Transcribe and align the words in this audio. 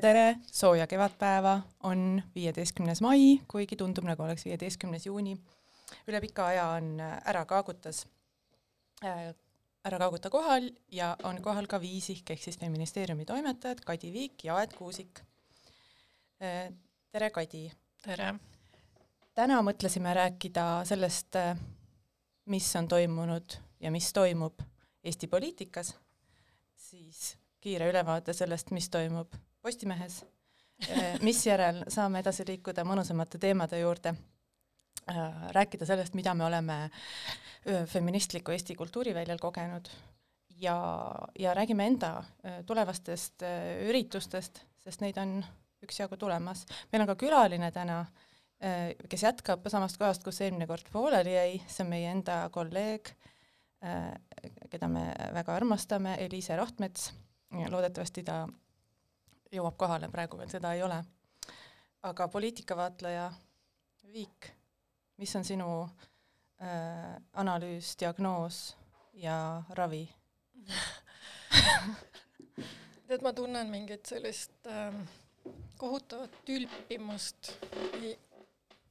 tere, 0.00 0.36
sooja 0.52 0.86
kevadpäeva, 0.86 1.60
on 1.82 2.22
viieteistkümnes 2.34 3.00
mai, 3.04 3.40
kuigi 3.48 3.76
tundub, 3.76 4.04
nagu 4.08 4.22
oleks 4.22 4.44
viieteistkümnes 4.44 5.06
juuni. 5.06 5.36
üle 6.08 6.20
pika 6.20 6.46
aja 6.46 6.66
on 6.76 7.00
Ära 7.00 7.44
kaagutas 7.44 8.06
äh, 9.04 9.34
Ära 9.84 9.98
kaaguta 9.98 10.30
kohal 10.30 10.70
ja 10.92 11.16
on 11.24 11.42
kohal 11.42 11.66
ka 11.66 11.80
Viisihk 11.80 12.30
ehk 12.30 12.42
siis 12.42 12.58
feministeeriumi 12.58 13.24
toimetajad 13.24 13.80
Kadi 13.84 14.12
Viik 14.12 14.44
ja 14.44 14.56
Aet 14.56 14.72
Kuusik. 14.72 15.20
Äh, 16.42 16.72
tere, 17.12 17.30
Kadi! 17.30 17.70
tere! 18.02 18.34
täna 19.34 19.60
mõtlesime 19.62 20.14
rääkida 20.14 20.84
sellest, 20.84 21.36
äh, 21.36 21.56
mis 22.46 22.76
on 22.76 22.88
toimunud 22.88 23.58
ja 23.80 23.90
mis 23.90 24.12
toimub 24.12 24.62
Eesti 25.04 25.26
poliitikas, 25.26 25.94
siis 26.76 27.36
kiire 27.60 27.88
ülevaate 27.88 28.32
sellest, 28.32 28.70
mis 28.70 28.90
toimub 28.90 29.32
Postimehes, 29.60 30.22
eh, 30.88 31.18
misjärel 31.20 31.82
saame 31.92 32.22
edasi 32.22 32.46
liikuda 32.48 32.84
mõnusamate 32.88 33.38
teemade 33.38 33.80
juurde, 33.82 34.14
äh, 35.10 35.26
rääkida 35.52 35.86
sellest, 35.86 36.14
mida 36.16 36.34
me 36.34 36.46
oleme 36.46 36.78
feministliku 37.86 38.54
Eesti 38.54 38.74
kultuuriväljal 38.74 39.38
kogenud. 39.38 39.88
Ja, 40.60 40.76
ja 41.38 41.52
räägime 41.54 41.86
enda 41.86 42.22
tulevastest 42.66 43.42
üritustest, 43.88 44.62
sest 44.80 45.00
neid 45.00 45.18
on 45.20 45.44
üksjagu 45.84 46.16
tulemas. 46.16 46.66
meil 46.92 47.02
on 47.02 47.06
ka 47.06 47.16
külaline 47.20 47.70
täna, 47.72 48.04
kes 49.08 49.22
jätkab 49.22 49.68
samast 49.68 49.96
kohast, 50.00 50.24
kus 50.24 50.40
eelmine 50.40 50.66
kord 50.66 50.88
pooleli 50.92 51.34
jäi, 51.34 51.60
see 51.66 51.84
on 51.84 51.90
meie 51.90 52.10
enda 52.12 52.48
kolleeg, 52.52 53.12
keda 54.70 54.88
me 54.88 55.04
väga 55.36 55.54
armastame, 55.56 56.16
Eliise 56.24 56.56
Rohtmets, 56.56 57.12
loodetavasti 57.68 58.22
ta 58.24 58.46
jõuab 59.52 59.76
kohale, 59.76 60.08
praegu 60.12 60.38
veel 60.38 60.50
seda 60.50 60.74
ei 60.74 60.82
ole. 60.82 61.02
aga 62.02 62.28
poliitikavaatleja 62.28 63.30
Viik, 64.10 64.46
mis 65.20 65.36
on 65.36 65.44
sinu 65.44 65.68
äh, 65.84 67.16
analüüs, 67.32 67.92
diagnoos 68.00 68.76
ja 69.14 69.62
ravi 69.78 70.08
tead, 73.06 73.22
ma 73.22 73.32
tunnen 73.36 73.70
mingit 73.70 74.06
sellist 74.06 74.66
äh, 74.66 74.94
kohutavat 75.78 76.34
tülpimust, 76.46 77.52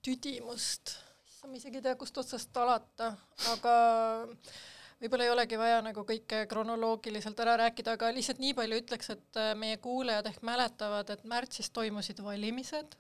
tüdimust, 0.06 0.96
issand, 1.28 1.52
ma 1.52 1.58
isegi 1.60 1.80
ei 1.80 1.86
tea, 1.86 1.96
kust 2.00 2.18
otsast 2.22 2.58
alata, 2.62 3.14
aga 3.54 3.76
äh, 4.24 4.60
võib-olla 5.00 5.26
ei 5.26 5.34
olegi 5.34 5.60
vaja 5.60 5.82
nagu 5.84 6.04
kõike 6.08 6.44
kronoloogiliselt 6.52 7.40
ära 7.40 7.56
rääkida, 7.64 7.96
aga 7.96 8.12
lihtsalt 8.16 8.42
nii 8.44 8.56
palju 8.58 8.80
ütleks, 8.84 9.12
et 9.16 9.40
äh, 9.40 9.52
meie 9.60 9.80
kuulajad 9.82 10.28
ehk 10.32 10.42
mäletavad, 10.46 11.12
et 11.14 11.28
märtsis 11.30 11.72
toimusid 11.76 12.20
valimised, 12.24 12.98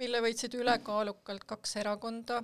mille 0.00 0.22
võitsid 0.24 0.56
ülekaalukalt 0.58 1.46
kaks 1.48 1.76
erakonda. 1.82 2.40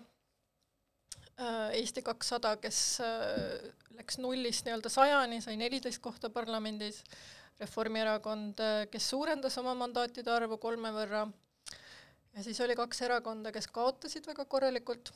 Äh, 1.37 1.79
Eesti 1.81 2.05
kakssada, 2.07 2.55
kes 2.63 3.01
äh, 3.05 3.73
läks 3.99 4.21
nullist 4.23 4.67
nii-öelda 4.67 4.93
sajani, 4.93 5.43
sai 5.45 5.59
neliteist 5.61 6.03
kohta 6.05 6.31
parlamendis, 6.31 7.03
Reformierakond, 7.57 8.59
kes 8.93 9.07
suurendas 9.09 9.55
oma 9.57 9.73
mandaatide 9.81 10.29
arvu 10.29 10.59
kolme 10.61 10.91
võrra, 10.93 11.23
ja 12.37 12.43
siis 12.45 12.59
oli 12.61 12.75
kaks 12.77 13.01
erakonda, 13.07 13.49
kes 13.49 13.71
kaotasid 13.73 14.29
väga 14.29 14.45
korralikult 14.45 15.09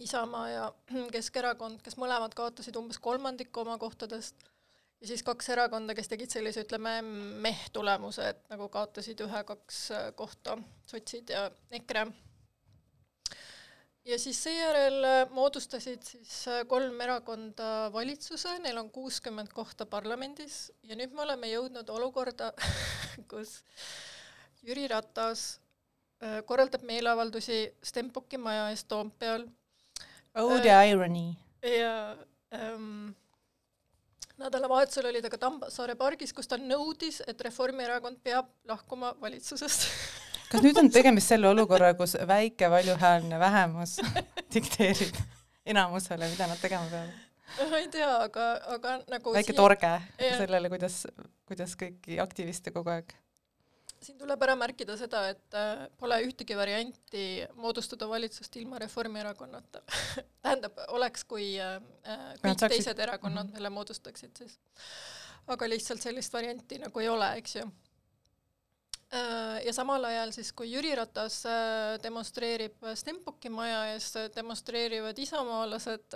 Isamaa 0.00 0.46
ja 0.48 0.70
Keskerakond, 1.14 1.82
kes 1.84 1.98
mõlemad 2.00 2.34
kaotasid 2.36 2.76
umbes 2.80 2.98
kolmandiku 3.02 3.64
oma 3.64 3.76
kohtadest, 3.78 4.48
ja 5.00 5.08
siis 5.08 5.22
kaks 5.26 5.48
erakonda, 5.54 5.94
kes 5.96 6.10
tegid 6.12 6.32
sellise, 6.32 6.64
ütleme, 6.66 6.98
meh-tulemuse, 7.44 8.30
et 8.34 8.42
nagu 8.52 8.68
kaotasid 8.72 9.22
ühe-kaks 9.24 9.84
äh, 9.96 10.10
kohta, 10.16 10.58
sotsid 10.88 11.32
ja 11.32 11.46
EKRE. 11.80 12.06
ja 14.04 14.18
siis 14.18 14.42
seejärel 14.44 15.04
äh, 15.04 15.22
moodustasid 15.36 16.04
siis 16.04 16.34
äh, 16.48 16.62
kolm 16.68 17.00
erakonda 17.00 17.88
valitsuse, 17.92 18.58
neil 18.64 18.78
on 18.80 18.90
kuuskümmend 18.90 19.52
kohta 19.56 19.86
parlamendis. 19.86 20.70
Ja 20.82 20.96
nüüd 20.96 21.16
me 21.16 21.24
oleme 21.24 21.52
jõudnud 21.52 21.96
olukorda, 21.96 22.52
kus 23.32 23.60
Jüri 24.62 24.88
Ratas 24.88 25.58
korraldab 26.44 26.82
meeleavaldusi 26.84 27.62
Stenbocki 27.80 28.36
maja 28.36 28.66
ees 28.68 28.82
Toompeal 28.84 29.46
Oh 30.34 30.60
the 30.60 30.70
äh, 30.70 30.90
irony. 30.90 31.34
ja 31.62 32.16
ähm, 32.54 33.14
nädalavahetusel 34.38 35.06
oli 35.10 35.22
ta 35.22 35.30
ka 35.30 35.38
Tammsaare 35.38 35.96
pargis, 35.98 36.32
kus 36.32 36.48
ta 36.48 36.56
nõudis, 36.56 37.20
et 37.26 37.40
Reformierakond 37.40 38.20
peab 38.24 38.50
lahkuma 38.68 39.14
valitsusest 39.20 39.88
kas 40.52 40.62
nüüd 40.64 40.78
on 40.80 40.90
tegemist 40.92 41.32
selle 41.32 41.50
olukorra, 41.50 41.92
kus 41.98 42.16
väike 42.28 42.70
valjuhäälne 42.70 43.40
vähemus 43.42 43.98
dikteerib 44.54 45.18
enamusele, 45.66 46.30
mida 46.30 46.48
nad 46.50 46.62
tegema 46.62 46.86
peavad? 46.90 47.26
ma 47.70 47.82
ei 47.82 47.90
tea, 47.90 48.10
aga, 48.28 48.46
aga 48.76 48.96
nagu 49.10 49.34
väike 49.34 49.50
siia... 49.52 49.58
torge 49.58 49.92
sellele, 50.38 50.70
kuidas, 50.72 51.02
kuidas 51.50 51.74
kõiki 51.78 52.20
aktiviste 52.22 52.70
kogu 52.74 52.94
aeg 52.94 53.14
siin 54.02 54.18
tuleb 54.18 54.42
ära 54.44 54.54
märkida 54.56 54.96
seda, 54.98 55.24
et 55.32 55.56
äh, 55.56 55.84
pole 56.00 56.16
ühtegi 56.24 56.56
varianti 56.56 57.24
moodustada 57.60 58.08
valitsust 58.08 58.56
ilma 58.60 58.80
Reformierakonnata. 58.80 59.82
Tähendab, 60.44 60.80
oleks, 60.96 61.24
kui 61.28 61.52
äh, 61.60 61.76
äh 62.04 62.24
kõik 62.40 62.56
saaksid... 62.56 62.76
teised 62.76 63.04
erakonnad 63.06 63.46
-hmm. 63.46 63.58
selle 63.58 63.70
moodustaksid, 63.76 64.36
siis. 64.36 64.58
Aga 65.50 65.68
lihtsalt 65.68 66.02
sellist 66.02 66.32
varianti 66.32 66.78
nagu 66.78 67.00
ei 67.00 67.08
ole, 67.08 67.32
eks 67.42 67.56
ju. 67.56 67.70
Ja 69.64 69.72
samal 69.74 70.04
ajal 70.04 70.30
siis, 70.30 70.52
kui 70.52 70.68
Jüri 70.70 70.92
Ratas 70.94 71.42
demonstreerib 72.02 72.76
Stenbocki 72.94 73.50
maja 73.50 73.80
ees, 73.90 74.12
demonstreerivad 74.36 75.18
isamaalased 75.18 76.14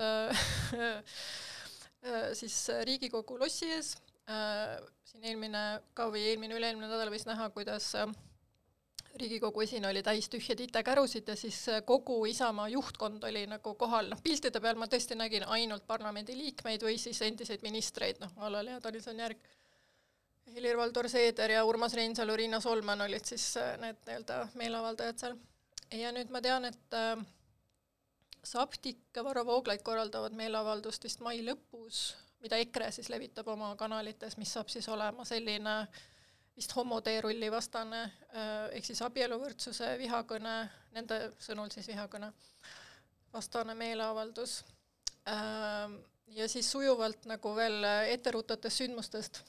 siis 2.38 2.58
Riigikogu 2.86 3.38
lossi 3.40 3.66
ees 3.66 3.96
siin 4.28 5.24
eelmine 5.30 5.64
ka 5.94 6.08
või 6.12 6.22
eelmine, 6.30 6.56
üle-eelmine 6.56 6.88
nädal 6.88 7.10
võis 7.12 7.26
näha, 7.28 7.50
kuidas 7.54 7.90
äh, 8.00 8.08
Riigikogu 9.14 9.62
esine 9.62 9.86
oli 9.86 10.02
täis 10.02 10.26
tühje 10.26 10.56
titekärusid 10.58 11.28
ja 11.28 11.36
siis 11.38 11.58
äh, 11.68 11.82
kogu 11.86 12.24
Isamaa 12.26 12.68
juhtkond 12.72 13.22
oli 13.28 13.44
nagu 13.46 13.74
kohal, 13.78 14.08
noh 14.10 14.22
piltide 14.22 14.60
peal 14.60 14.80
ma 14.80 14.88
tõesti 14.90 15.14
nägin 15.18 15.46
ainult 15.46 15.86
parlamendiliikmeid 15.86 16.82
või 16.82 16.96
siis 16.98 17.20
endiseid 17.22 17.62
ministreid, 17.62 18.18
noh, 18.22 18.32
a 18.42 18.50
la 18.50 18.64
Lea 18.66 18.80
Danilson-Järg, 18.82 19.46
Helir-Valdor 20.54 21.08
Seeder 21.08 21.54
ja 21.54 21.62
Urmas 21.64 21.94
Reinsalu, 21.94 22.34
Riina 22.36 22.60
Solman 22.60 23.06
olid 23.06 23.24
siis 23.24 23.46
need 23.80 24.02
nii-öelda 24.08 24.40
meeleavaldajad 24.58 25.22
seal. 25.22 25.38
ja 25.94 26.10
nüüd 26.12 26.34
ma 26.34 26.42
tean, 26.42 26.66
et 26.72 26.98
äh, 26.98 27.22
Saptik 28.44 29.06
ja 29.16 29.24
Varro 29.24 29.46
Vooglaid 29.46 29.86
korraldavad 29.86 30.34
meeleavaldust 30.36 31.06
vist 31.06 31.22
mai 31.24 31.38
lõpus 31.46 32.10
mida 32.44 32.60
EKRE 32.60 32.90
siis 32.92 33.08
levitab 33.08 33.48
oma 33.54 33.72
kanalites, 33.80 34.36
mis 34.36 34.52
saab 34.52 34.68
siis 34.72 34.88
olema 34.92 35.24
selline 35.24 35.78
vist 36.54 36.74
homoteerulli 36.76 37.50
vastane 37.50 38.02
äh, 38.04 38.76
ehk 38.76 38.86
siis 38.86 39.02
abieluvõrdsuse 39.02 39.94
vihakõne, 39.98 40.54
nende 40.94 41.20
sõnul 41.42 41.72
siis 41.74 41.88
vihakõne 41.90 42.30
vastane 43.34 43.74
meeleavaldus. 43.74 44.60
Ähm, 45.28 45.96
ja 46.36 46.48
siis 46.48 46.70
sujuvalt 46.70 47.26
nagu 47.26 47.54
veel 47.56 47.84
etteruttavatest 48.12 48.82
sündmustest, 48.82 49.40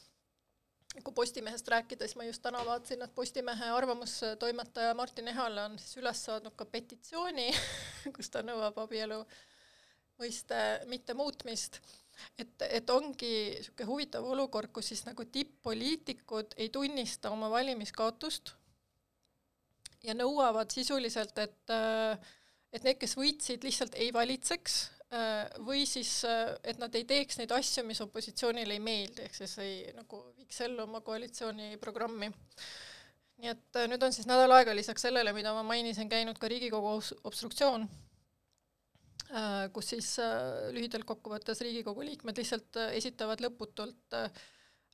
kui 1.04 1.14
Postimehest 1.14 1.68
rääkida, 1.68 2.08
siis 2.08 2.16
ma 2.16 2.24
just 2.24 2.42
täna 2.42 2.64
vaatasin, 2.66 3.04
et 3.04 3.16
Postimehe 3.16 3.70
arvamustoimetaja 3.76 4.94
Martin 4.96 5.28
Ehala 5.28 5.66
on 5.70 5.78
siis 5.80 6.00
üles 6.02 6.24
saanud 6.26 6.56
ka 6.56 6.66
petitsiooni 6.66 7.52
kus 8.16 8.32
ta 8.32 8.42
nõuab 8.46 8.80
abielu 8.86 9.20
mõiste 10.22 10.62
mittemuutmist 10.88 11.82
et, 12.38 12.54
et 12.70 12.90
ongi 12.90 13.32
niisugune 13.58 13.90
huvitav 13.90 14.28
olukord, 14.28 14.72
kus 14.74 14.92
siis 14.92 15.06
nagu 15.08 15.26
tipp-poliitikud 15.26 16.56
ei 16.58 16.70
tunnista 16.70 17.32
oma 17.34 17.50
valimiskaotust 17.54 18.54
ja 20.06 20.16
nõuavad 20.18 20.72
sisuliselt, 20.72 21.38
et 21.38 21.76
et 22.76 22.84
need, 22.84 22.98
kes 23.00 23.16
võitsid, 23.16 23.64
lihtsalt 23.64 23.96
ei 23.96 24.12
valitseks 24.14 24.80
või 25.64 25.86
siis, 25.88 26.26
et 26.64 26.80
nad 26.82 26.96
ei 26.98 27.06
teeks 27.08 27.38
neid 27.40 27.54
asju, 27.56 27.86
mis 27.88 28.02
opositsioonile 28.04 28.76
ei 28.76 28.82
meeldi, 28.84 29.24
ehk 29.24 29.38
siis 29.38 29.54
ei 29.64 29.76
nagu 29.96 30.20
viiks 30.36 30.60
ellu 30.66 30.84
oma 30.84 31.00
koalitsiooniprogrammi. 31.06 32.32
nii 33.44 33.52
et 33.52 33.80
nüüd 33.92 34.04
on 34.04 34.14
siis 34.16 34.28
nädal 34.28 34.52
aega 34.58 34.76
lisaks 34.76 35.08
sellele, 35.08 35.34
mida 35.34 35.54
ma 35.54 35.64
mainisin, 35.64 36.10
käinud 36.10 36.40
ka 36.40 36.48
Riigikogu 36.52 36.98
obstruktsioon 37.24 37.88
kus 39.74 39.94
siis 39.94 40.10
äh, 40.22 40.68
lühidalt 40.76 41.06
kokkuvõttes 41.08 41.62
Riigikogu 41.66 42.06
liikmed 42.06 42.38
lihtsalt 42.38 42.78
äh, 42.82 42.94
esitavad 43.00 43.42
lõputult 43.42 44.18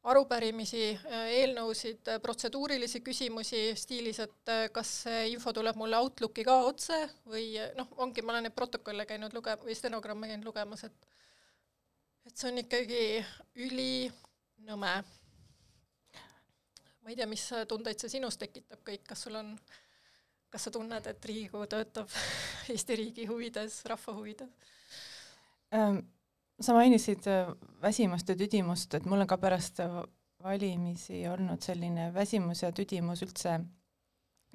arupärimisi, 0.01 0.95
eelnõusid, 1.13 2.07
protseduurilisi 2.23 3.03
küsimusi 3.05 3.59
stiilis, 3.77 4.17
et 4.23 4.51
kas 4.73 4.93
see 5.03 5.27
info 5.29 5.53
tuleb 5.53 5.77
mulle 5.77 5.99
Outlooki 6.01 6.41
ka 6.47 6.55
otse 6.65 6.97
või 7.29 7.51
noh, 7.77 7.91
ongi, 8.01 8.23
ma 8.25 8.33
olen 8.33 8.47
neid 8.47 8.55
protokolle 8.57 9.05
käinud 9.05 9.35
luge- 9.37 9.59
või 9.61 9.75
stenogramme 9.77 10.31
käinud 10.31 10.47
lugemas, 10.49 10.87
et 10.89 11.05
et 12.25 12.33
see 12.37 12.49
on 12.49 12.57
ikkagi 12.61 13.03
ülinõme. 13.67 14.93
ma 17.01 17.09
ei 17.09 17.17
tea, 17.17 17.29
mis 17.29 17.45
tundeid 17.69 18.01
see 18.01 18.15
sinus 18.15 18.37
tekitab 18.41 18.81
kõik, 18.85 19.05
kas 19.05 19.25
sul 19.25 19.37
on, 19.37 19.53
kas 20.51 20.67
sa 20.67 20.71
tunned, 20.73 21.07
et 21.07 21.25
Riigikogu 21.25 21.67
töötab 21.71 22.09
Eesti 22.73 22.97
riigi 22.99 23.27
huvides, 23.29 23.81
rahva 23.89 24.17
huvides? 24.17 24.73
Ähm,? 25.75 26.03
sa 26.61 26.75
mainisid 26.77 27.25
äh, 27.25 27.47
väsimust 27.81 28.29
ja 28.29 28.35
tüdimust, 28.37 28.93
et 28.93 29.05
mul 29.09 29.23
on 29.23 29.29
ka 29.29 29.39
pärast 29.41 29.79
valimisi 30.43 31.23
olnud 31.27 31.61
selline 31.61 32.11
väsimus 32.13 32.61
ja 32.63 32.71
tüdimus 32.71 33.23
üldse, 33.25 33.57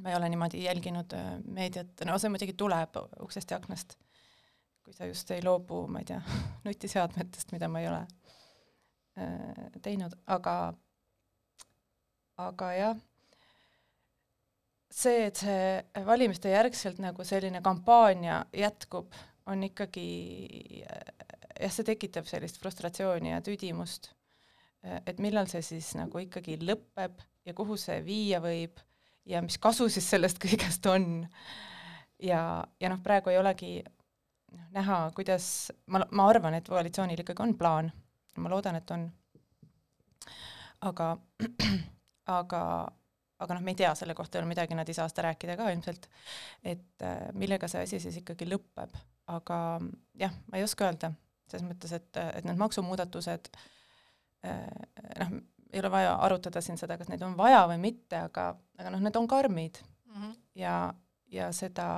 ma 0.03 0.11
ei 0.11 0.17
ole 0.19 0.29
niimoodi 0.31 0.65
jälginud 0.65 1.15
äh, 1.17 1.33
meediat, 1.45 2.05
no 2.07 2.19
see 2.19 2.31
muidugi 2.33 2.55
tuleb 2.59 2.99
uksest 3.25 3.51
ja 3.51 3.59
aknast, 3.61 3.97
kui 4.85 4.95
sa 4.95 5.09
just 5.09 5.31
ei 5.35 5.43
loobu, 5.45 5.87
ma 5.91 6.03
ei 6.03 6.09
tea, 6.13 6.21
nutiseadmetest, 6.67 7.55
mida 7.57 7.69
ma 7.73 7.83
ei 7.83 7.91
ole 7.91 8.03
äh, 9.19 9.67
teinud, 9.83 10.15
aga 10.27 10.57
aga 12.37 12.73
jah, 12.77 13.05
see, 14.93 15.27
et 15.29 15.41
see 15.41 16.05
valimiste 16.07 16.51
järgselt 16.53 17.01
nagu 17.03 17.25
selline 17.27 17.63
kampaania 17.65 18.45
jätkub, 18.55 19.15
on 19.47 19.63
ikkagi 19.67 20.09
jah, 20.85 21.73
see 21.73 21.87
tekitab 21.87 22.29
sellist 22.29 22.61
frustratsiooni 22.63 23.33
ja 23.33 23.43
tüdimust, 23.45 24.11
et 25.07 25.19
millal 25.23 25.49
see 25.51 25.63
siis 25.65 25.93
nagu 25.99 26.21
ikkagi 26.23 26.59
lõpeb 26.63 27.23
ja 27.47 27.55
kuhu 27.57 27.79
see 27.81 28.01
viia 28.07 28.41
võib 28.43 28.79
ja 29.27 29.43
mis 29.43 29.59
kasu 29.59 29.89
siis 29.91 30.09
sellest 30.11 30.41
kõigest 30.45 30.87
on. 30.91 31.27
ja, 32.23 32.41
ja 32.81 32.93
noh, 32.93 33.03
praegu 33.03 33.33
ei 33.33 33.41
olegi 33.41 33.73
noh, 33.83 34.69
näha, 34.77 35.01
kuidas, 35.17 35.71
ma, 35.91 36.05
ma 36.11 36.31
arvan, 36.31 36.59
et 36.59 36.69
koalitsioonil 36.69 37.23
ikkagi 37.25 37.45
on 37.45 37.57
plaan, 37.59 37.91
ma 38.39 38.53
loodan, 38.53 38.79
et 38.79 38.95
on, 38.95 39.09
aga 40.87 41.15
aga, 42.27 42.63
aga 43.39 43.57
noh, 43.57 43.65
me 43.65 43.75
ei 43.75 43.81
tea 43.83 43.93
selle 43.99 44.15
kohta 44.17 44.39
veel 44.41 44.49
midagi, 44.49 44.77
nad 44.79 44.89
ei 44.89 44.97
saa 44.97 45.09
seda 45.13 45.29
rääkida 45.29 45.57
ka 45.59 45.69
ilmselt, 45.75 46.09
et 46.65 47.05
äh, 47.05 47.29
millega 47.37 47.69
see 47.69 47.85
asi 47.85 48.01
siis 48.01 48.21
ikkagi 48.23 48.49
lõpeb, 48.49 48.97
aga 49.33 49.59
jah, 50.19 50.35
ma 50.51 50.61
ei 50.61 50.65
oska 50.67 50.89
öelda, 50.89 51.13
selles 51.51 51.67
mõttes, 51.69 51.93
et, 51.97 52.11
et 52.17 52.47
need 52.49 52.59
maksumuudatused 52.61 53.51
äh, 54.47 54.65
noh, 55.21 55.37
ei 55.73 55.83
ole 55.83 55.91
vaja 55.93 56.15
arutada 56.25 56.63
siin 56.65 56.79
seda, 56.81 56.97
kas 56.99 57.11
neid 57.11 57.23
on 57.27 57.37
vaja 57.39 57.65
või 57.71 57.79
mitte, 57.83 58.21
aga, 58.29 58.51
aga 58.79 58.93
noh, 58.95 59.03
need 59.05 59.17
on 59.19 59.29
karmid 59.29 59.81
mm 59.83 60.15
-hmm. 60.15 60.37
ja, 60.63 60.77
ja 61.33 61.51
seda, 61.53 61.89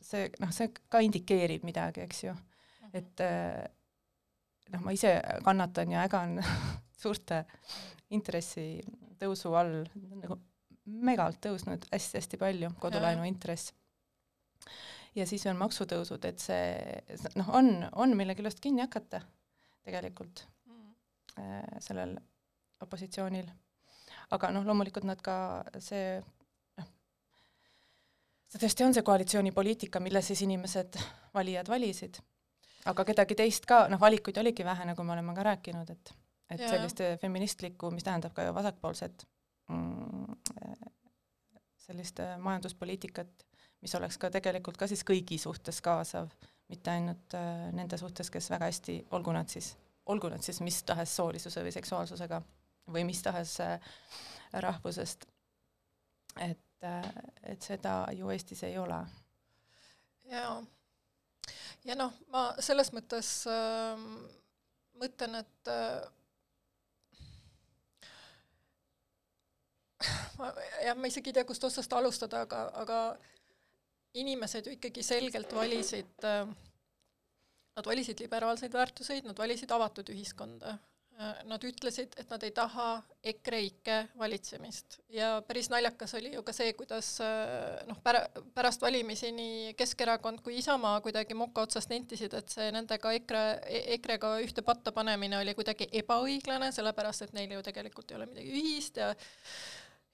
see 0.00 0.28
noh, 0.40 0.52
see 0.52 0.70
ka 0.88 1.00
indikeerib 1.02 1.64
midagi, 1.64 2.04
eks 2.04 2.24
ju 2.24 2.32
mm, 2.32 2.38
-hmm. 2.38 2.98
et 3.00 3.20
äh, 3.20 3.64
noh, 4.72 4.84
ma 4.84 4.94
ise 4.94 5.16
kannatan 5.44 5.92
ja 5.92 6.04
ägan 6.04 6.44
suurte 7.02 7.44
intressitõusu 9.24 9.54
all, 9.56 9.84
nagu 10.20 10.38
megalt 10.84 11.40
tõusnud 11.40 11.86
hästi-hästi 11.92 12.38
palju, 12.38 12.70
kodulaenu 12.80 13.24
intress. 13.24 13.72
ja 15.14 15.26
siis 15.26 15.44
veel 15.44 15.56
maksutõusud, 15.56 16.24
et 16.24 16.38
see 16.38 17.28
noh, 17.36 17.48
on, 17.54 17.86
on 17.92 18.16
mille 18.16 18.34
küljest 18.34 18.60
kinni 18.60 18.82
hakata 18.82 19.22
tegelikult 19.84 20.44
mm. 20.66 20.94
äh, 21.38 21.80
sellel 21.80 22.16
opositsioonil. 22.80 23.48
aga 24.30 24.50
noh, 24.50 24.64
loomulikult 24.64 25.04
nad 25.04 25.20
ka 25.22 25.64
see 25.78 26.20
noh, 26.78 26.90
see 28.50 28.60
tõesti 28.60 28.84
on 28.84 28.94
see 28.94 29.02
koalitsioonipoliitika, 29.06 30.00
mille 30.00 30.22
siis 30.22 30.42
inimesed, 30.42 31.00
valijad 31.34 31.68
valisid. 31.68 32.20
aga 32.84 33.04
kedagi 33.04 33.34
teist 33.34 33.64
ka, 33.64 33.86
noh, 33.88 34.00
valikuid 34.00 34.36
oligi 34.38 34.64
vähe, 34.64 34.84
nagu 34.84 35.02
me 35.02 35.16
oleme 35.16 35.34
ka 35.34 35.48
rääkinud, 35.48 35.90
et 35.90 36.14
et 36.50 36.60
ja. 36.60 36.68
sellist 36.68 37.00
feministlikku, 37.20 37.90
mis 37.90 38.04
tähendab 38.04 38.34
ka 38.36 38.44
ju 38.44 38.54
vasakpoolset 38.54 39.26
mm, 39.68 40.34
sellist 41.84 42.20
majanduspoliitikat, 42.38 43.46
mis 43.84 43.94
oleks 43.94 44.18
ka 44.20 44.30
tegelikult 44.32 44.78
ka 44.80 44.88
siis 44.88 45.04
kõigi 45.06 45.38
suhtes 45.40 45.80
kaasav, 45.84 46.30
mitte 46.72 46.92
ainult 46.92 47.36
äh, 47.36 47.70
nende 47.76 47.98
suhtes, 48.00 48.30
kes 48.32 48.48
väga 48.52 48.70
hästi, 48.70 48.98
olgu 49.16 49.34
nad 49.36 49.50
siis, 49.52 49.74
olgu 50.10 50.30
nad 50.32 50.44
siis 50.44 50.60
mis 50.64 50.80
tahes 50.88 51.16
soolisuse 51.16 51.64
või 51.64 51.74
seksuaalsusega 51.74 52.40
või 52.94 53.04
mis 53.08 53.22
tahes 53.24 53.58
äh, 53.64 53.92
rahvusest. 54.64 55.26
et 56.40 56.84
äh,, 56.84 57.10
et 57.42 57.62
seda 57.62 58.06
ju 58.12 58.30
Eestis 58.30 58.62
ei 58.62 58.78
ole. 58.78 59.04
jaa. 60.30 60.62
ja 61.84 61.96
noh, 61.96 62.12
ma 62.32 62.46
selles 62.58 62.92
mõttes 62.92 63.30
äh, 63.50 64.08
mõtlen, 65.00 65.40
et 65.42 65.72
äh, 65.72 66.00
ma 70.38 70.50
jah, 70.82 70.96
ma 70.96 71.10
isegi 71.10 71.30
ei 71.30 71.38
tea, 71.38 71.46
kust 71.48 71.64
otsast 71.64 71.92
alustada, 71.92 72.44
aga, 72.46 72.64
aga 72.82 73.00
inimesed 74.20 74.66
ju 74.66 74.76
ikkagi 74.76 75.02
selgelt 75.02 75.52
valisid, 75.54 76.16
äh, 76.24 76.48
nad 77.74 77.86
valisid 77.86 78.20
liberaalseid 78.22 78.74
väärtuseid, 78.74 79.26
nad 79.26 79.38
valisid 79.38 79.70
avatud 79.74 80.10
ühiskonda. 80.14 80.78
Äh, 81.14 81.44
nad 81.46 81.62
ütlesid, 81.62 82.16
et 82.18 82.30
nad 82.30 82.42
ei 82.42 82.50
taha 82.50 82.88
EKREIKE 83.22 83.98
valitsemist 84.18 84.96
ja 85.14 85.28
päris 85.46 85.68
naljakas 85.70 86.16
oli 86.18 86.32
ju 86.32 86.42
ka 86.42 86.50
see, 86.56 86.72
kuidas 86.74 87.20
äh, 87.22 87.84
noh, 87.86 88.00
pära-, 88.02 88.24
pärast 88.56 88.82
valimisi 88.82 89.30
nii 89.30 89.76
Keskerakond 89.78 90.42
kui 90.42 90.56
Isamaa 90.58 90.96
kuidagi 91.04 91.36
moka 91.38 91.62
otsast 91.68 91.92
nentisid, 91.94 92.34
et 92.34 92.50
see 92.50 92.66
nendega 92.74 93.12
EKRE, 93.20 93.44
EKRE-ga 93.94 94.32
ühte 94.42 94.66
patta 94.66 94.90
panemine 94.96 95.38
oli 95.38 95.54
kuidagi 95.54 95.86
ebaõiglane, 96.02 96.72
sellepärast 96.74 97.28
et 97.28 97.38
neil 97.38 97.54
ju 97.54 97.62
tegelikult 97.62 98.10
ei 98.10 98.18
ole 98.18 98.26
midagi 98.32 98.58
ühist 98.58 98.98
ja 98.98 99.12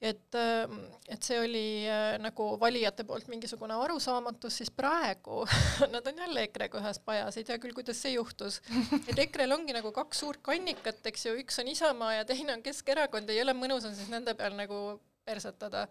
et, 0.00 0.34
ähm, 0.34 0.78
et 1.12 1.22
see 1.22 1.36
oli 1.40 1.64
äh, 1.84 2.14
nagu 2.22 2.46
valijate 2.60 3.04
poolt 3.08 3.28
mingisugune 3.28 3.76
arusaamatus, 3.84 4.60
siis 4.62 4.70
praegu 4.72 5.42
nad 5.94 6.06
on 6.08 6.22
jälle 6.24 6.46
EKRE-ga 6.48 6.80
ühes 6.80 7.02
pajas, 7.04 7.36
ei 7.36 7.46
tea 7.48 7.58
küll, 7.60 7.76
kuidas 7.76 8.00
see 8.00 8.14
juhtus. 8.14 8.60
et 9.02 9.18
EKRE-l 9.26 9.56
ongi 9.58 9.76
nagu 9.76 9.92
kaks 9.96 10.24
suurt 10.24 10.42
kannikat, 10.46 11.02
eks 11.12 11.28
ju, 11.28 11.36
üks 11.42 11.60
on 11.60 11.68
Isamaa 11.72 12.20
ja 12.20 12.28
teine 12.28 12.56
on 12.56 12.64
Keskerakond 12.64 13.28
ja 13.28 13.42
jõle 13.42 13.56
mõnus 13.56 13.88
on 13.88 13.96
siis 13.98 14.08
nende 14.12 14.34
peal 14.38 14.56
nagu 14.56 15.00
persetada. 15.28 15.86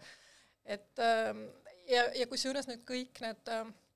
et 0.65 1.05
ähm, 1.05 1.45
ja, 1.89 2.09
ja 2.17 2.25
kusjuures 2.29 2.67
nüüd 2.69 2.81
kõik 2.87 3.21
need 3.21 3.53
äh, 3.53 3.69
Äh, 3.69 3.88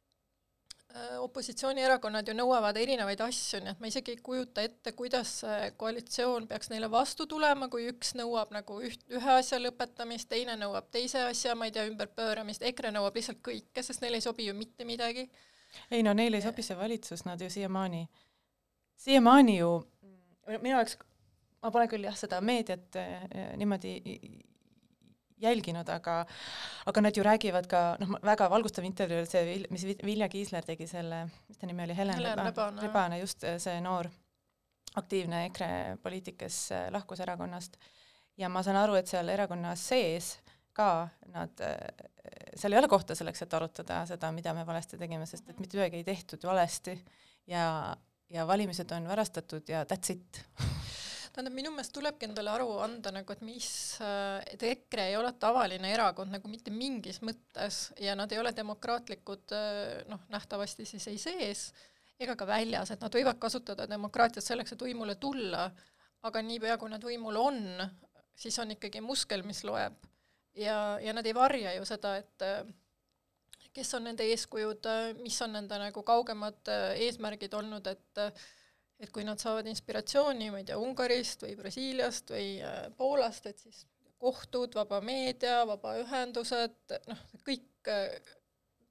opositsioonierakonnad 0.94 2.28
ju 2.28 2.36
nõuavad 2.38 2.78
erinevaid 2.78 3.22
asju, 3.26 3.64
nii 3.64 3.72
et 3.74 3.80
ma 3.82 3.90
isegi 3.90 4.14
ei 4.14 4.20
kujuta 4.22 4.62
ette, 4.62 4.92
kuidas 4.94 5.32
see 5.42 5.72
koalitsioon 5.78 6.46
peaks 6.48 6.70
neile 6.70 6.90
vastu 6.92 7.26
tulema, 7.30 7.68
kui 7.74 7.88
üks 7.90 8.14
nõuab 8.20 8.54
nagu 8.54 8.78
üht, 8.86 9.02
ühe 9.10 9.32
asja 9.40 9.58
lõpetamist, 9.62 10.30
teine 10.30 10.54
nõuab 10.60 10.92
teise 10.94 11.24
asja, 11.32 11.56
ma 11.58 11.66
ei 11.66 11.74
tea, 11.74 11.88
ümberpööramist, 11.90 12.62
EKRE 12.70 12.94
nõuab 12.94 13.18
lihtsalt 13.18 13.42
kõike, 13.46 13.82
sest 13.82 14.06
neile 14.06 14.22
ei 14.22 14.26
sobi 14.26 14.46
ju 14.50 14.54
mitte 14.58 14.86
midagi. 14.86 15.26
ei 15.90 16.04
no 16.06 16.14
neile 16.14 16.38
ei 16.38 16.46
sobi 16.46 16.62
see 16.62 16.78
valitsus, 16.78 17.26
nad 17.26 17.42
ju 17.42 17.50
siiamaani, 17.50 18.06
siiamaani 19.08 19.58
ju, 19.58 19.74
minu 20.60 20.76
jaoks, 20.76 21.00
ma 21.64 21.72
pole 21.74 21.90
küll 21.90 22.06
jah, 22.06 22.18
seda 22.18 22.42
meediat 22.42 23.02
eh, 23.02 23.26
niimoodi 23.58 23.98
jälginud, 25.42 25.90
aga 25.90 26.26
aga 26.86 27.02
nad 27.02 27.18
ju 27.18 27.24
räägivad 27.24 27.68
ka, 27.70 27.84
noh, 28.00 28.18
väga 28.24 28.50
valgustav 28.50 28.86
intervjuu 28.86 29.24
oli 29.24 29.30
see, 29.30 29.56
mis 29.74 29.86
Vilja 30.04 30.30
Kiisler 30.30 30.66
tegi 30.66 30.88
selle, 30.88 31.26
mis 31.48 31.58
ta 31.58 31.70
nimi 31.70 31.86
oli, 31.86 31.96
Helen, 31.98 32.20
Helen 32.20 32.46
Rebane, 32.46 32.82
Rebane, 32.82 33.20
just 33.20 33.46
see 33.58 33.82
noor 33.82 34.10
aktiivne 35.00 35.46
EKRE 35.50 35.98
poliitik, 36.04 36.38
kes 36.44 36.60
äh, 36.72 36.88
lahkus 36.94 37.20
erakonnast. 37.24 37.78
ja 38.38 38.50
ma 38.50 38.64
saan 38.64 38.78
aru, 38.82 38.96
et 38.98 39.08
seal 39.10 39.30
erakonna 39.30 39.76
sees 39.78 40.38
ka 40.74 41.08
nad, 41.34 41.60
äh, 41.62 42.08
seal 42.56 42.74
ei 42.74 42.82
ole 42.82 42.90
kohta 42.90 43.16
selleks, 43.16 43.46
et 43.46 43.54
arutada 43.54 44.04
seda, 44.10 44.32
mida 44.32 44.54
me 44.54 44.66
valesti 44.66 44.98
tegime, 44.98 45.26
sest 45.30 45.50
et 45.50 45.60
mitte 45.60 45.78
midagi 45.78 46.02
ei 46.02 46.08
tehtud 46.08 46.44
valesti. 46.50 46.98
Ja, 47.48 47.96
ja 48.32 48.48
valimised 48.48 48.92
on 48.96 49.08
varastatud 49.08 49.68
ja 49.70 49.84
that's 49.84 50.14
it 50.14 50.46
tähendab, 51.34 51.56
minu 51.58 51.72
meelest 51.74 51.94
tulebki 51.96 52.28
endale 52.30 52.52
aru 52.54 52.78
anda 52.84 53.12
nagu, 53.14 53.34
et 53.34 53.42
mis, 53.46 53.70
et 54.54 54.64
EKRE 54.70 55.08
ei 55.12 55.18
ole 55.18 55.32
tavaline 55.42 55.90
erakond 55.94 56.34
nagu 56.34 56.52
mitte 56.52 56.74
mingis 56.74 57.24
mõttes 57.26 57.88
ja 58.02 58.14
nad 58.18 58.32
ei 58.32 58.42
ole 58.42 58.54
demokraatlikud 58.56 59.56
noh, 60.12 60.28
nähtavasti 60.34 60.86
siis 60.86 61.08
ei 61.10 61.18
sees 61.22 61.66
ega 62.22 62.36
ka 62.40 62.48
väljas, 62.48 62.94
et 62.94 63.02
nad 63.02 63.14
võivad 63.14 63.40
kasutada 63.42 63.88
demokraatiat 63.90 64.46
selleks, 64.46 64.76
et 64.76 64.86
võimule 64.86 65.16
tulla, 65.20 65.68
aga 66.24 66.42
niipea, 66.46 66.78
kui 66.80 66.92
nad 66.92 67.04
võimul 67.04 67.40
on, 67.42 67.60
siis 68.36 68.58
on 68.62 68.72
ikkagi 68.76 69.02
muskel, 69.04 69.44
mis 69.48 69.64
loeb. 69.68 69.98
ja, 70.56 71.00
ja 71.02 71.14
nad 71.14 71.26
ei 71.26 71.36
varja 71.36 71.74
ju 71.76 71.86
seda, 71.90 72.16
et 72.22 72.46
kes 73.74 73.94
on 73.98 74.06
nende 74.06 74.26
eeskujud, 74.30 74.88
mis 75.20 75.40
on 75.42 75.58
nende 75.58 75.80
nagu 75.82 76.04
kaugemad 76.06 76.70
eesmärgid 77.02 77.54
olnud, 77.58 77.88
et 77.90 78.22
et 79.02 79.12
kui 79.12 79.26
nad 79.28 79.42
saavad 79.42 79.68
inspiratsiooni, 79.72 80.52
ma 80.54 80.62
ei 80.62 80.68
tea, 80.68 80.78
Ungarist 80.80 81.44
või 81.46 81.58
Brasiiliast 81.60 82.32
või 82.34 82.48
äh, 82.64 82.88
Poolast, 82.98 83.48
et 83.50 83.60
siis 83.60 83.86
kohtud, 84.24 84.76
vaba 84.78 85.02
meedia, 85.04 85.64
vabaühendused, 85.68 86.98
noh, 87.10 87.24
kõik 87.44 87.92
äh, 87.92 88.16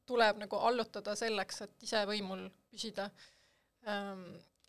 tuleb 0.09 0.43
nagu 0.43 0.59
allutada 0.61 1.15
selleks, 1.17 1.63
et 1.65 1.87
ise 1.87 2.03
võimul 2.09 2.49
püsida. 2.71 3.09
Ähm, 3.89 4.27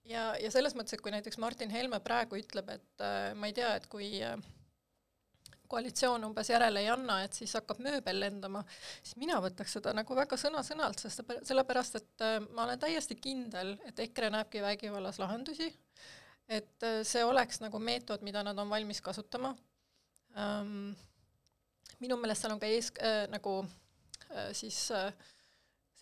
ja, 0.07 0.31
ja 0.39 0.51
selles 0.53 0.77
mõttes, 0.77 0.95
et 0.95 1.03
kui 1.03 1.11
näiteks 1.13 1.39
Martin 1.41 1.73
Helme 1.73 1.99
praegu 2.03 2.39
ütleb, 2.39 2.69
et 2.77 3.03
äh, 3.03 3.31
ma 3.35 3.49
ei 3.49 3.57
tea, 3.57 3.73
et 3.79 3.89
kui 3.91 4.23
koalitsioon 5.73 6.29
umbes 6.29 6.49
järele 6.53 6.83
ei 6.83 6.89
anna, 6.93 7.19
et 7.25 7.33
siis 7.37 7.53
hakkab 7.57 7.81
mööbel 7.83 8.19
lendama, 8.21 8.63
siis 9.01 9.17
mina 9.21 9.39
võtaks 9.43 9.77
seda 9.79 9.93
nagu 9.97 10.17
väga 10.17 10.37
sõna-sõnalt, 10.39 11.01
sest 11.01 11.23
sellepärast, 11.49 11.97
et 11.99 12.25
äh, 12.25 12.37
ma 12.53 12.67
olen 12.67 12.81
täiesti 12.81 13.17
kindel, 13.19 13.75
et 13.89 13.99
EKRE 14.05 14.29
näebki 14.33 14.61
vägivallas 14.63 15.19
lahendusi, 15.21 15.71
et 16.47 16.85
äh, 16.85 17.01
see 17.07 17.23
oleks 17.25 17.61
nagu 17.63 17.81
meetod, 17.81 18.25
mida 18.25 18.43
nad 18.45 18.59
on 18.59 18.69
valmis 18.69 19.01
kasutama 19.01 19.55
ähm,. 20.37 20.93
minu 22.03 22.17
meelest 22.19 22.43
seal 22.43 22.51
on 22.51 22.59
ka 22.59 22.67
ees 22.67 22.89
äh, 22.99 23.23
nagu 23.31 23.61
äh, 23.63 24.49
siis 24.53 24.91
äh, 24.91 25.13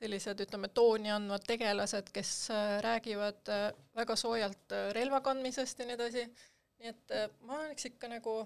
sellised, 0.02 0.40
ütleme, 0.42 0.72
tooni 0.74 1.12
andvad 1.14 1.46
tegelased, 1.46 2.10
kes 2.16 2.32
äh, 2.50 2.80
räägivad 2.82 3.52
väga 3.96 4.16
soojalt 4.18 4.74
relva 4.98 5.22
kandmisest 5.22 5.80
ja 5.80 5.86
nii 5.86 5.98
edasi, 6.00 6.26
nii 6.82 6.90
et 6.90 7.16
ma 7.46 7.60
oleks 7.60 7.86
ikka 7.92 8.10
nagu, 8.10 8.40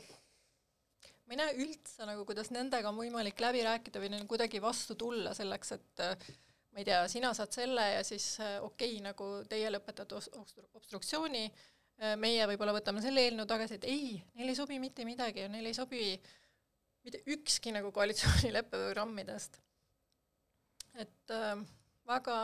ma 1.25 1.35
ei 1.35 1.39
näe 1.41 1.53
üldse 1.65 2.07
nagu, 2.07 2.25
kuidas 2.27 2.51
nendega 2.53 2.91
on 2.91 2.99
võimalik 2.99 3.39
läbi 3.41 3.63
rääkida 3.65 4.01
või 4.01 4.11
neile 4.13 4.27
kuidagi 4.29 4.61
vastu 4.61 4.97
tulla 4.99 5.33
selleks, 5.37 5.71
et 5.77 6.03
ma 6.71 6.81
ei 6.81 6.87
tea, 6.87 6.99
sina 7.11 7.33
saad 7.33 7.55
selle 7.55 7.85
ja 7.95 8.03
siis 8.05 8.35
okei 8.61 8.97
okay,, 8.97 9.03
nagu 9.05 9.29
teie 9.49 9.71
lõpetate 9.73 10.17
obstruktsiooni, 10.17 11.45
meie 12.21 12.47
võib-olla 12.51 12.75
võtame 12.75 13.01
selle 13.01 13.23
eelnõu 13.25 13.47
tagasi, 13.49 13.79
et 13.79 13.87
ei, 13.89 14.15
neile 14.35 14.53
ei 14.53 14.59
sobi 14.59 14.79
mitte 14.83 15.05
midagi 15.07 15.45
ja 15.45 15.51
neile 15.51 15.71
ei 15.71 15.77
sobi 15.77 16.09
mitte 17.05 17.21
ükski 17.31 17.71
nagu 17.73 17.93
koalitsioonileppe 17.95 18.77
programmidest 18.77 19.61
et 21.01 21.33
äh, 21.33 21.55
väga 22.07 22.37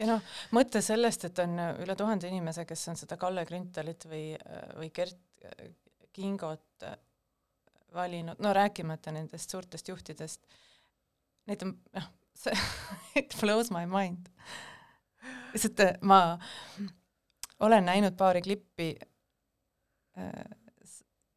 ja 0.00 0.08
noh, 0.10 0.32
mõte 0.56 0.82
sellest, 0.84 1.28
et 1.28 1.40
on 1.44 1.56
üle 1.82 1.96
tuhande 1.98 2.28
inimese, 2.28 2.66
kes 2.68 2.86
on 2.92 3.00
seda 3.00 3.18
Kalle 3.20 3.46
Grünthalit 3.48 4.08
või, 4.10 4.24
või 4.76 4.90
Gert 4.94 5.46
Kingot 6.16 6.65
valinud, 7.96 8.40
no 8.42 8.52
rääkimata 8.56 9.12
nendest 9.12 9.50
suurtest 9.50 9.88
juhtidest, 9.88 10.42
neid 11.46 11.62
on, 11.66 11.74
noh, 11.96 12.10
see 12.36 12.54
it 13.22 13.36
blows 13.40 13.70
my 13.74 13.86
mind. 13.90 14.28
lihtsalt 15.52 15.80
äh, 15.80 15.96
ma 16.00 16.38
olen 17.60 17.88
näinud 17.88 18.16
paari 18.16 18.42
klippi 18.42 18.92
äh, 20.18 20.44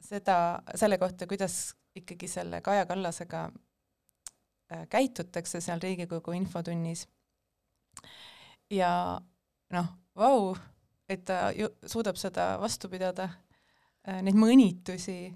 seda, 0.00 0.62
selle 0.74 0.98
kohta, 0.98 1.26
kuidas 1.26 1.74
ikkagi 1.96 2.28
selle 2.28 2.60
Kaja 2.60 2.86
Kallasega 2.86 3.48
Äh, 4.72 4.86
käitutakse 4.88 5.60
seal 5.60 5.80
Riigikogu 5.82 6.30
infotunnis. 6.30 7.08
ja 8.70 9.20
noh, 9.74 9.86
vau, 10.14 10.54
et 11.08 11.24
ta 11.26 11.50
ju 11.50 11.66
suudab 11.86 12.16
seda 12.16 12.52
vastu 12.60 12.88
pidada, 12.88 13.28
neid 14.22 14.38
mõnitusi. 14.38 15.32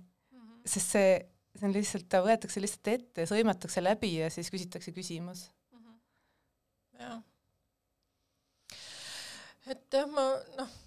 Sest 0.64 0.96
see, 0.96 1.10
see 1.58 1.68
on 1.68 1.74
lihtsalt, 1.76 2.08
ta 2.10 2.22
võetakse 2.24 2.62
lihtsalt 2.62 2.92
ette, 2.94 3.26
sõimatakse 3.30 3.82
läbi 3.84 4.16
ja 4.16 4.30
siis 4.32 4.50
küsitakse 4.52 4.94
küsimus 4.96 5.48
mm. 5.72 5.82
-hmm. 5.84 5.98
jah. 7.04 7.20
et 9.74 10.00
jah, 10.00 10.08
ma 10.10 10.30
noh 10.60 10.80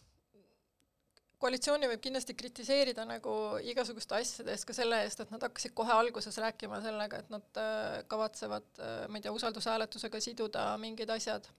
koalitsiooni 1.42 1.90
võib 1.92 2.02
kindlasti 2.02 2.36
kritiseerida 2.38 3.06
nagu 3.08 3.32
igasuguste 3.70 4.18
asjade 4.18 4.54
eest, 4.54 4.66
ka 4.68 4.76
selle 4.76 5.02
eest, 5.06 5.22
et 5.22 5.34
nad 5.34 5.44
hakkasid 5.46 5.74
kohe 5.78 5.94
alguses 5.94 6.38
rääkima 6.42 6.80
sellega, 6.84 7.22
et 7.22 7.30
nad 7.34 7.62
äh, 7.62 8.00
kavatsevad, 8.10 8.70
äh, 8.82 9.04
ma 9.10 9.20
ei 9.20 9.26
tea, 9.26 9.34
usaldushääletusega 9.36 10.22
siduda 10.24 10.70
mingid 10.82 11.12
asjad, 11.14 11.50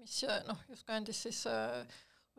mis 0.00 0.22
äh, 0.28 0.40
noh, 0.48 0.60
justkui 0.72 0.96
andis 0.96 1.20
siis 1.26 1.42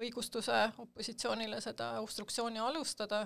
õigustuse 0.01 0.63
opositsioonile 0.81 1.61
seda 1.61 1.93
obstruktsiooni 2.01 2.61
alustada, 2.63 3.25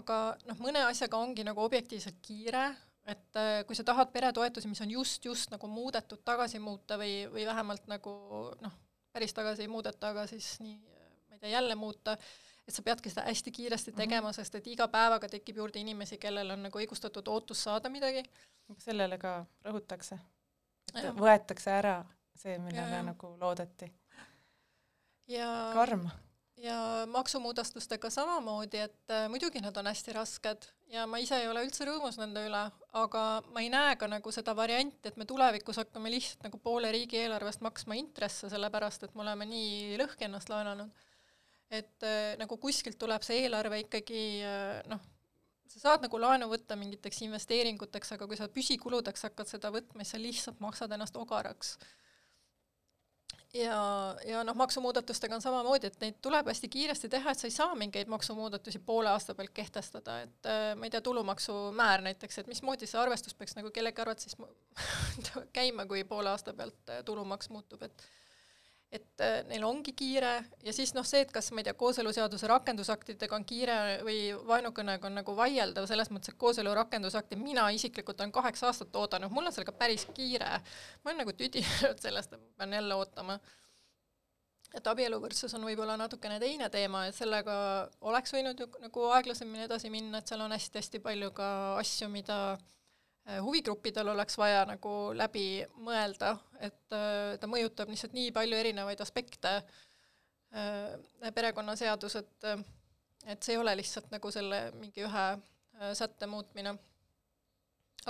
aga 0.00 0.36
noh, 0.48 0.62
mõne 0.62 0.86
asjaga 0.88 1.20
ongi 1.20 1.44
nagu 1.44 1.60
objektiivselt 1.64 2.20
kiire, 2.22 2.70
et 3.06 3.40
kui 3.66 3.76
sa 3.76 3.84
tahad 3.84 4.12
peretoetusi, 4.14 4.68
mis 4.70 4.80
on 4.84 4.90
just, 4.94 5.24
just 5.24 5.50
nagu 5.50 5.68
muudetud, 5.68 6.22
tagasi 6.24 6.60
muuta 6.62 6.96
või, 7.00 7.26
või 7.32 7.46
vähemalt 7.48 7.88
nagu 7.90 8.12
noh, 8.62 8.76
päris 9.12 9.34
tagasi 9.34 9.66
ei 9.66 9.68
muudeta, 9.72 10.12
aga 10.14 10.26
siis 10.30 10.54
nii 10.62 10.78
mida 11.42 11.52
jälle 11.52 11.74
muuta, 11.74 12.16
et 12.68 12.74
sa 12.74 12.82
peadki 12.82 13.10
seda 13.10 13.26
hästi 13.26 13.50
kiiresti 13.50 13.90
mhm. 13.90 13.98
tegema 13.98 14.28
mm, 14.28 14.30
-hmm. 14.30 14.36
sest 14.36 14.54
et 14.54 14.66
iga 14.66 14.88
päevaga 14.88 15.28
tekib 15.28 15.56
juurde 15.56 15.78
inimesi, 15.78 16.18
kellel 16.18 16.50
on 16.50 16.62
nagu 16.62 16.78
õigustatud 16.78 17.28
ootus 17.28 17.64
saada 17.64 17.88
midagi. 17.88 18.22
sellele 18.78 19.18
ka 19.18 19.44
rõhutakse, 19.64 20.18
et 20.94 21.04
ja. 21.04 21.12
võetakse 21.12 21.70
ära 21.70 22.04
see, 22.34 22.58
millele 22.58 22.96
ja, 22.96 23.02
nagu 23.02 23.36
loodeti. 23.40 23.92
ja 25.28 25.70
karm 25.74 26.08
ja 26.62 26.78
maksumuudatustega 27.10 28.10
samamoodi, 28.10 28.84
et 28.86 29.10
äh, 29.10 29.28
muidugi 29.30 29.60
nad 29.64 29.76
on 29.76 29.90
hästi 29.90 30.14
rasked 30.14 30.66
ja 30.92 31.06
ma 31.10 31.18
ise 31.18 31.40
ei 31.42 31.48
ole 31.50 31.64
üldse 31.66 31.86
rõõmus 31.88 32.20
nende 32.20 32.44
üle, 32.46 32.64
aga 32.98 33.22
ma 33.50 33.64
ei 33.64 33.70
näe 33.72 33.96
ka 33.98 34.06
nagu 34.10 34.34
seda 34.34 34.54
varianti, 34.56 35.10
et 35.10 35.18
me 35.18 35.26
tulevikus 35.26 35.80
hakkame 35.82 36.12
lihtsalt 36.14 36.46
nagu 36.46 36.60
poole 36.62 36.92
riigieelarvest 36.94 37.64
maksma 37.66 37.98
intresse, 37.98 38.50
sellepärast 38.52 39.08
et 39.08 39.16
me 39.16 39.26
oleme 39.26 39.48
nii 39.50 39.98
lõhki 40.02 40.28
ennast 40.28 40.52
laenanud 40.52 40.92
et 41.72 42.04
äh, 42.04 42.34
nagu 42.40 42.58
kuskilt 42.60 42.98
tuleb 43.00 43.24
see 43.24 43.46
eelarve 43.46 43.80
ikkagi 43.86 44.22
äh, 44.44 44.82
noh, 44.92 45.00
sa 45.72 45.80
saad 45.86 46.04
nagu 46.04 46.20
laenu 46.20 46.50
võtta 46.50 46.76
mingiteks 46.76 47.22
investeeringuteks, 47.26 48.12
aga 48.16 48.28
kui 48.28 48.38
sa 48.38 48.50
püsikuludeks 48.52 49.24
hakkad 49.28 49.48
seda 49.48 49.72
võtma, 49.72 50.04
siis 50.04 50.14
sa 50.14 50.20
lihtsalt 50.20 50.60
maksad 50.60 50.92
ennast 50.92 51.16
ogaraks. 51.16 51.78
Ja, 53.54 54.16
ja 54.26 54.44
noh, 54.44 54.56
maksumuudatustega 54.56 55.34
on 55.34 55.44
samamoodi, 55.44 55.90
et 55.90 56.00
neid 56.00 56.18
tuleb 56.24 56.48
hästi 56.48 56.68
kiiresti 56.72 57.10
teha, 57.12 57.32
et 57.32 57.42
sa 57.42 57.48
ei 57.48 57.54
saa 57.54 57.74
mingeid 57.78 58.10
maksumuudatusi 58.12 58.78
poole 58.86 59.10
aasta 59.12 59.34
pealt 59.34 59.52
kehtestada, 59.54 60.20
et 60.26 60.48
äh, 60.48 60.64
ma 60.76 60.88
ei 60.88 60.94
tea, 60.94 61.00
tulumaksumäär 61.04 62.04
näiteks, 62.08 62.38
et 62.38 62.50
mismoodi 62.50 62.88
see 62.88 63.00
arvestus 63.00 63.34
peaks 63.34 63.56
nagu 63.58 63.70
kellegi 63.70 64.02
arvates 64.02 64.30
siis 64.30 64.36
käima, 65.58 65.86
kui 65.86 66.04
poole 66.04 66.32
aasta 66.32 66.54
pealt 66.56 66.96
tulumaks 67.04 67.50
muutub, 67.52 67.82
et 67.82 68.06
et 68.92 69.22
äh, 69.24 69.38
neil 69.48 69.64
ongi 69.64 69.94
kiire 69.96 70.32
ja 70.64 70.72
siis 70.76 70.92
noh, 70.92 71.06
see, 71.08 71.22
et 71.24 71.32
kas 71.32 71.48
ma 71.52 71.62
ei 71.62 71.68
tea, 71.68 71.76
kooseluseaduse 71.80 72.48
rakendusaktidega 72.50 73.36
on 73.38 73.46
kiire 73.48 73.76
või 74.04 74.18
vaenukõnega 74.48 75.08
on 75.08 75.16
nagu 75.20 75.36
vaieldav, 75.38 75.86
selles 75.88 76.12
mõttes, 76.12 76.34
et 76.34 76.40
kooselu 76.40 76.74
rakendusakti 76.76 77.38
mina 77.40 77.64
isiklikult 77.72 78.20
olen 78.20 78.34
kaheksa 78.34 78.68
aastat 78.68 78.96
oodanud, 79.00 79.32
mul 79.32 79.48
on 79.48 79.54
sellega 79.54 79.72
päris 79.76 80.04
kiire. 80.12 80.60
ma 81.02 81.10
olen 81.10 81.22
nagu 81.24 81.34
tüdinenud 81.38 82.02
sellest, 82.04 82.36
et 82.36 82.44
pean 82.58 82.76
jälle 82.76 83.00
ootama. 83.00 83.38
et 84.76 84.86
abieluvõrdsus 84.86 85.54
on 85.56 85.64
võib-olla 85.68 85.96
natukene 85.96 86.38
teine 86.40 86.68
teema, 86.72 87.06
et 87.06 87.16
sellega 87.16 87.54
oleks 88.00 88.32
võinud 88.36 88.60
ju 88.60 88.68
nagu 88.80 89.08
aeglasemini 89.16 89.64
edasi 89.70 89.90
minna, 89.90 90.20
et 90.20 90.28
seal 90.28 90.44
on 90.44 90.52
hästi-hästi 90.52 91.00
palju 91.00 91.32
ka 91.36 91.48
asju, 91.80 92.08
mida 92.12 92.42
Äh, 92.52 92.81
huvigruppidel 93.42 94.08
oleks 94.08 94.38
vaja 94.38 94.64
nagu 94.66 95.12
läbi 95.14 95.62
mõelda, 95.84 96.34
et 96.58 96.94
äh, 96.96 97.38
ta 97.40 97.50
mõjutab 97.50 97.90
lihtsalt 97.92 98.16
nii 98.16 98.32
palju 98.34 98.58
erinevaid 98.58 99.00
aspekte, 99.04 99.60
äh, 100.52 101.34
perekonnaseadus, 101.34 102.16
et 102.22 102.48
et 103.30 103.38
see 103.46 103.54
ei 103.54 103.60
ole 103.60 103.76
lihtsalt 103.78 104.08
nagu 104.10 104.30
selle 104.34 104.72
mingi 104.74 105.04
ühe 105.06 105.26
sätte 105.94 106.26
muutmine. 106.26 106.72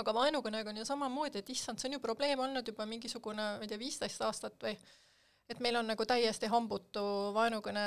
aga 0.01 0.13
vaenukõnega 0.13 0.71
on 0.71 0.77
ju 0.77 0.85
samamoodi, 0.85 1.37
et 1.37 1.49
issand, 1.53 1.77
see 1.77 1.91
on 1.91 1.93
ju 1.93 1.99
probleem 2.01 2.39
olnud 2.39 2.67
juba 2.67 2.85
mingisugune, 2.89 3.43
ma 3.57 3.61
ei 3.61 3.69
tea, 3.69 3.77
viisteist 3.77 4.21
aastat 4.25 4.57
või 4.63 4.73
et 5.49 5.59
meil 5.59 5.75
on 5.75 5.89
nagu 5.91 6.05
täiesti 6.07 6.47
hambutu 6.51 7.03
vaenukõne 7.35 7.83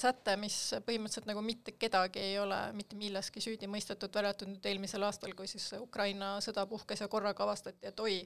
säte, 0.00 0.36
mis 0.40 0.56
põhimõtteliselt 0.86 1.28
nagu 1.28 1.42
mitte 1.44 1.74
kedagi 1.78 2.22
ei 2.30 2.38
ole 2.40 2.58
mitte 2.76 2.96
milleski 2.98 3.42
süüdi 3.44 3.68
mõistetud, 3.70 4.12
välja 4.14 4.32
arvatud 4.32 4.52
nüüd 4.52 4.70
eelmisel 4.70 5.04
aastal, 5.06 5.34
kui 5.36 5.50
siis 5.50 5.68
Ukraina 5.80 6.38
sõda 6.44 6.64
puhkes 6.70 7.04
ja 7.04 7.10
korraga 7.12 7.44
avastati, 7.44 7.92
et 7.92 8.00
oi, 8.00 8.22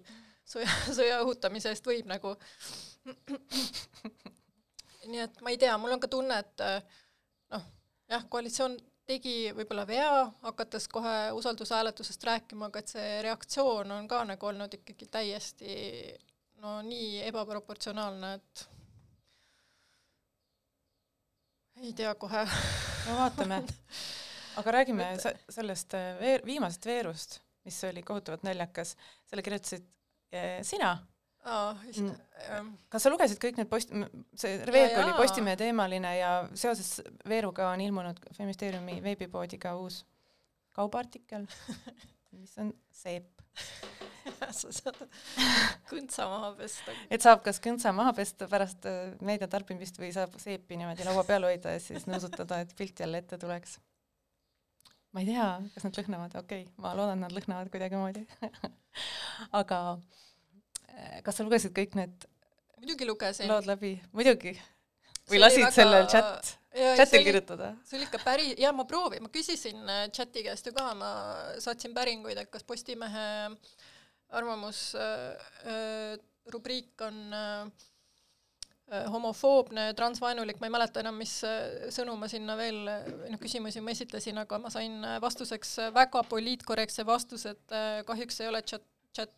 sõja, 0.46 0.70
sõja 0.98 1.20
õhutamise 1.24 1.74
eest 1.74 1.90
võib 1.90 2.08
nagu 2.10 2.36
nii 5.10 5.22
et 5.26 5.40
ma 5.44 5.52
ei 5.52 5.60
tea, 5.60 5.76
mul 5.80 5.96
on 5.96 6.02
ka 6.02 6.10
tunne, 6.10 6.40
et 6.40 6.66
noh, 7.54 7.70
jah, 8.10 8.26
koalitsioon 8.30 8.78
tegi 9.08 9.50
võib-olla 9.56 9.84
vea, 9.88 10.12
hakates 10.46 10.86
kohe 10.88 11.16
usaldushääletusest 11.36 12.24
rääkima, 12.24 12.70
aga 12.70 12.80
et 12.80 12.94
see 12.94 13.18
reaktsioon 13.26 13.92
on 13.98 14.06
ka 14.08 14.22
nagu 14.28 14.48
olnud 14.48 14.78
ikkagi 14.78 15.10
täiesti 15.12 15.74
no 16.64 16.78
nii 16.84 17.20
ebaproportsionaalne, 17.28 18.34
et 18.38 18.64
ei 21.84 21.92
tea 21.96 22.14
kohe. 22.16 22.44
No 23.04 23.16
vaatame. 23.18 23.62
aga 24.56 24.72
räägime 24.78 25.08
sellest 25.50 25.96
äh, 25.98 26.12
veer-, 26.20 26.44
viimasest 26.46 26.86
veerust, 26.86 27.40
mis 27.66 27.80
oli 27.84 28.04
kohutavalt 28.06 28.46
naljakas, 28.46 28.94
selle 29.28 29.42
kirjutasid 29.44 29.84
eh, 30.32 30.62
sina. 30.64 30.96
Jah. 31.44 31.76
kas 32.88 33.04
sa 33.04 33.10
lugesid 33.12 33.36
kõik 33.42 33.58
need 33.60 33.68
post-, 33.68 33.92
see 34.40 34.54
veerg 34.64 34.96
oli 35.02 35.12
Postimehe 35.18 35.58
teemaline 35.60 36.14
ja 36.16 36.30
seoses 36.56 37.02
veeruga 37.28 37.66
on 37.74 37.82
ilmunud 37.84 38.22
Feministeeriumi 38.32 39.02
veebipoodi 39.04 39.60
ka 39.60 39.74
uus 39.76 40.00
kaubaartikkel, 40.72 41.44
mis 42.40 42.56
on 42.64 42.72
seep 42.88 43.33
sa 44.58 44.72
saad 44.72 45.00
kõntsa 45.90 46.26
maha 46.30 46.52
pesta. 46.58 46.94
et 47.12 47.24
saab 47.24 47.42
kas 47.46 47.60
kõntsa 47.64 47.92
maha 47.96 48.14
pesta 48.16 48.48
pärast 48.50 48.86
äh, 48.88 49.14
meedia 49.24 49.48
tarbimist 49.50 49.98
või 50.00 50.12
saab 50.16 50.36
seepi 50.42 50.78
niimoodi 50.80 51.06
laua 51.06 51.24
peal 51.28 51.46
hoida 51.48 51.76
ja 51.76 51.82
siis 51.82 52.08
nuusutada, 52.10 52.62
et 52.64 52.74
pilt 52.78 53.00
jälle 53.00 53.20
ette 53.22 53.38
tuleks. 53.40 53.78
ma 55.12 55.22
ei 55.22 55.30
tea, 55.30 55.48
kas 55.74 55.88
nad 55.88 56.00
lõhnavad, 56.00 56.38
okei 56.42 56.66
okay,, 56.66 56.76
ma 56.82 56.94
loodan, 56.98 57.24
nad 57.26 57.34
lõhnavad 57.36 57.72
kuidagimoodi 57.74 58.24
aga 59.60 59.80
eh, 60.88 61.20
kas 61.26 61.40
sa 61.40 61.46
lugesid 61.46 61.76
kõik 61.76 61.98
need 62.00 62.28
muidugi 62.84 63.06
lugesin. 63.08 63.48
lood 63.48 63.68
läbi, 63.68 63.96
muidugi. 64.12 64.56
Või 65.30 65.40
lasid 65.40 65.64
väga... 65.64 65.74
sellel 65.76 66.06
chat, 66.10 66.52
chatil 66.98 67.24
kirjutada? 67.26 67.72
see 67.86 67.98
oli 67.98 68.08
ikka 68.08 68.20
päris, 68.24 68.52
jaa, 68.60 68.74
ma 68.76 68.86
proovin, 68.88 69.24
ma 69.24 69.32
küsisin 69.32 69.80
äh, 69.88 70.04
chati 70.14 70.44
käest 70.46 70.68
ju 70.68 70.74
ka, 70.76 70.90
ma 70.98 71.10
saatsin 71.62 71.96
päringuid, 71.96 72.38
et 72.40 72.52
kas 72.52 72.66
Postimehe 72.66 73.26
arvamus 74.34 74.92
äh, 74.98 75.34
äh, 75.70 76.14
rubriik 76.52 77.00
on 77.06 77.20
äh, 77.32 77.90
äh 78.92 79.04
homofoobne, 79.08 79.92
transvaenulik, 79.96 80.58
ma 80.60 80.68
ei 80.68 80.74
mäleta 80.74 81.00
enam, 81.00 81.16
mis 81.20 81.38
äh, 81.48 81.88
sõnu 81.94 82.16
ma 82.20 82.28
sinna 82.28 82.56
veel, 82.60 82.82
noh, 83.30 83.40
küsimusi 83.40 83.80
ma 83.80 83.94
esitlesin, 83.94 84.42
aga 84.44 84.58
ma 84.60 84.72
sain 84.72 84.98
vastuseks 85.24 85.78
väga 85.94 86.24
poliitkorrektse 86.28 87.06
vastuse, 87.08 87.54
et 87.56 87.78
kahjuks 88.08 88.42
ei 88.42 88.50
ole 88.52 88.64
chat 88.66 88.84
chat 89.14 89.30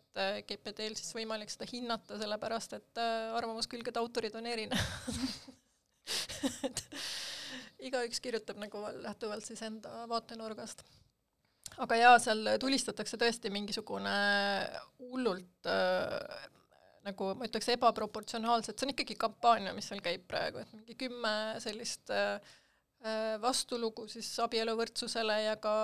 GPT-l 0.47 0.95
siis 0.97 1.13
võimalik 1.13 1.51
seda 1.53 1.67
hinnata, 1.69 2.17
sellepärast 2.17 2.73
et 2.79 3.01
äh, 3.01 3.35
arvamuskülgede 3.37 4.01
autorid 4.01 4.35
on 4.39 4.49
erinevad 4.49 5.21
et 6.67 6.83
igaüks 7.89 8.21
kirjutab 8.23 8.59
nagu 8.61 8.83
lähtuvalt 9.03 9.45
siis 9.45 9.61
enda 9.65 10.05
vaatenurgast. 10.09 10.83
aga 11.83 11.97
jaa, 11.99 12.19
seal 12.19 12.53
tulistatakse 12.59 13.19
tõesti 13.21 13.51
mingisugune 13.53 14.13
hullult 14.99 15.71
äh, 15.71 16.45
nagu 17.07 17.33
ma 17.39 17.47
ütleks, 17.47 17.69
ebaproportsionaalselt, 17.77 18.75
see 18.75 18.87
on 18.87 18.95
ikkagi 18.95 19.15
kampaania, 19.19 19.75
mis 19.75 19.87
seal 19.87 20.01
käib 20.03 20.25
praegu, 20.27 20.59
et 20.63 20.73
mingi 20.75 20.97
kümme 20.99 21.33
sellist 21.63 22.11
äh, 22.11 22.39
vastulugu 23.39 24.07
siis 24.11 24.31
abieluvõrdsusele 24.43 25.35
ja 25.43 25.59
ka 25.61 25.75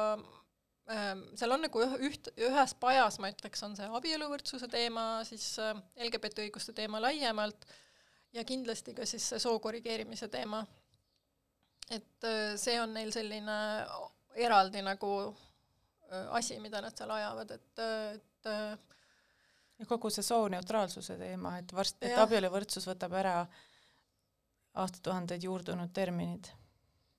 Ehm, 0.91 1.21
seal 1.39 1.53
on 1.55 1.61
nagu 1.63 1.83
üht, 2.03 2.27
ühes 2.43 2.73
pajas, 2.75 3.17
ma 3.23 3.29
ütleks, 3.31 3.61
on 3.63 3.75
see 3.77 3.87
abieluvõrdsuse 3.99 4.67
teema, 4.71 5.23
siis 5.27 5.45
äh, 5.63 5.77
LGBT 6.03 6.43
õiguste 6.43 6.75
teema 6.75 6.99
laiemalt 7.03 7.63
ja 8.33 8.43
kindlasti 8.47 8.95
ka 8.97 9.05
siis 9.05 9.25
see 9.29 9.39
soo 9.39 9.59
korrigeerimise 9.59 10.27
teema. 10.27 10.63
et 11.89 12.23
äh, 12.29 12.55
see 12.57 12.79
on 12.81 12.93
neil 12.93 13.11
selline 13.11 13.57
eraldi 14.35 14.81
nagu 14.81 15.11
äh, 15.27 16.27
asi, 16.39 16.59
mida 16.59 16.81
nad 16.81 16.97
seal 16.97 17.11
ajavad, 17.11 17.51
et, 17.51 17.83
et 18.15 18.51
ja 19.79 19.85
kogu 19.87 20.09
see 20.09 20.23
sooneutraalsuse 20.23 21.17
teema, 21.17 21.57
et 21.59 21.73
varsti, 21.73 22.07
et 22.07 22.17
abieluvõrdsus 22.17 22.87
võtab 22.87 23.15
ära 23.19 23.37
aastatuhandeid 24.73 25.43
juurdunud 25.43 25.93
terminid 25.93 26.49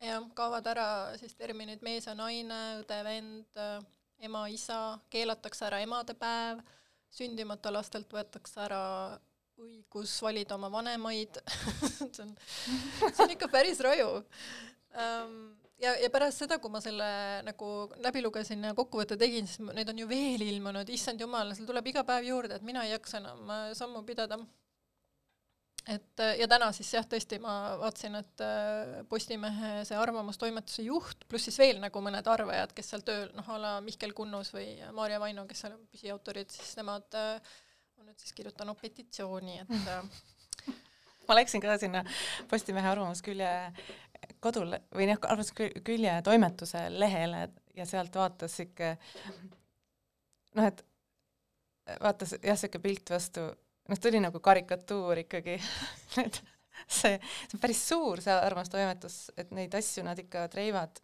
jah, 0.05 0.24
kaovad 0.35 0.66
ära 0.70 0.87
siis 1.20 1.35
terminid 1.38 1.83
mees 1.85 2.09
ja 2.09 2.14
naine, 2.18 2.61
õde-vend, 2.83 3.61
ema-isa, 4.24 4.98
keelatakse 5.12 5.66
ära 5.68 5.81
emadepäev, 5.85 6.62
sündimata 7.14 7.72
lastelt 7.72 8.12
võetakse 8.12 8.61
ära 8.64 8.83
õigus 9.61 10.14
valida 10.23 10.57
oma 10.57 10.71
vanemaid. 10.73 11.38
See 12.14 12.23
on, 12.25 12.33
see 13.11 13.23
on 13.25 13.35
ikka 13.35 13.49
päris 13.53 13.81
raju. 13.85 14.09
Um, 14.95 15.37
ja, 15.83 15.95
ja 15.99 16.11
pärast 16.12 16.45
seda, 16.45 16.59
kui 16.62 16.73
ma 16.73 16.83
selle 16.83 17.07
nagu 17.47 17.71
läbi 18.03 18.23
lugesin 18.25 18.62
ja 18.64 18.75
kokkuvõtte 18.79 19.19
tegin, 19.21 19.49
siis 19.51 19.62
neid 19.75 19.90
on 19.90 20.03
ju 20.05 20.11
veel 20.11 20.45
ilmunud, 20.47 20.90
issand 20.95 21.23
jumal, 21.23 21.55
seal 21.55 21.69
tuleb 21.71 21.90
iga 21.90 22.05
päev 22.07 22.29
juurde, 22.31 22.59
et 22.59 22.67
mina 22.67 22.85
ei 22.87 22.95
jaksa 22.95 23.19
enam 23.23 23.51
sammu 23.79 24.05
pidada. 24.07 24.38
Et 25.85 26.21
äh, 26.25 26.38
ja 26.40 26.47
täna 26.49 26.71
siis 26.73 26.88
jah, 26.95 27.05
tõesti 27.05 27.37
ma 27.45 27.75
vaatasin, 27.77 28.14
et 28.17 28.40
äh, 28.40 28.93
Postimehe 29.09 29.83
see 29.85 29.99
arvamustoimetuse 30.01 30.87
juht, 30.87 31.27
pluss 31.29 31.51
siis 31.51 31.59
veel 31.61 31.83
nagu 31.83 32.01
mõned 32.01 32.25
arvajad, 32.33 32.73
kes 32.73 32.88
seal 32.95 33.05
tööl, 33.05 33.27
noh 33.37 33.51
a 33.53 33.59
la 33.61 33.73
Mihkel 33.85 34.14
Kunnus 34.17 34.55
või 34.55 34.71
Maarja 34.97 35.21
Vaino, 35.21 35.45
kes 35.51 35.61
seal 35.67 35.75
on 35.77 35.83
püsiautorid, 35.93 36.49
siis 36.55 36.73
nemad 36.81 37.19
äh, 37.21 37.53
nüüd 38.05 38.21
siis 38.21 38.35
kirjutanud 38.37 38.79
petitsiooni, 38.81 39.59
et 39.64 40.69
ma 41.29 41.38
läksin 41.38 41.62
ka 41.64 41.79
sinna 41.81 42.05
Postimehe 42.51 42.90
arvamuskülje 42.90 43.51
kodule 44.45 44.83
või 44.95 45.09
noh, 45.11 45.21
arvamuskülje 45.25 46.17
toimetuse 46.25 46.87
lehele 46.93 47.49
ja 47.77 47.87
sealt 47.88 48.17
vaatas 48.17 48.59
sihuke 48.61 48.95
noh, 50.55 50.67
et 50.69 50.85
vaatas 52.01 52.37
jah, 52.40 52.59
sihuke 52.59 52.81
pilt 52.85 53.12
vastu 53.14 53.47
noh, 53.88 53.99
ta 53.99 54.11
oli 54.11 54.21
nagu 54.25 54.40
karikatuur 54.40 55.25
ikkagi 55.25 55.57
et 56.25 56.40
see, 56.87 57.17
see 57.19 57.57
on 57.57 57.62
päris 57.62 57.83
suur, 57.88 58.23
see 58.25 58.35
armastoimetus, 58.35 59.19
et 59.40 59.53
neid 59.57 59.75
asju 59.79 60.05
nad 60.07 60.21
ikka 60.21 60.47
treivad, 60.53 61.01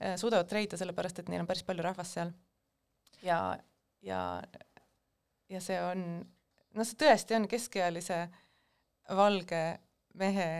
äh, 0.00 0.16
suudavad 0.20 0.48
treida, 0.50 0.78
sellepärast 0.80 1.22
et 1.22 1.32
neil 1.32 1.44
on 1.44 1.50
päris 1.50 1.66
palju 1.66 1.84
rahvast 1.86 2.18
seal. 2.18 2.32
ja, 3.24 3.40
ja, 4.04 4.20
ja 5.48 5.60
see 5.62 5.78
on, 5.82 6.02
noh, 6.74 6.86
see 6.86 6.98
tõesti 7.00 7.36
on 7.38 7.46
keskealise 7.50 8.26
valge 9.16 9.62
mehe 10.18 10.50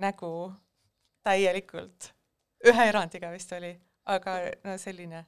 nägu 0.00 0.32
täielikult, 1.26 2.10
ühe 2.66 2.86
erandiga 2.88 3.30
vist 3.32 3.52
oli, 3.56 3.72
aga 4.08 4.38
no 4.64 4.76
selline. 4.80 5.24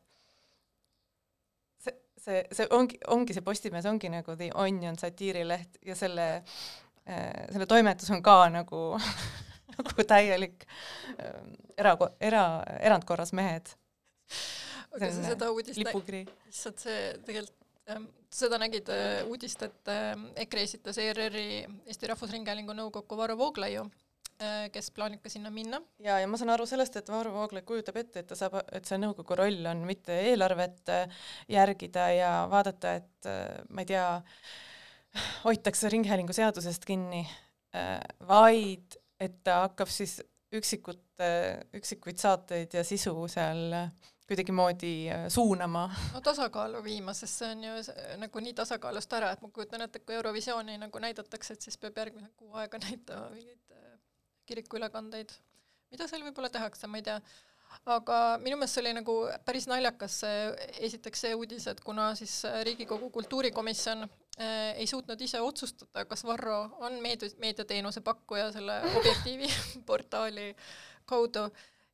See, 2.23 2.39
see 2.55 2.69
ongi, 2.71 3.01
ongi 3.11 3.35
see 3.35 3.43
Postimees 3.43 3.87
ongi 3.91 4.07
nagu 4.13 4.37
The 4.39 4.53
Onion 4.63 4.95
satiirileht 4.99 5.81
ja 5.83 5.97
selle 5.99 6.27
äh,, 6.39 7.49
selle 7.51 7.67
toimetus 7.67 8.13
on 8.15 8.23
ka 8.23 8.45
nagu 8.53 8.83
nagu 9.75 10.05
täielik 10.07 10.63
äh, 11.19 11.41
era, 11.77 11.97
era, 12.21 12.45
erandkorras 12.79 13.35
mehed. 13.35 13.75
aga 14.93 15.09
sa 15.11 15.33
seda 15.33 15.51
uudist 15.51 15.81
issand, 15.83 16.79
see 16.79 17.01
tegelikult 17.27 17.62
seda 18.33 18.59
nägid 18.63 18.89
äh, 18.93 19.23
uudist, 19.29 19.63
et 19.67 19.91
äh, 19.91 20.15
EKRE 20.47 20.63
esitas 20.69 20.99
ERR-i 21.03 21.65
Eesti 21.87 22.11
Rahvusringhäälingu 22.13 22.77
nõukokku 22.79 23.19
Varro 23.19 23.37
Vooglaiu 23.39 23.89
Äh, 24.43 24.69
kes 24.75 24.89
plaanib 24.95 25.21
ka 25.23 25.31
sinna 25.31 25.51
minna. 25.55 25.79
ja, 26.03 26.17
ja 26.19 26.27
ma 26.27 26.39
saan 26.41 26.51
aru 26.55 26.65
sellest, 26.67 26.97
et 26.99 27.11
Varro 27.13 27.31
Vooglaid 27.35 27.67
kujutab 27.69 27.99
ette, 28.01 28.23
et 28.23 28.29
ta 28.31 28.39
saab, 28.39 28.57
et 28.75 28.89
see 28.89 28.99
nõukogu 28.99 29.37
roll 29.39 29.69
on 29.71 29.85
mitte 29.87 30.17
eelarvet 30.33 30.91
äh, 30.91 31.23
järgida 31.53 32.09
ja 32.17 32.31
vaadata, 32.51 32.97
et 32.99 33.29
äh, 33.31 33.61
ma 33.71 33.85
ei 33.85 33.91
tea, 33.93 34.07
hoitakse 35.45 35.93
Ringhäälingu 35.93 36.35
seadusest 36.35 36.87
kinni, 36.89 37.21
vaid 38.29 38.97
et 39.21 39.35
ta 39.45 39.63
hakkab 39.67 39.89
siis 39.93 40.19
üksikut, 40.57 41.05
üksikuid 41.77 42.19
saateid 42.21 42.75
ja 42.77 42.83
sisu 42.85 43.13
seal 43.33 43.77
kuidagimoodi 44.29 44.95
suunama. 45.29 45.89
no 46.15 46.21
tasakaalu 46.25 46.83
viima, 46.85 47.15
sest 47.15 47.43
see 47.43 47.51
on 47.53 47.65
ju 47.65 47.97
nagu 48.23 48.45
nii 48.45 48.55
tasakaalust 48.59 49.19
ära, 49.19 49.33
et 49.35 49.43
ma 49.43 49.51
kujutan 49.53 49.85
ette, 49.87 50.01
et 50.01 50.07
kui 50.07 50.17
Eurovisiooni 50.19 50.79
nagu 50.81 51.03
näidatakse, 51.03 51.57
et 51.57 51.69
siis 51.69 51.79
peab 51.79 51.99
järgmine 51.99 52.31
kuu 52.37 52.55
aega 52.63 52.81
näitama 52.87 53.31
mingeid 53.35 53.63
kirikuülekandeid, 54.47 55.33
mida 55.93 56.09
seal 56.09 56.25
võib-olla 56.27 56.51
tehakse, 56.53 56.89
ma 56.91 57.01
ei 57.01 57.07
tea, 57.07 57.19
aga 57.93 58.19
minu 58.43 58.59
meelest 58.59 58.77
see 58.77 58.85
oli 58.85 58.95
nagu 58.97 59.17
päris 59.47 59.67
naljakas 59.71 60.19
see, 60.23 60.41
esiteks 60.89 61.25
see 61.27 61.37
uudis, 61.39 61.67
et 61.71 61.81
kuna 61.85 62.13
siis 62.19 62.43
Riigikogu 62.67 63.11
kultuurikomisjon 63.15 64.05
äh, 64.05 64.73
ei 64.77 64.87
suutnud 64.91 65.21
ise 65.25 65.41
otsustada, 65.41 66.05
kas 66.09 66.25
Varro 66.29 66.63
on 66.85 66.99
meedia, 67.05 67.31
meediateenuse 67.43 68.05
pakkuja 68.05 68.51
selle 68.55 68.81
Objektiivi 68.99 69.51
portaali 69.87 70.53
kaudu 71.09 71.49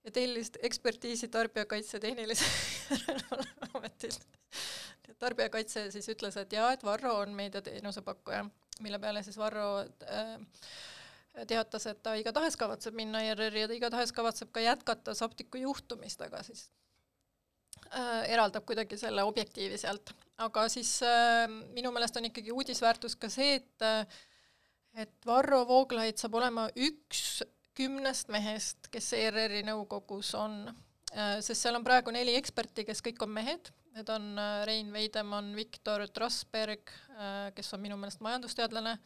ja 0.08 0.14
tellis 0.14 0.52
ekspertiisi 0.64 1.28
Tarbijakaitse 1.28 2.00
Tehnilise 2.00 2.44
Järelevalve 2.90 3.70
Ametilt. 3.74 4.26
tarbijakaitse 5.18 5.90
siis 5.90 6.08
ütles, 6.14 6.36
et 6.38 6.52
jaa, 6.52 6.72
et 6.72 6.84
Varro 6.86 7.16
on 7.22 7.34
meediateenuse 7.34 8.02
pakkuja, 8.06 8.44
mille 8.84 8.98
peale 9.02 9.22
siis 9.26 9.36
Varro 9.38 9.66
äh, 9.82 10.36
teatas, 11.48 11.86
et 11.90 12.02
ta 12.02 12.14
igatahes 12.18 12.56
kavatseb 12.56 12.96
minna 12.96 13.22
ERR-i 13.26 13.64
ja 13.64 13.70
ta 13.70 13.76
igatahes 13.76 14.12
kavatseb 14.14 14.52
ka 14.54 14.62
jätkata 14.62 15.14
Saptiku 15.18 15.60
juhtumist, 15.62 16.22
aga 16.22 16.42
siis 16.46 16.68
äh, 17.90 18.24
eraldab 18.30 18.66
kuidagi 18.66 18.98
selle 19.00 19.26
objektiivi 19.26 19.78
sealt. 19.78 20.14
aga 20.38 20.68
siis 20.72 21.00
äh, 21.02 21.44
minu 21.74 21.92
meelest 21.92 22.16
on 22.16 22.30
ikkagi 22.30 22.54
uudisväärtus 22.54 23.16
ka 23.16 23.30
see, 23.32 23.58
et 23.60 23.86
äh, 23.86 24.18
et 24.98 25.26
Varro 25.26 25.64
Vooglaid 25.68 26.18
saab 26.18 26.34
olema 26.40 26.66
üks 26.74 27.42
kümnest 27.78 28.30
mehest, 28.32 28.88
kes 28.92 29.12
ERR-i 29.18 29.62
nõukogus 29.66 30.32
on 30.38 30.64
äh,, 30.68 31.38
sest 31.44 31.62
seal 31.62 31.78
on 31.78 31.86
praegu 31.86 32.12
neli 32.14 32.34
eksperti, 32.38 32.86
kes 32.88 33.02
kõik 33.04 33.22
on 33.26 33.32
mehed, 33.36 33.70
need 33.96 34.10
on 34.12 34.28
äh, 34.34 34.60
Rein 34.68 34.92
Veidemann, 34.94 35.54
Viktor 35.56 36.06
Trasberg 36.14 36.90
äh,, 37.14 37.48
kes 37.56 37.72
on 37.76 37.84
minu 37.84 37.98
meelest 38.00 38.22
majandusteadlane 38.24 38.98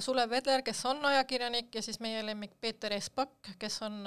Sulev 0.00 0.30
Vedler, 0.32 0.62
kes 0.64 0.78
on 0.88 1.02
ajakirjanik 1.04 1.74
ja 1.76 1.82
siis 1.84 1.98
meie 2.00 2.22
lemmik 2.24 2.54
Peeter 2.60 2.94
Espak, 2.96 3.50
kes 3.60 3.74
on 3.84 3.98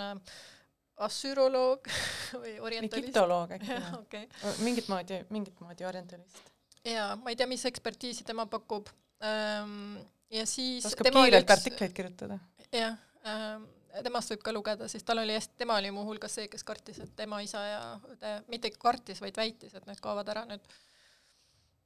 assüroloog 1.05 1.85
või 2.41 2.55
orientalist. 2.63 3.03
egiptoloog 3.03 3.53
äkki 3.57 3.69
või 3.69 3.99
okay.? 3.99 4.29
mingit 4.65 4.89
moodi, 4.89 5.19
mingit 5.35 5.61
moodi 5.61 5.85
orientalist. 5.85 6.41
jaa, 6.87 7.11
ma 7.21 7.33
ei 7.33 7.37
tea, 7.37 7.49
mis 7.51 7.65
ekspertiisi 7.69 8.25
tema 8.25 8.47
pakub 8.49 8.89
ja 9.21 10.45
siis 10.49 10.87
oskab 10.89 11.11
kiirelt 11.11 11.45
üks... 11.45 11.57
artikleid 11.59 11.93
kirjutada. 11.97 12.39
jah 12.73 12.97
temast 14.03 14.33
võib 14.33 14.43
ka 14.43 14.53
lugeda, 14.55 14.87
siis 14.91 15.05
tal 15.07 15.21
oli 15.21 15.35
hästi, 15.35 15.55
tema 15.61 15.77
oli 15.79 15.91
muuhulgas 15.95 16.35
see, 16.37 16.49
kes 16.51 16.65
kartis, 16.67 16.99
et 17.03 17.13
tema 17.15 17.41
isa 17.45 17.61
ja 17.63 17.79
õde, 18.11 18.33
mitte 18.51 18.71
kartis, 18.79 19.21
vaid 19.23 19.37
väitis, 19.37 19.75
et 19.75 19.85
need 19.87 20.01
kaovad 20.03 20.29
ära 20.33 20.45
nüüd. 20.49 20.65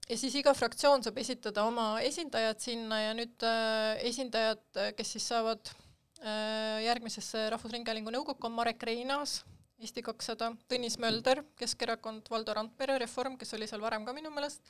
ja 0.10 0.18
siis 0.18 0.36
iga 0.40 0.54
fraktsioon 0.58 1.04
saab 1.06 1.20
esitada 1.22 1.66
oma 1.70 1.92
esindajad 2.06 2.60
sinna 2.64 3.02
ja 3.04 3.14
nüüd 3.18 3.46
äh, 3.46 4.02
esindajad, 4.10 4.64
kes 4.98 5.14
siis 5.18 5.28
saavad 5.30 5.70
äh, 5.70 6.82
järgmisesse 6.88 7.50
Rahvusringhäälingu 7.54 8.14
nõukokku, 8.16 8.50
on 8.50 8.58
Marek 8.58 8.84
Reinaas, 8.90 9.44
Eesti 9.80 10.04
kakssada, 10.04 10.52
Tõnis 10.68 10.98
Mölder, 11.00 11.44
Keskerakond, 11.60 12.28
Valdo 12.32 12.54
Randpere, 12.58 12.98
Reform, 13.00 13.38
kes 13.40 13.54
oli 13.56 13.68
seal 13.70 13.84
varem 13.84 14.04
ka 14.08 14.16
minu 14.18 14.32
meelest, 14.34 14.66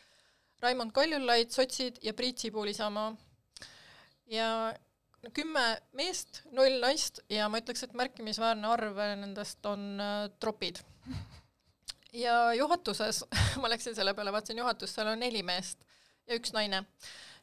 Raimond 0.61 0.91
Kaljulaid, 0.93 1.49
sotsid 1.55 1.97
ja 2.03 2.13
Priit 2.13 2.37
Sibul 2.37 2.69
Isamaa. 2.69 3.15
ja 4.29 4.49
kümme 5.35 5.63
meest, 5.97 6.43
null 6.55 6.79
naist 6.81 7.21
ja 7.31 7.49
ma 7.51 7.59
ütleks, 7.61 7.83
et 7.85 7.95
märkimisväärne 7.97 8.67
arv 8.71 8.99
nendest 9.19 9.65
on 9.67 9.99
äh, 10.01 10.27
tropid. 10.39 10.79
ja 12.13 12.53
juhatuses 12.57 13.23
ma 13.61 13.71
läksin 13.71 13.95
selle 13.95 14.13
peale, 14.17 14.33
vaatasin 14.33 14.61
juhatust, 14.61 14.95
seal 14.95 15.11
on 15.11 15.19
neli 15.19 15.43
meest 15.43 15.83
ja 16.27 16.37
üks 16.39 16.53
naine. 16.55 16.85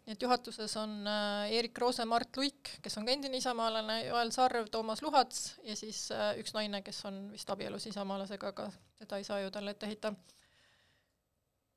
nii 0.07 0.15
et 0.15 0.23
juhatuses 0.23 0.77
on 0.81 0.97
äh, 1.11 1.53
Eerik 1.59 1.79
Roose, 1.79 2.07
Mart 2.09 2.37
Luik, 2.39 2.79
kes 2.83 2.97
on 2.99 3.07
ka 3.07 3.13
endine 3.13 3.41
isamaalane, 3.43 4.01
Joel 4.07 4.33
Sarv, 4.33 4.71
Toomas 4.73 5.03
Luhats 5.05 5.59
ja 5.67 5.77
siis 5.77 6.07
äh, 6.15 6.33
üks 6.41 6.57
naine, 6.57 6.81
kes 6.87 7.05
on 7.11 7.27
vist 7.35 7.51
abielus 7.53 7.89
isamaalasega, 7.93 8.55
aga 8.55 8.71
seda 9.03 9.21
ei 9.21 9.29
saa 9.29 9.43
ju 9.45 9.53
talle 9.53 9.77
ette 9.77 9.93
heita. 9.93 10.15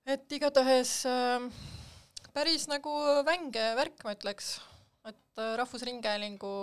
et 0.08 0.32
igatahes 0.32 1.04
äh, 1.10 1.52
päris 2.34 2.70
nagu 2.72 2.96
vänge 3.28 3.72
värk, 3.76 4.06
ma 4.06 4.16
ütleks 4.16 4.56
äh, 4.58 4.79
Rahvusringhäälingu 5.56 6.54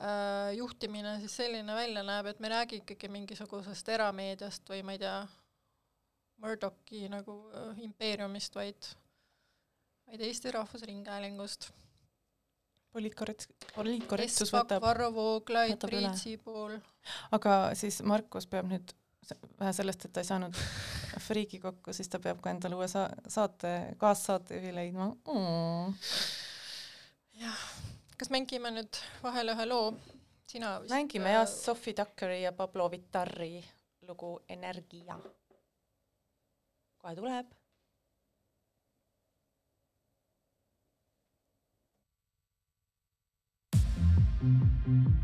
äh, 0.00 0.54
juhtimine 0.56 1.18
siis 1.20 1.36
selline 1.36 1.74
välja 1.74 2.02
näeb, 2.06 2.26
et 2.26 2.40
me 2.40 2.46
ei 2.46 2.54
räägi 2.56 2.80
ikkagi 2.82 3.08
mingisugusest 3.08 3.88
erameediast 3.88 4.68
või 4.70 4.82
ma 4.86 4.96
ei 4.96 5.02
tea, 5.02 5.20
Murdochi 6.42 7.06
nagu 7.10 7.36
äh, 7.54 7.82
impeeriumist, 7.86 8.54
vaid, 8.58 8.88
vaid 10.10 10.24
Eesti 10.28 10.50
Rahvusringhäälingust. 10.50 11.70
poliitkorrekt-, 12.92 13.48
poliitkorrektsus 13.74 14.52
võtab 14.52 14.82
Varro 14.82 15.12
Vooglaid, 15.14 15.78
Priit 15.86 16.18
Sibul. 16.18 16.76
aga 17.30 17.74
siis 17.78 18.02
Markus 18.02 18.46
peab 18.46 18.68
nüüd 18.70 18.94
vähe 19.58 19.72
sellest, 19.72 20.04
et 20.04 20.12
ta 20.12 20.20
ei 20.20 20.28
saanud 20.28 20.54
friigi 21.28 21.58
kokku, 21.62 21.94
siis 21.94 22.10
ta 22.10 22.18
peab 22.18 22.42
ka 22.42 22.50
endale 22.50 22.78
uue 22.78 22.88
sa-, 22.90 23.10
saate, 23.28 23.94
kaassaatejuhi 23.98 24.74
leidma 24.74 25.12
mm 25.14 26.50
jah, 27.42 27.62
kas 28.18 28.30
mängime 28.30 28.70
nüüd 28.74 28.98
vahele 29.22 29.54
ühe 29.56 29.66
loo? 29.68 29.86
sina 30.52 30.74
vist 30.82 30.92
mängime 30.94 31.32
jah, 31.32 31.46
äh, 31.46 31.50
Sophie 31.50 31.94
Tuckeri 31.94 32.42
ja 32.42 32.52
Pablo 32.52 32.90
Vitari 32.90 33.64
lugu 34.08 34.40
Energia. 34.48 35.18
kohe 36.98 37.14
tuleb. 37.16 37.46
Sophie 44.42 44.50
Tucker, 44.82 45.21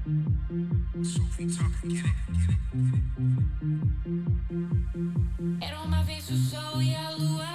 Era 5.61 5.83
uma 5.83 6.03
vez 6.03 6.31
o 6.31 6.37
sol 6.37 6.81
e 6.81 6.95
a 6.95 7.11
lua 7.11 7.49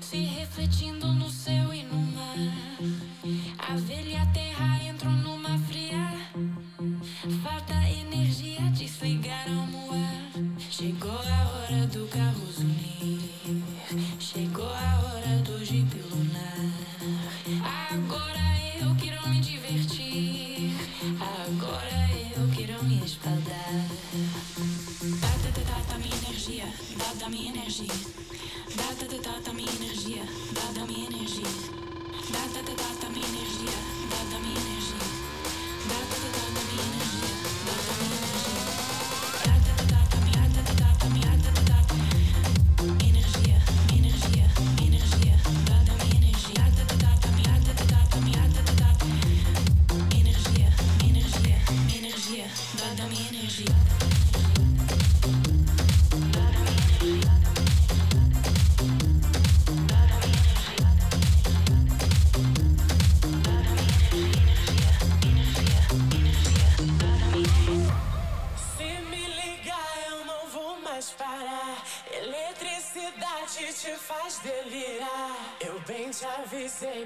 se 0.00 0.18
refletindo 0.18 1.12
no 1.14 1.28
céu 1.28 1.74
e 1.74 1.82
no 1.82 1.98
mar. 2.12 2.36
A 3.58 3.76
velha 3.76 4.24
terra 4.32 4.84
entrou 4.84 5.12
numa 5.12 5.58
fria. 5.58 6.12
Falta 7.42 7.75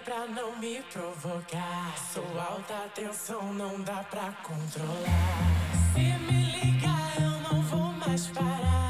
pra 0.04 0.26
não 0.26 0.56
me 0.56 0.82
provocar. 0.92 1.94
Sua 2.12 2.42
alta 2.42 2.88
tensão 2.94 3.52
não 3.52 3.80
dá 3.80 4.04
pra 4.04 4.32
controlar. 4.42 5.60
Se 5.92 6.00
me 6.00 6.44
ligar, 6.60 7.14
eu 7.20 7.52
não 7.52 7.62
vou 7.62 7.92
mais 7.92 8.26
parar. 8.28 8.89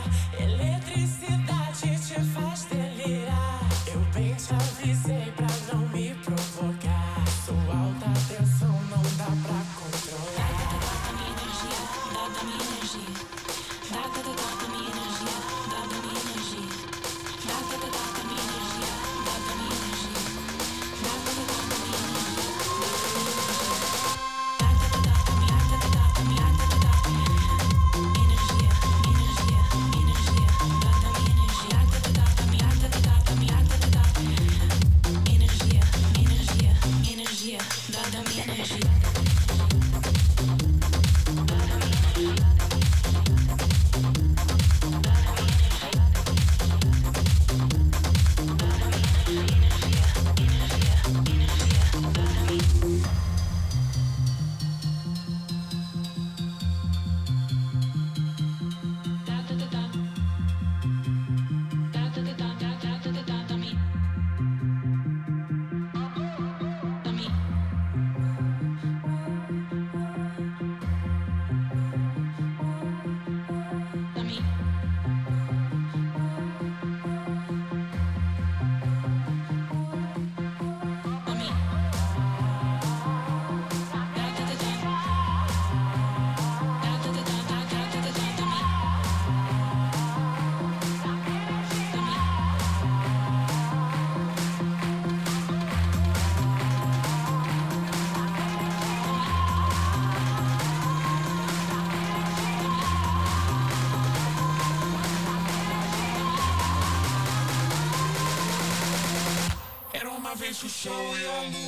to 110.60 110.68
show 110.68 110.90
you 110.90 111.59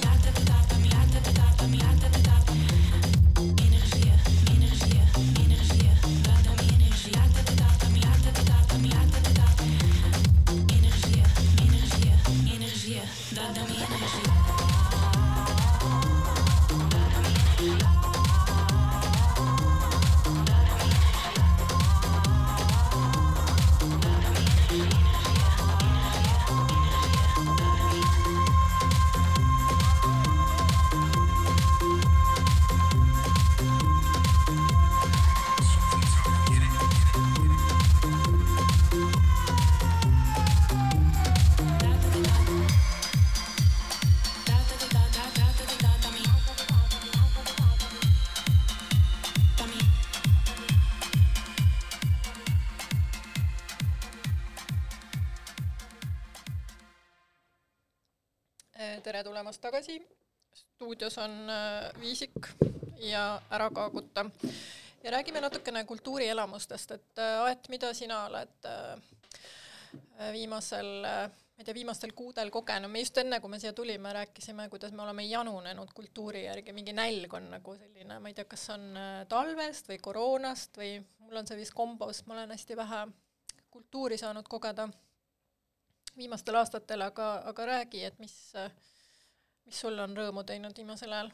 tagasi. 59.83 60.03
stuudios 60.55 61.19
on 61.19 61.51
äh, 61.51 62.01
Viisik 62.01 62.47
ja 62.99 63.43
Ära 63.51 63.71
kaaguta. 63.71 64.25
Ja 65.03 65.11
räägime 65.11 65.41
natukene 65.41 65.85
kultuurielamustest, 65.85 66.91
et 66.91 67.19
äh, 67.19 67.43
Aet, 67.43 67.69
mida 67.69 67.95
sina 67.95 68.27
oled 68.27 68.69
äh, 68.69 69.01
viimasel, 70.33 71.03
ma 71.03 71.59
ei 71.59 71.65
tea, 71.65 71.75
viimastel 71.75 72.13
kuudel 72.15 72.51
kogenud, 72.51 72.91
me 72.91 73.03
just 73.03 73.19
enne, 73.19 73.41
kui 73.41 73.51
me 73.51 73.59
siia 73.59 73.73
tulime, 73.73 74.13
rääkisime, 74.13 74.69
kuidas 74.69 74.93
me 74.93 75.03
oleme 75.03 75.25
janunenud 75.27 75.91
kultuuri 75.95 76.45
järgi, 76.45 76.73
mingi 76.73 76.95
nälg 76.95 77.35
on 77.35 77.51
nagu 77.57 77.75
selline, 77.77 78.21
ma 78.23 78.31
ei 78.31 78.39
tea, 78.39 78.47
kas 78.47 78.69
on 78.77 78.87
talvest 79.29 79.91
või 79.91 79.99
koroonast 79.99 80.79
või 80.79 80.95
mul 81.25 81.43
on 81.43 81.51
see 81.51 81.59
vist 81.59 81.75
kombos, 81.75 82.23
ma 82.27 82.39
olen 82.39 82.55
hästi 82.55 82.79
vähe 82.79 83.03
kultuuri 83.71 84.21
saanud 84.21 84.47
kogeda 84.49 84.87
viimastel 86.17 86.61
aastatel, 86.63 87.09
aga, 87.11 87.35
aga 87.51 87.71
räägi, 87.75 88.05
et 88.07 88.19
mis, 88.23 88.39
mis 89.67 89.81
sul 89.85 89.99
on 90.03 90.17
rõõmu 90.17 90.45
teinud 90.49 90.77
viimasel 90.77 91.13
ajal? 91.13 91.33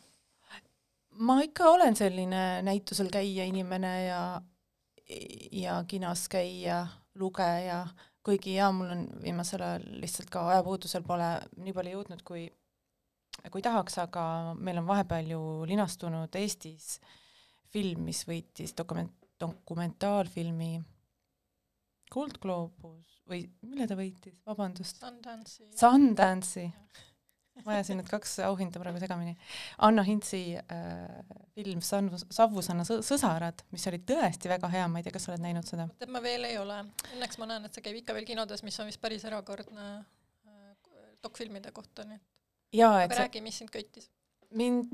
ma 1.18 1.40
ikka 1.42 1.70
olen 1.70 1.96
selline 1.96 2.62
näitusel 2.62 3.10
käija 3.12 3.46
inimene 3.48 3.92
ja, 4.04 4.20
ja 5.52 5.78
kinos 5.88 6.28
käija, 6.30 6.86
lugeja, 7.18 7.86
kuigi 8.24 8.54
jaa, 8.58 8.70
mul 8.72 8.92
on 8.94 9.06
viimasel 9.22 9.64
ajal 9.64 9.86
lihtsalt 10.02 10.30
ka 10.30 10.44
ajapuudusel 10.52 11.06
pole 11.06 11.30
nii 11.64 11.74
palju 11.74 11.96
jõudnud, 11.96 12.22
kui, 12.26 12.44
kui 13.50 13.64
tahaks, 13.64 13.98
aga 14.04 14.24
meil 14.58 14.82
on 14.82 14.86
vahepeal 14.90 15.32
ju 15.32 15.40
linastunud 15.70 16.38
Eestis 16.38 16.98
film, 17.72 18.04
mis 18.08 18.22
võitis 18.28 18.76
dokument, 18.76 19.12
dokumentaalfilmi 19.40 20.78
Kuldgloobus 22.08 23.18
või 23.28 23.42
mille 23.68 23.84
ta 23.88 23.96
võitis, 23.98 24.38
vabandust? 24.48 25.02
Sundance'i. 25.02 25.66
Sundance'i. 25.76 26.70
Ma 27.64 27.74
ajasin 27.76 28.00
need 28.00 28.10
kaks 28.10 28.38
auhinda 28.46 28.80
praegu 28.82 29.00
segamini. 29.02 29.34
Anna 29.86 30.04
Hintsi 30.06 30.42
äh, 30.58 31.34
film 31.56 31.82
San-, 31.84 32.10
Savusõna 32.34 32.86
sõsarad, 32.86 33.64
mis 33.74 33.86
oli 33.90 34.00
tõesti 34.08 34.50
väga 34.50 34.70
hea, 34.72 34.86
ma 34.90 35.00
ei 35.00 35.06
tea, 35.06 35.14
kas 35.16 35.28
sa 35.28 35.34
oled 35.34 35.44
näinud 35.44 35.68
seda? 35.68 35.88
tead, 35.98 36.12
ma 36.14 36.22
veel 36.24 36.48
ei 36.48 36.58
ole. 36.60 36.80
Õnneks 37.14 37.40
ma 37.42 37.50
näen, 37.52 37.68
et 37.68 37.74
see 37.76 37.84
käib 37.84 38.00
ikka 38.02 38.16
veel 38.16 38.28
kinodes, 38.28 38.64
mis 38.66 38.78
on 38.82 38.90
vist 38.90 39.02
päris 39.02 39.26
erakordne 39.28 39.88
äh, 39.98 40.70
dokfilmide 41.24 41.74
kohta, 41.76 42.06
nii 42.08 42.20
et 42.20 42.80
aga 42.84 43.08
see... 43.14 43.22
räägi, 43.24 43.44
mis 43.44 43.60
sind 43.62 43.72
köitis? 43.74 44.10
mind 44.56 44.92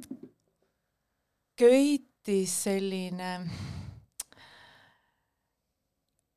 köitis 1.59 2.55
selline 2.65 3.37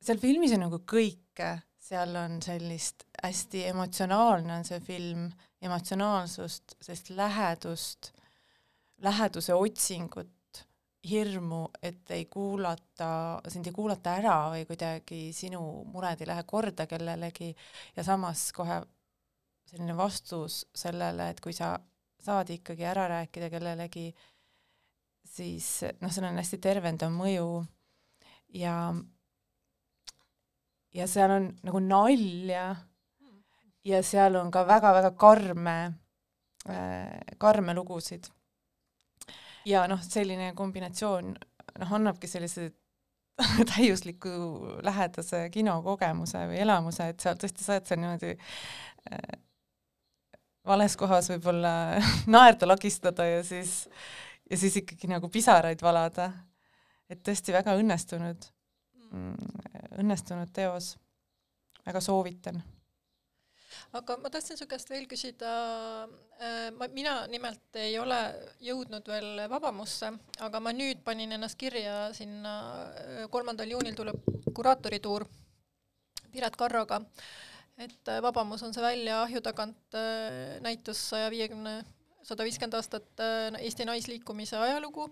seal 0.08 0.20
filmis 0.22 0.54
on 0.56 0.64
nagu 0.64 0.80
kõike, 0.88 1.50
seal 1.88 2.16
on 2.20 2.40
sellist 2.44 3.06
hästi 3.22 3.64
emotsionaalne 3.70 4.58
on 4.60 4.66
see 4.66 4.80
film, 4.84 5.28
emotsionaalsust, 5.64 6.76
sellist 6.80 7.10
lähedust, 7.16 8.12
läheduse 9.04 9.54
otsingut, 9.54 10.62
hirmu, 11.08 11.62
et 11.82 12.10
ei 12.10 12.26
kuulata, 12.30 13.40
sind 13.48 13.68
ei 13.70 13.74
kuulata 13.74 14.16
ära 14.18 14.36
või 14.52 14.64
kuidagi 14.68 15.20
sinu 15.32 15.62
mured 15.88 16.20
ei 16.20 16.28
lähe 16.28 16.44
korda 16.46 16.88
kellelegi. 16.90 17.52
Ja 17.96 18.04
samas 18.04 18.48
kohe 18.52 18.80
selline 19.68 19.96
vastus 19.96 20.64
sellele, 20.74 21.30
et 21.30 21.40
kui 21.44 21.54
sa 21.56 21.76
saad 22.24 22.50
ikkagi 22.50 22.84
ära 22.88 23.06
rääkida 23.08 23.50
kellelegi, 23.52 24.10
siis 25.28 25.70
noh, 26.00 26.12
sellel 26.12 26.34
on 26.34 26.42
hästi 26.42 26.58
tervendav 26.62 27.14
mõju. 27.14 27.62
Ja 28.58 28.74
ja 30.98 31.06
seal 31.06 31.30
on 31.30 31.48
nagu 31.62 31.80
nalja 31.82 32.64
ja 33.86 34.02
seal 34.02 34.36
on 34.40 34.50
ka 34.50 34.64
väga-väga 34.66 35.12
karme 35.18 35.76
äh,, 36.68 37.36
karme 37.38 37.74
lugusid. 37.74 38.28
ja 39.64 39.86
noh, 39.88 40.02
selline 40.02 40.52
kombinatsioon 40.56 41.32
noh, 41.78 41.92
annabki 42.00 42.30
sellise 42.30 42.70
täiusliku 43.72 44.30
lähedase 44.82 45.46
kinokogemuse 45.54 46.46
või 46.50 46.62
elamuse, 46.64 47.12
et 47.12 47.20
sa 47.22 47.36
tõesti 47.38 47.64
saad 47.64 47.86
seal 47.86 48.02
niimoodi 48.02 48.34
äh, 48.34 49.38
vales 50.66 50.96
kohas 50.98 51.30
võib-olla 51.32 51.72
naerda 52.34 52.68
lagistada 52.68 53.26
ja 53.28 53.42
siis, 53.46 53.84
ja 54.50 54.58
siis 54.58 54.82
ikkagi 54.82 55.10
nagu 55.10 55.30
pisaraid 55.30 55.82
valada. 55.82 56.32
et 57.08 57.22
tõesti 57.24 57.54
väga 57.54 57.78
õnnestunud 57.78 58.50
õnnestunud 59.98 60.50
teos, 60.54 60.96
väga 61.86 62.00
soovitan. 62.04 62.60
aga 63.92 64.16
ma 64.20 64.30
tahtsin 64.32 64.58
su 64.58 64.66
käest 64.68 64.90
veel 64.90 65.06
küsida, 65.08 65.50
äh, 66.40 66.70
ma, 66.76 66.88
mina 66.92 67.26
nimelt 67.28 67.76
ei 67.76 67.98
ole 67.98 68.18
jõudnud 68.64 69.08
veel 69.08 69.44
Vabamusse, 69.50 70.12
aga 70.44 70.60
ma 70.60 70.72
nüüd 70.72 71.02
panin 71.04 71.32
ennast 71.36 71.58
kirja 71.60 72.12
sinna, 72.16 72.54
äh, 72.88 73.26
kolmandal 73.30 73.70
juunil 73.70 73.96
tuleb 73.96 74.24
kuraatorituur 74.54 75.26
Piret 76.32 76.56
Karroga, 76.56 77.00
et 77.78 78.08
äh, 78.08 78.22
Vabamus 78.22 78.62
on 78.62 78.74
see 78.74 78.84
välja 78.84 79.22
ahju 79.22 79.40
tagant 79.44 80.00
näitus 80.64 81.08
saja 81.12 81.30
viiekümne, 81.30 81.80
sada 82.22 82.44
viiskümmend 82.44 82.76
aastat 82.76 83.24
Eesti 83.60 83.86
naisliikumise 83.88 84.58
ajalugu 84.60 85.08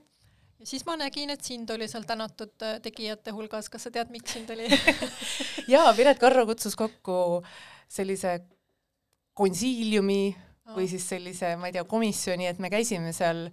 ja 0.61 0.66
siis 0.66 0.87
ma 0.87 0.97
nägin, 1.01 1.31
et 1.35 1.45
sind 1.45 1.71
oli 1.75 1.88
seal 1.90 2.07
tänatud 2.09 2.64
äh, 2.64 2.79
tegijate 2.85 3.35
hulgas, 3.37 3.71
kas 3.73 3.88
sa 3.88 3.92
tead, 3.95 4.12
miks 4.14 4.37
sind 4.37 4.51
oli? 4.55 4.69
Jaa, 5.73 5.92
Piret 5.97 6.21
Karro 6.23 6.47
kutsus 6.49 6.77
kokku 6.79 7.42
sellise 7.88 8.38
konsiiliumi 9.37 10.23
või 10.75 10.88
siis 10.90 11.05
sellise, 11.07 11.55
ma 11.61 11.69
ei 11.69 11.77
tea, 11.77 11.85
komisjoni, 11.87 12.49
et 12.51 12.59
me 12.62 12.71
käisime 12.73 13.12
seal 13.14 13.47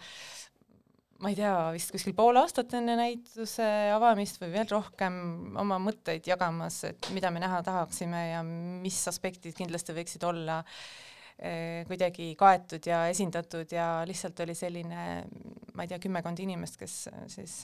ma 1.24 1.32
ei 1.32 1.38
tea, 1.38 1.54
vist 1.76 1.94
kuskil 1.94 2.16
pool 2.18 2.36
aastat 2.42 2.74
enne 2.76 2.98
näituse 3.00 3.66
avamist 3.94 4.42
või 4.42 4.52
veel 4.56 4.68
rohkem 4.72 5.16
oma 5.62 5.78
mõtteid 5.80 6.28
jagamas, 6.28 6.82
et 6.90 7.10
mida 7.16 7.32
me 7.32 7.44
näha 7.44 7.62
tahaksime 7.64 8.24
ja 8.34 8.42
mis 8.44 8.98
aspektid 9.12 9.56
kindlasti 9.56 9.96
võiksid 9.96 10.26
olla 10.28 10.64
kuidagi 11.88 12.34
kaetud 12.40 12.86
ja 12.88 13.08
esindatud 13.12 13.72
ja 13.74 13.88
lihtsalt 14.08 14.40
oli 14.46 14.56
selline, 14.56 15.24
ma 15.74 15.86
ei 15.86 15.92
tea, 15.92 16.00
kümmekond 16.04 16.40
inimest, 16.44 16.78
kes 16.80 16.98
eh, 17.12 17.26
siis 17.32 17.58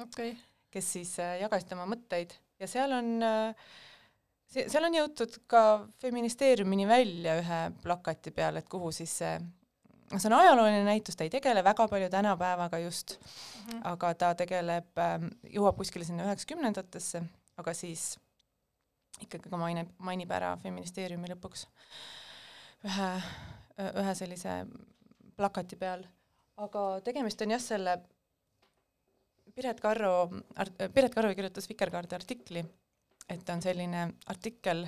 okay., 0.00 0.36
kes 0.70 0.92
siis 0.98 1.18
eh, 1.22 1.38
jagasid 1.42 1.74
oma 1.76 1.88
mõtteid 1.90 2.34
ja 2.60 2.68
seal 2.70 2.94
on, 2.96 3.12
seal 4.48 4.88
on 4.88 4.98
jõutud 4.98 5.40
ka 5.50 5.62
feministeeriumini 6.02 6.88
välja 6.88 7.38
ühe 7.42 7.60
plakati 7.82 8.32
peal, 8.34 8.60
et 8.60 8.68
kuhu 8.70 8.92
siis 8.94 9.18
see 9.22 9.34
noh, 9.38 10.20
see 10.20 10.30
on 10.30 10.38
ajalooline 10.38 10.84
näitus, 10.86 11.18
ta 11.18 11.26
ei 11.26 11.32
tegele 11.34 11.64
väga 11.64 11.88
palju 11.90 12.08
tänapäevaga 12.14 12.78
just 12.84 13.18
mm, 13.18 13.26
-hmm. 13.72 13.82
aga 13.92 14.14
ta 14.14 14.32
tegeleb, 14.34 15.02
jõuab 15.50 15.76
kuskile 15.76 16.06
sinna 16.06 16.24
üheksakümnendatesse, 16.30 17.22
aga 17.58 17.74
siis 17.74 18.14
ikkagi 19.22 19.50
ka 19.50 19.56
mainib, 19.60 19.90
mainib 19.98 20.30
ära 20.30 20.54
feministeeriumi 20.62 21.30
lõpuks 21.34 21.66
ühe, 22.86 23.08
ühe 23.88 24.14
sellise 24.18 24.60
plakati 25.38 25.78
peal, 25.78 26.04
aga 26.58 26.84
tegemist 27.06 27.42
on 27.42 27.54
jah, 27.54 27.62
selle 27.62 27.98
Piret 29.54 29.80
Karro, 29.82 30.28
Piret 30.94 31.14
Karro 31.14 31.32
kirjutas 31.34 31.66
Vikerkaarde 31.70 32.14
artikli, 32.18 32.62
et 33.28 33.50
on 33.50 33.62
selline 33.62 34.04
artikkel 34.30 34.84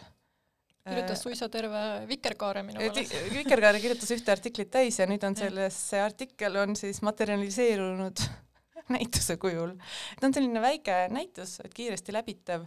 kirjutas 0.84 1.22
suisa 1.22 1.48
terve 1.52 1.80
Vikerkaare 2.08 2.62
minu 2.66 2.80
meelest. 2.82 3.16
Vikerkaare 3.34 3.80
kirjutas 3.82 4.12
ühte 4.14 4.32
artiklit 4.32 4.70
täis 4.72 5.00
ja 5.00 5.06
nüüd 5.10 5.24
on 5.26 5.36
selles, 5.38 5.76
see 5.90 6.00
artikkel 6.02 6.56
on 6.62 6.76
siis 6.78 7.02
materialiseerunud 7.06 8.22
näituse 8.94 9.36
kujul. 9.42 9.74
ta 10.20 10.28
on 10.28 10.36
selline 10.36 10.62
väike 10.62 11.02
näitus, 11.12 11.58
et 11.64 11.74
kiiresti 11.74 12.14
läbitav 12.16 12.66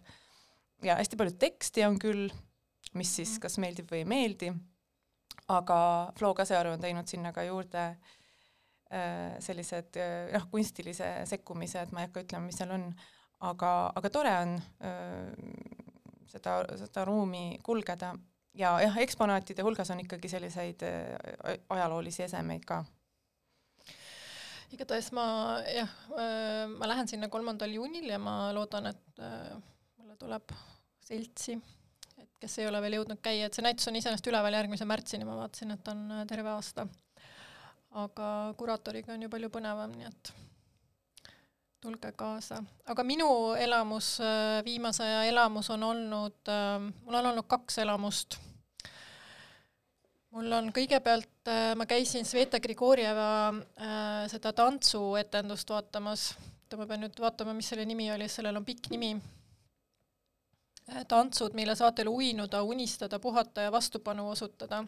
ja 0.83 0.99
hästi 0.99 1.19
palju 1.19 1.37
teksti 1.39 1.87
on 1.87 1.97
küll, 1.99 2.27
mis 2.93 3.15
siis 3.17 3.37
mhm. 3.37 3.45
kas 3.47 3.59
meeldib 3.63 3.91
või 3.91 4.03
ei 4.03 4.09
meeldi, 4.09 4.53
aga 5.53 5.77
Flo 6.17 6.33
Kasearu 6.37 6.73
on 6.75 6.83
teinud 6.83 7.09
sinna 7.09 7.31
ka 7.35 7.45
juurde 7.47 7.83
äh, 7.89 9.35
sellised 9.43 9.99
äh, 10.01 10.31
noh, 10.33 10.47
kunstilise 10.51 11.09
sekkumise, 11.29 11.83
et 11.83 11.93
ma 11.93 12.03
ei 12.03 12.09
hakka 12.09 12.25
ütlema, 12.25 12.47
mis 12.47 12.59
seal 12.59 12.73
on, 12.75 12.87
aga, 13.49 13.73
aga 13.99 14.11
tore 14.13 14.33
on 14.41 14.55
äh, 14.85 15.29
seda, 16.31 16.61
seda 16.79 17.05
ruumi 17.09 17.59
kulgeda. 17.65 18.13
Ja 18.57 18.75
jah, 18.83 18.97
eksponaatide 19.01 19.65
hulgas 19.65 19.89
on 19.89 20.03
ikkagi 20.03 20.29
selliseid 20.29 20.83
ajaloolisi 21.73 22.21
esemeid 22.27 22.67
ka. 22.69 22.83
igatahes 24.73 25.09
ma 25.17 25.23
jah, 25.65 25.89
ma 26.69 26.89
lähen 26.89 27.09
sinna 27.09 27.31
kolmandal 27.33 27.73
juunil 27.73 28.11
ja 28.11 28.19
ma 28.21 28.51
loodan, 28.53 28.91
et 28.91 29.23
mulle 29.97 30.15
tuleb 30.21 30.53
seltsi, 31.01 31.57
kes 32.43 32.59
ei 32.59 32.69
ole 32.69 32.81
veel 32.83 32.99
jõudnud 32.99 33.23
käia, 33.23 33.47
et 33.47 33.55
see 33.55 33.65
näitus 33.65 33.87
on 33.87 33.99
iseenesest 33.99 34.27
üleval 34.31 34.59
järgmise 34.59 34.87
märtsini, 34.89 35.27
ma 35.27 35.39
vaatasin, 35.39 35.75
et 35.77 35.93
on 35.93 36.23
terve 36.29 36.51
aasta. 36.53 36.87
aga 38.03 38.27
kuraatoriga 38.57 39.13
on 39.13 39.21
ju 39.21 39.29
palju 39.29 39.51
põnevam, 39.53 39.91
nii 39.95 40.09
et 40.09 40.33
tulge 41.83 42.13
kaasa. 42.15 42.61
aga 42.87 43.03
minu 43.03 43.27
elamus, 43.59 44.15
äh, 44.23 44.63
viimase 44.65 45.03
aja 45.03 45.23
elamus 45.27 45.69
on 45.73 45.83
olnud, 45.83 46.39
äh, 46.47 46.79
mul 46.79 47.19
on 47.19 47.29
olnud 47.31 47.47
kaks 47.47 47.77
elamust. 47.83 48.39
mul 50.31 50.51
on 50.51 50.71
kõigepealt, 50.73 51.43
äh, 51.47 51.75
ma 51.75 51.85
käisin 51.85 52.25
Sveta 52.25 52.59
Grigorjeva 52.59 53.53
seda 54.31 54.53
tantsuetendust 54.53 55.69
vaatamas, 55.69 56.31
oota 56.39 56.79
ma 56.79 56.87
pean 56.89 57.03
nüüd 57.05 57.19
vaatama, 57.19 57.53
mis 57.53 57.69
selle 57.69 57.85
nimi 57.85 58.09
oli, 58.11 58.29
sellel 58.31 58.57
on 58.57 58.65
pikk 58.65 58.89
nimi. 58.95 59.13
Tantsud, 61.07 61.53
mille 61.55 61.75
saatel 61.75 62.09
uinuda, 62.11 62.63
unistada, 62.63 63.19
puhata 63.19 63.61
ja 63.61 63.71
vastupanu 63.71 64.29
osutada 64.29 64.83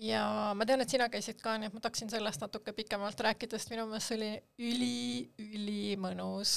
ja 0.00 0.24
ma 0.56 0.66
tean, 0.66 0.82
et 0.82 0.92
sina 0.92 1.08
käisid 1.12 1.40
ka, 1.44 1.56
nii 1.58 1.70
et 1.70 1.76
ma 1.76 1.82
tahaksin 1.84 2.10
sellest 2.12 2.42
natuke 2.42 2.72
pikemalt 2.76 3.20
rääkida, 3.26 3.58
sest 3.58 3.72
minu 3.72 3.86
meelest 3.90 4.10
see 4.10 4.18
oli 4.18 4.30
üli-ülimõnus. 4.70 6.54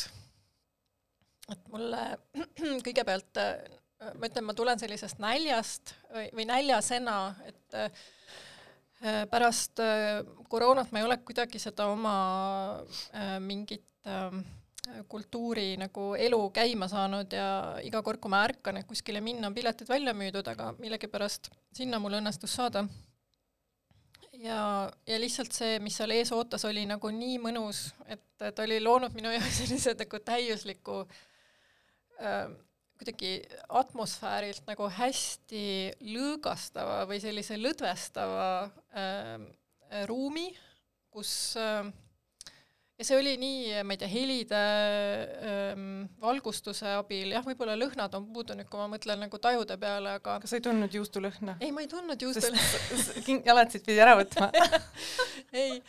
et 1.52 1.72
mulle 1.74 2.04
kõigepealt, 2.88 3.42
äh, 3.42 4.16
ma 4.16 4.30
ütlen, 4.30 4.48
ma 4.48 4.56
tulen 4.58 4.80
sellisest 4.80 5.20
näljast 5.24 5.96
või, 6.14 6.30
või 6.40 6.48
näljasena, 6.50 7.18
et 7.50 7.80
äh, 7.80 8.04
pärast 9.32 9.84
äh, 9.84 10.24
koroonat 10.50 10.94
ma 10.94 11.02
ei 11.02 11.08
ole 11.10 11.20
kuidagi 11.28 11.60
seda 11.60 11.90
oma 11.92 12.16
mingit 13.44 14.08
ähm, 14.08 14.46
kultuuri 15.08 15.78
nagu 15.80 16.12
elu 16.20 16.40
käima 16.54 16.90
saanud 16.92 17.32
ja 17.34 17.48
iga 17.86 18.02
kord, 18.04 18.20
kui 18.22 18.32
ma 18.32 18.44
ärkan, 18.48 18.78
et 18.80 18.88
kuskile 18.88 19.22
minna, 19.24 19.48
on 19.48 19.56
piletid 19.56 19.90
välja 19.90 20.14
müüdud, 20.18 20.48
aga 20.52 20.74
millegipärast 20.80 21.50
sinna 21.76 22.00
mul 22.04 22.20
õnnestus 22.20 22.56
saada. 22.60 22.86
Ja, 24.44 24.90
ja 25.08 25.20
lihtsalt 25.22 25.56
see, 25.56 25.78
mis 25.80 25.96
seal 26.00 26.12
ees 26.16 26.34
ootas, 26.36 26.66
oli 26.68 26.84
nagu 26.90 27.12
nii 27.14 27.40
mõnus, 27.40 27.86
et 28.12 28.26
ta 28.44 28.66
oli 28.66 28.82
loonud 28.84 29.16
minu 29.16 29.32
jaoks 29.32 29.58
sellise 29.62 29.96
nagu 30.00 30.20
täiusliku 30.26 31.00
äh, 32.20 32.52
kuidagi 33.00 33.34
atmosfäärilt 33.80 34.68
nagu 34.68 34.90
hästi 34.98 35.66
lõõgastava 36.12 37.04
või 37.10 37.22
sellise 37.24 37.60
lõdvestava 37.60 38.48
äh, 39.00 39.48
ruumi, 40.10 40.50
kus 41.14 41.54
äh, 41.62 41.88
ja 43.04 43.08
see 43.10 43.18
oli 43.20 43.34
nii, 43.40 43.84
ma 43.84 43.96
ei 43.96 44.00
tea, 44.00 44.08
helide 44.08 44.60
ähm,, 45.50 45.88
valgustuse 46.24 46.94
abil, 46.96 47.34
jah, 47.36 47.44
võib-olla 47.44 47.76
lõhnad 47.76 48.16
on 48.16 48.30
puudu 48.32 48.56
nüüd, 48.56 48.70
kui 48.72 48.80
ma 48.80 48.88
mõtlen 48.94 49.20
nagu 49.26 49.40
tajude 49.44 49.76
peale, 49.82 50.16
aga 50.22 50.38
kas 50.40 50.54
sa 50.54 50.60
ei 50.60 50.64
tundnud 50.64 50.96
juustulõhna? 50.96 51.58
ei, 51.60 51.74
ma 51.76 51.84
ei 51.84 51.90
tundnud 51.92 52.24
juustulõhna. 52.24 53.40
jalatsid 53.50 53.84
pidi 53.84 54.00
ära 54.04 54.16
võtma 54.22 54.48
ei. 55.64 55.82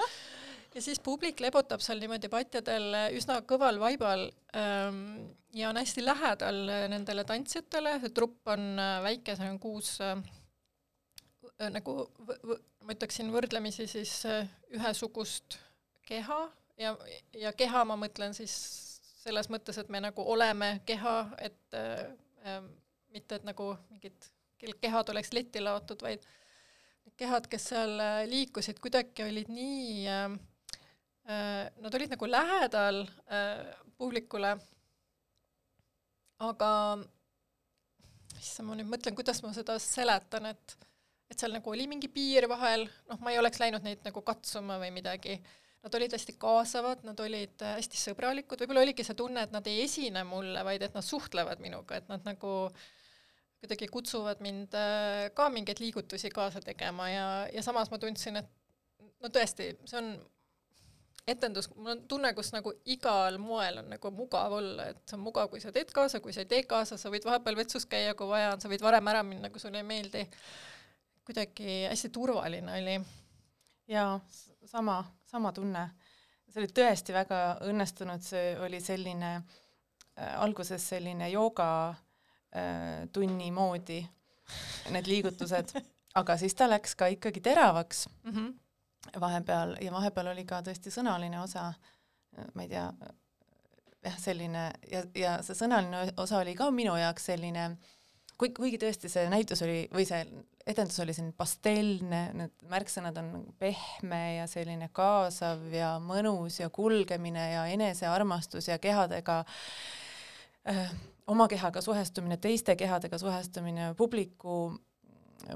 ja 0.75 0.83
siis 0.83 0.99
publik 1.05 1.39
lebotab 1.45 1.85
seal 1.85 2.03
niimoodi 2.03 2.33
patjadel 2.33 2.91
üsna 3.15 3.39
kõval 3.47 3.79
vaibal 3.83 4.27
ähm, 4.59 5.31
ja 5.55 5.71
on 5.71 5.79
hästi 5.79 6.03
lähedal 6.03 6.65
nendele 6.91 7.23
tantsijatele, 7.29 8.01
see 8.03 8.17
trupp 8.17 8.51
on 8.57 8.75
äh, 8.75 8.99
väike, 9.07 9.39
see 9.39 9.53
on 9.55 9.63
kuus 9.63 9.95
äh, 10.03 10.19
nagu 11.71 12.01
ma 12.83 12.99
ütleksin 12.99 13.31
võrdlemisi 13.31 13.87
siis 13.87 14.19
äh, 14.27 14.51
ühesugust 14.75 15.61
keha 16.11 16.43
ja, 16.81 16.95
ja 17.39 17.53
keha 17.57 17.85
ma 17.89 17.97
mõtlen 18.01 18.35
siis 18.37 18.55
selles 19.25 19.49
mõttes, 19.53 19.79
et 19.81 19.91
me 19.93 20.01
nagu 20.05 20.25
oleme 20.35 20.79
keha, 20.87 21.17
et 21.45 21.77
äh, 21.79 22.07
äh, 22.45 22.63
mitte, 23.15 23.39
et 23.39 23.47
nagu 23.47 23.73
mingid 23.93 24.31
kehad 24.81 25.11
oleks 25.13 25.33
letti 25.37 25.61
laotud, 25.61 26.03
vaid 26.05 26.25
need 27.05 27.17
kehad, 27.21 27.49
kes 27.53 27.71
seal 27.73 27.97
äh, 28.01 28.21
liikusid, 28.29 28.81
kuidagi 28.85 29.27
olid 29.27 29.51
nii 29.53 30.07
äh,, 30.11 30.37
äh, 31.29 31.65
nad 31.81 31.99
olid 31.99 32.15
nagu 32.15 32.29
lähedal 32.29 33.03
äh, 33.29 33.75
publikule, 33.99 34.55
aga 36.45 36.71
issand, 38.41 38.69
ma 38.69 38.79
nüüd 38.79 38.91
mõtlen, 38.91 39.17
kuidas 39.17 39.41
ma 39.45 39.55
seda 39.57 39.79
seletan, 39.83 40.53
et 40.55 40.81
et 41.33 41.41
seal 41.41 41.55
nagu 41.57 41.71
oli 41.73 41.87
mingi 41.89 42.11
piir 42.13 42.45
vahel, 42.51 42.85
noh, 43.09 43.19
ma 43.25 43.33
ei 43.33 43.39
oleks 43.41 43.57
läinud 43.59 43.83
neid 43.83 44.03
nagu 44.05 44.21
katsuma 44.23 44.77
või 44.79 44.91
midagi 44.93 45.39
Nad 45.85 45.95
olid 45.99 46.15
hästi 46.17 46.37
kaasavad, 46.41 47.03
nad 47.05 47.19
olid 47.21 47.63
äh, 47.63 47.77
hästi 47.79 48.01
sõbralikud, 48.01 48.61
võib-olla 48.63 48.85
oligi 48.87 49.05
see 49.05 49.17
tunne, 49.19 49.45
et 49.45 49.53
nad 49.53 49.67
ei 49.69 49.83
esine 49.85 50.25
mulle, 50.25 50.63
vaid 50.65 50.83
et 50.87 50.95
nad 50.97 51.05
suhtlevad 51.05 51.61
minuga, 51.61 52.01
et 52.01 52.09
nad 52.09 52.25
nagu 52.25 52.55
kuidagi 53.61 53.89
kutsuvad 53.93 54.41
mind 54.45 54.77
äh, 54.77 55.27
ka 55.37 55.51
mingeid 55.53 55.81
liigutusi 55.81 56.33
kaasa 56.33 56.61
tegema 56.65 57.09
ja, 57.11 57.27
ja 57.53 57.65
samas 57.65 57.93
ma 57.93 58.01
tundsin, 58.01 58.41
et 58.41 58.49
no 59.21 59.31
tõesti, 59.33 59.75
see 59.89 60.01
on 60.01 60.15
etendus, 61.29 61.71
mul 61.77 61.95
on 61.95 62.03
tunne, 62.09 62.33
kus 62.37 62.53
nagu 62.53 62.75
igal 62.93 63.39
moel 63.41 63.81
on 63.81 63.89
nagu 63.95 64.13
mugav 64.13 64.53
olla, 64.59 64.91
et 64.93 65.01
see 65.09 65.17
on 65.17 65.25
mugav, 65.25 65.49
kui 65.53 65.63
sa 65.63 65.73
teed 65.73 65.93
kaasa, 65.97 66.21
kui 66.25 66.35
sa 66.37 66.45
ei 66.45 66.51
tee 66.51 66.65
kaasa, 66.69 66.99
sa 67.01 67.13
võid 67.13 67.25
vahepeal 67.25 67.57
vetsus 67.63 67.89
käia, 67.89 68.13
kui 68.19 68.29
vaja 68.29 68.53
on, 68.53 68.61
sa 68.61 68.71
võid 68.73 68.85
varem 68.85 69.13
ära 69.13 69.23
minna, 69.27 69.53
kui 69.53 69.63
sulle 69.63 69.81
ei 69.81 69.89
meeldi. 69.89 70.27
kuidagi 71.25 71.87
hästi 71.89 72.11
turvaline 72.13 72.81
oli. 72.81 72.99
jaa, 73.89 74.19
sama, 74.67 75.05
sama 75.25 75.53
tunne. 75.53 75.91
see 76.49 76.63
oli 76.63 76.71
tõesti 76.71 77.15
väga 77.15 77.39
õnnestunud, 77.67 78.23
see 78.23 78.53
oli 78.63 78.79
selline 78.81 79.31
äh, 79.35 80.35
alguses 80.43 80.89
selline 80.89 81.31
jooga 81.33 81.69
äh, 81.91 83.09
tunni 83.13 83.51
moodi, 83.51 83.99
need 84.95 85.11
liigutused, 85.11 85.75
aga 86.21 86.37
siis 86.39 86.55
ta 86.55 86.69
läks 86.71 86.95
ka 86.95 87.09
ikkagi 87.11 87.41
teravaks 87.41 88.07
mm 88.23 88.31
-hmm. 88.31 89.21
vahepeal 89.21 89.77
ja 89.81 89.93
vahepeal 89.93 90.33
oli 90.35 90.45
ka 90.45 90.61
tõesti 90.63 90.91
sõnaline 90.95 91.43
osa, 91.43 91.73
ma 92.55 92.63
ei 92.63 92.69
tea, 92.69 92.93
jah, 94.05 94.19
selline 94.19 94.71
ja, 94.91 95.03
ja 95.15 95.43
see 95.43 95.55
sõnaline 95.55 96.13
osa 96.17 96.39
oli 96.39 96.55
ka 96.55 96.71
minu 96.71 96.97
jaoks 96.97 97.25
selline 97.25 97.65
äh, 97.65 97.94
kuigi, 98.39 98.55
kuigi 98.57 98.81
tõesti 98.83 99.11
see 99.13 99.29
näitus 99.33 99.63
oli, 99.67 99.85
või 99.95 100.07
see 100.09 100.23
etendus 100.67 100.99
oli 101.05 101.15
selline 101.15 101.37
pastelne, 101.37 102.21
need 102.37 102.69
märksõnad 102.71 103.19
on 103.21 103.33
pehme 103.61 104.23
ja 104.39 104.47
selline 104.51 104.89
kaasav 104.97 105.67
ja 105.75 105.95
mõnus 106.03 106.61
ja 106.63 106.71
kulgemine 106.73 107.51
ja 107.53 107.67
enesearmastus 107.73 108.69
ja 108.71 108.79
kehadega 108.83 109.43
äh, 110.71 110.95
oma 111.27 111.49
kehaga 111.49 111.83
suhestumine, 111.85 112.39
teiste 112.41 112.77
kehadega 112.81 113.19
suhestumine, 113.21 113.93
publiku, 113.99 114.73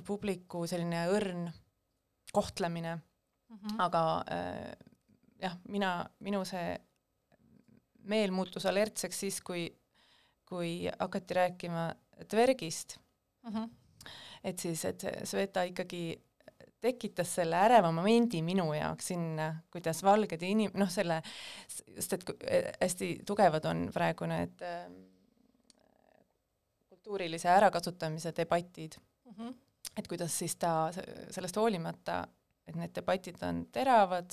publiku 0.06 0.66
selline 0.68 1.06
õrn 1.14 1.48
kohtlemine 2.32 2.96
mm. 2.96 3.56
-hmm. 3.56 3.74
aga 3.78 4.04
äh, 4.32 4.76
jah, 5.42 5.56
mina, 5.68 6.10
minu 6.20 6.44
see 6.44 6.76
meel 8.08 8.30
muutus 8.32 8.66
alertseks 8.66 9.20
siis, 9.20 9.40
kui, 9.44 9.68
kui 10.48 10.90
hakati 10.98 11.34
rääkima 11.34 11.88
dvergist 12.30 12.98
mm. 13.42 13.52
-hmm. 13.52 13.68
et 14.44 14.58
siis, 14.58 14.84
et 14.84 15.04
Sveta 15.24 15.62
ikkagi 15.62 16.22
tekitas 16.80 17.34
selle 17.34 17.58
äreva 17.58 17.90
momendi 17.92 18.42
minu 18.42 18.72
jaoks 18.74 19.10
sinna, 19.12 19.48
kuidas 19.70 20.02
valged 20.06 20.42
inim-, 20.46 20.74
noh, 20.78 20.90
selle, 20.90 21.22
just 21.96 22.12
et 22.12 22.24
hästi 22.80 23.10
tugevad 23.26 23.64
on 23.70 23.88
praegu 23.94 24.28
need 24.30 24.62
äh, 24.62 24.84
kultuurilise 26.88 27.48
ärakasutamise 27.48 28.32
debatid 28.36 28.98
mm. 29.24 29.32
-hmm. 29.32 29.54
et 29.96 30.08
kuidas 30.08 30.38
siis 30.38 30.56
ta 30.56 30.90
sellest 31.30 31.56
hoolimata, 31.56 32.26
et 32.66 32.76
need 32.76 32.94
debatid 32.94 33.42
on 33.42 33.66
teravad 33.72 34.30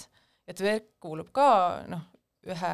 ja 0.48 0.54
Tverk 0.54 1.00
kuulub 1.00 1.32
ka 1.32 1.84
noh, 1.88 2.02
ühe, 2.46 2.74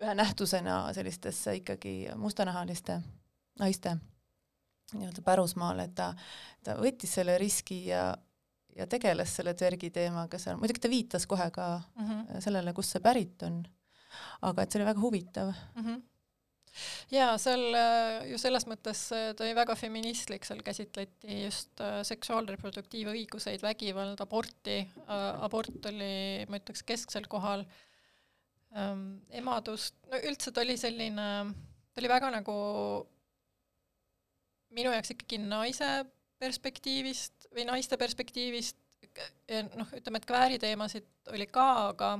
ühe 0.00 0.14
nähtusena 0.16 0.92
sellistesse 0.96 1.56
ikkagi 1.60 1.94
mustanahaliste 2.16 3.00
naiste 3.60 3.96
nii-öelda 4.94 5.22
pärusmaale, 5.22 5.86
et 5.86 5.94
ta, 5.94 6.12
ta 6.66 6.74
võttis 6.80 7.12
selle 7.14 7.36
riski 7.38 7.84
ja, 7.86 8.08
ja 8.76 8.86
tegeles 8.90 9.36
selle 9.36 9.54
dvergi 9.54 9.92
teemaga 9.94 10.38
seal, 10.40 10.58
muidugi 10.58 10.82
ta 10.82 10.90
viitas 10.90 11.26
kohe 11.30 11.50
ka 11.54 11.66
mm 11.78 12.08
-hmm. 12.08 12.40
sellele, 12.40 12.72
kust 12.74 12.96
see 12.96 13.02
pärit 13.04 13.42
on. 13.46 13.62
aga 14.42 14.62
et 14.62 14.72
see 14.72 14.80
oli 14.80 14.86
väga 14.88 15.00
huvitav 15.00 15.52
mm. 15.52 15.84
-hmm 15.84 16.02
jaa, 17.10 17.34
seal 17.38 17.62
äh, 17.74 18.30
ju 18.30 18.38
selles 18.40 18.66
mõttes 18.70 19.02
äh, 19.14 19.30
ta 19.36 19.44
oli 19.44 19.54
väga 19.58 19.76
feministlik, 19.78 20.46
seal 20.46 20.62
käsitleti 20.66 21.42
just 21.44 21.80
äh, 21.80 22.00
seksuaalreproduktiivõiguseid, 22.06 23.62
vägivalda, 23.62 24.26
aborti, 24.26 24.80
abort 25.08 25.90
oli, 25.90 26.46
ma 26.48 26.60
ütleks, 26.60 26.84
kesksel 26.86 27.26
kohal, 27.30 27.64
ähm, 28.76 29.06
emadust, 29.30 29.96
no 30.10 30.20
üldse 30.28 30.52
ta 30.52 30.64
oli 30.64 30.76
selline, 30.80 31.28
ta 31.90 32.02
oli 32.02 32.10
väga 32.10 32.30
nagu 32.34 32.56
minu 34.76 34.92
jaoks 34.94 35.14
ikkagi 35.14 35.40
naise 35.42 35.88
perspektiivist 36.40 37.50
või 37.54 37.66
naiste 37.68 37.98
perspektiivist, 38.00 38.78
noh, 39.76 39.88
ütleme, 39.96 40.20
et 40.20 40.28
kvääriteemasid 40.28 41.32
oli 41.34 41.48
ka, 41.50 41.66
aga 41.90 42.12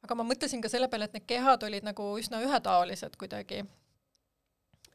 aga 0.00 0.16
ma 0.16 0.24
mõtlesin 0.24 0.62
ka 0.64 0.70
selle 0.72 0.88
peale, 0.88 1.10
et 1.10 1.18
need 1.18 1.26
kehad 1.28 1.66
olid 1.66 1.84
nagu 1.86 2.06
üsna 2.18 2.40
ühetaolised 2.44 3.18
kuidagi. 3.20 3.62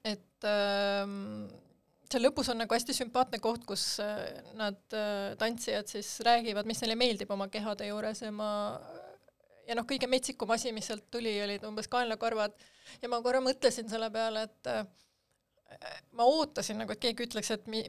et 0.05 0.45
ähm, 0.49 1.45
seal 2.09 2.25
lõpus 2.25 2.49
on 2.51 2.59
nagu 2.61 2.75
hästi 2.75 2.93
sümpaatne 2.93 3.39
koht, 3.41 3.63
kus 3.69 3.99
äh, 4.03 4.41
nad 4.57 4.77
äh,, 4.93 5.33
tantsijad 5.41 5.89
siis 5.89 6.19
räägivad, 6.25 6.67
mis 6.69 6.81
neile 6.83 6.97
meeldib 6.99 7.31
oma 7.33 7.47
kehade 7.53 7.87
juures 7.89 8.21
ja 8.21 8.31
ma 8.33 8.49
ja 9.67 9.77
noh, 9.77 9.85
kõige 9.87 10.09
metsikum 10.09 10.51
asi, 10.55 10.73
mis 10.75 10.87
sealt 10.89 11.07
tuli, 11.11 11.33
olid 11.43 11.65
umbes 11.67 11.89
kaenlakarvad 11.91 12.53
ja 13.01 13.09
ma 13.11 13.21
korra 13.25 13.41
mõtlesin 13.43 13.89
selle 13.89 14.09
peale, 14.13 14.45
et 14.49 14.69
äh, 14.71 14.85
ma 16.17 16.27
ootasin 16.29 16.79
nagu, 16.81 16.93
et 16.93 17.01
keegi 17.01 17.27
ütleks, 17.27 17.51
et 17.55 17.67
mi-, 17.71 17.87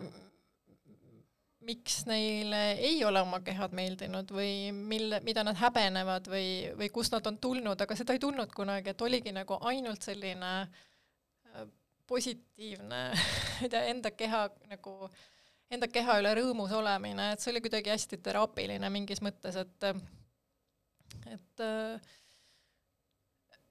miks 1.66 2.02
neile 2.08 2.62
ei 2.78 2.98
ole 3.04 3.20
oma 3.22 3.40
kehad 3.44 3.74
meeldinud 3.76 4.30
või 4.34 4.72
mille, 4.72 5.20
mida 5.26 5.44
nad 5.46 5.58
häbenevad 5.60 6.28
või, 6.30 6.48
või 6.78 6.90
kust 6.94 7.16
nad 7.16 7.26
on 7.28 7.40
tulnud, 7.42 7.80
aga 7.80 7.98
seda 7.98 8.16
ei 8.16 8.22
tulnud 8.22 8.52
kunagi, 8.54 8.92
et 8.92 9.06
oligi 9.06 9.34
nagu 9.34 9.58
ainult 9.68 10.06
selline 10.06 10.52
äh, 10.66 11.64
positiivne, 12.06 13.02
ma 13.16 13.64
ei 13.64 13.72
tea, 13.72 13.86
enda 13.92 14.12
keha 14.14 14.46
nagu, 14.70 15.10
enda 15.72 15.90
keha 15.90 16.20
üle 16.22 16.36
rõõmus 16.38 16.72
olemine, 16.76 17.32
et 17.34 17.42
see 17.42 17.52
oli 17.52 17.64
kuidagi 17.64 17.92
hästi 17.92 18.22
teraapiline 18.22 18.90
mingis 18.94 19.24
mõttes, 19.24 19.58
et 19.58 19.90
et 21.32 21.62
äh, 21.64 22.14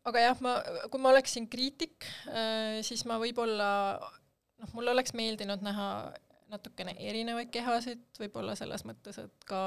aga 0.06 0.24
jah, 0.28 0.44
ma, 0.46 0.56
kui 0.92 1.02
ma 1.02 1.12
oleksin 1.14 1.50
kriitik, 1.52 2.08
äh, 2.30 2.82
siis 2.86 3.06
ma 3.10 3.20
võib-olla 3.22 3.70
noh, 4.00 4.72
mulle 4.78 4.94
oleks 4.96 5.16
meeldinud 5.18 5.66
näha 5.66 5.90
natukene 6.52 6.96
erinevaid 7.02 7.52
kehasid, 7.54 8.06
võib-olla 8.22 8.56
selles 8.58 8.86
mõttes, 8.86 9.18
et 9.22 9.48
ka 9.50 9.62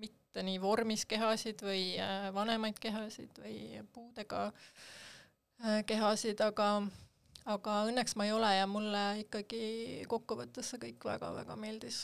mitte 0.00 0.44
nii 0.44 0.60
vormis 0.60 1.04
kehasid 1.08 1.64
või 1.64 1.96
äh, 2.00 2.30
vanemaid 2.34 2.78
kehasid 2.82 3.42
või 3.44 3.82
puudega 3.92 4.50
kehasid, 5.88 6.40
aga 6.44 6.66
aga 7.46 7.76
õnneks 7.88 8.16
ma 8.18 8.26
ei 8.26 8.34
ole 8.34 8.50
ja 8.58 8.66
mulle 8.68 9.02
ikkagi 9.22 10.04
kokkuvõttes 10.10 10.72
see 10.72 10.82
kõik 10.82 11.06
väga-väga 11.12 11.56
meeldis. 11.60 12.02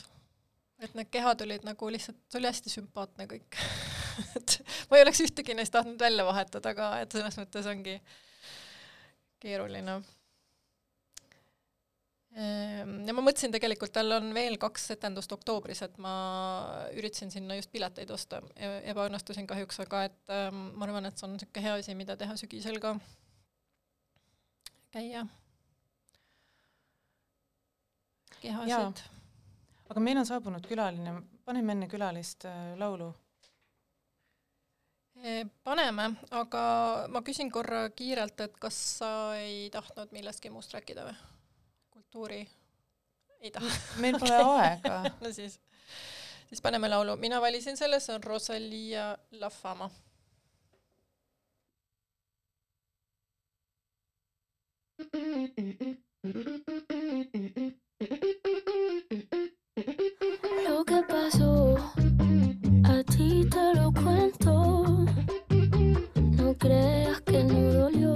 Et 0.83 0.97
need 0.97 1.11
kehad 1.13 1.41
olid 1.45 1.65
nagu 1.67 1.91
lihtsalt, 1.93 2.19
see 2.29 2.41
oli 2.41 2.49
hästi 2.51 2.73
sümpaatne 2.73 3.27
kõik. 3.29 3.59
Et 4.37 4.57
ma 4.89 4.99
ei 4.99 5.05
oleks 5.05 5.23
ühtegi 5.23 5.55
neist 5.57 5.73
tahtnud 5.73 6.01
välja 6.01 6.25
vahetada 6.27 6.75
ka, 6.77 6.89
et 7.01 7.15
selles 7.15 7.37
mõttes 7.39 7.65
ongi 7.69 7.95
keeruline. 9.41 9.95
Ehm, 12.33 12.93
ja 13.05 13.13
ma 13.13 13.21
mõtlesin 13.21 13.53
tegelikult, 13.53 13.91
tal 13.93 14.15
on 14.15 14.31
veel 14.33 14.55
kaks 14.61 14.87
etendust 14.95 15.33
oktoobris, 15.35 15.83
et 15.85 15.99
ma 16.01 16.13
üritasin 16.97 17.29
sinna 17.33 17.57
just 17.59 17.69
pileteid 17.73 18.09
osta, 18.13 18.41
ebaõnnestusin 18.89 19.49
kahjuks, 19.49 19.81
aga 19.85 20.05
et 20.09 20.33
ähm, 20.33 20.63
ma 20.77 20.87
arvan, 20.87 21.09
et 21.09 21.17
see 21.17 21.27
on 21.27 21.35
niisugune 21.35 21.65
hea 21.67 21.75
asi, 21.81 21.97
mida 21.97 22.17
teha 22.17 22.37
sügisel 22.39 22.79
ka, 22.81 22.95
käia. 24.95 25.27
kehasid. 28.41 29.05
Aga 29.93 30.01
meil 30.01 30.17
on 30.17 30.25
saabunud 30.25 30.65
külaline, 30.65 31.19
paneme 31.45 31.77
enne 31.77 31.87
külalist 31.91 32.47
äh, 32.49 32.73
laulu 32.81 33.13
paneme, 35.63 36.09
aga 36.35 36.63
ma 37.11 37.21
küsin 37.23 37.51
korra 37.53 37.85
kiirelt, 37.95 38.39
et 38.43 38.57
kas 38.59 38.75
sa 38.99 39.11
ei 39.39 39.69
tahtnud 39.71 40.11
millestki 40.11 40.49
muust 40.51 40.73
rääkida 40.75 41.05
või? 41.07 41.15
kultuuri 41.93 42.41
ei 43.39 43.51
taha. 43.51 43.69
meil 44.03 44.19
pole 44.19 44.39
aega 44.57 45.03
no 45.21 45.31
siis, 45.31 45.59
siis 46.49 46.61
paneme 46.61 46.89
laulu. 46.89 47.15
mina 47.17 47.41
valisin 47.41 47.77
selle, 47.77 47.99
see 47.99 48.15
on 48.15 48.23
Rosalia 48.23 49.17
La 49.39 49.49
Fama. 49.49 49.89
Lo 56.23 57.62
creas 66.63 67.19
que 67.23 67.43
no 67.43 67.59
dolió 67.73 68.13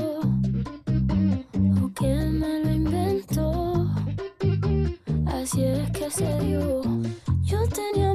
o 1.83 1.93
que 1.93 2.15
me 2.39 2.59
lo 2.63 2.71
Así 5.25 5.63
es 5.63 5.91
que 5.91 6.09
se 6.09 6.39
dio. 6.39 6.81
Yo 7.43 7.59
tenía 7.67 8.06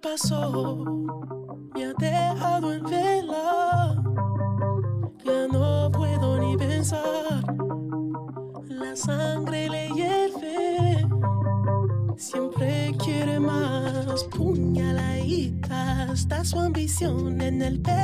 pasó 0.00 0.84
me 1.74 1.84
ha 1.84 1.92
dejado 1.94 2.72
en 2.72 2.84
vela. 2.84 4.02
Ya 5.24 5.46
no 5.48 5.90
puedo 5.92 6.38
ni 6.38 6.56
pensar 6.56 7.44
la 8.68 8.96
sangre 8.96 9.68
le 9.68 9.88
hierve. 9.90 11.06
Siempre 12.16 12.92
quiere 13.02 13.38
más 13.40 14.24
puñaladita. 14.24 16.12
Está 16.12 16.44
su 16.44 16.58
ambición 16.58 17.40
en 17.40 17.62
el 17.62 17.80
pecho 17.80 17.99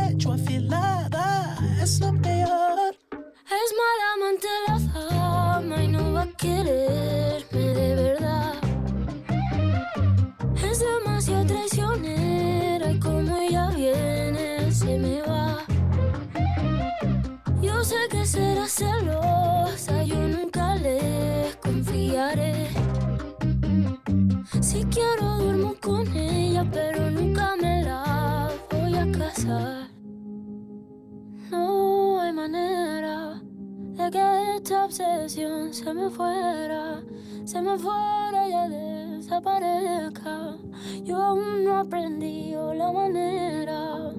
Yo 41.04 41.16
aún 41.16 41.64
no 41.64 41.78
aprendí 41.78 42.52
la 42.52 42.92
manera. 42.92 44.12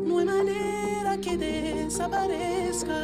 No 0.00 0.18
hay 0.18 0.24
manera 0.24 1.18
que 1.20 1.36
desaparezca. 1.36 2.98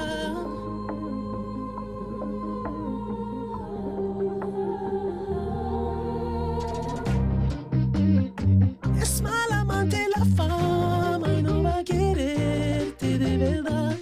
Es 9.01 9.23
mal 9.23 9.53
amante 9.53 10.07
la 10.17 10.25
fama 10.37 11.29
y 11.39 11.43
no 11.43 11.63
va 11.63 11.79
a 11.79 11.85
quererte 11.85 13.19
de 13.19 13.37
verdad. 13.37 13.97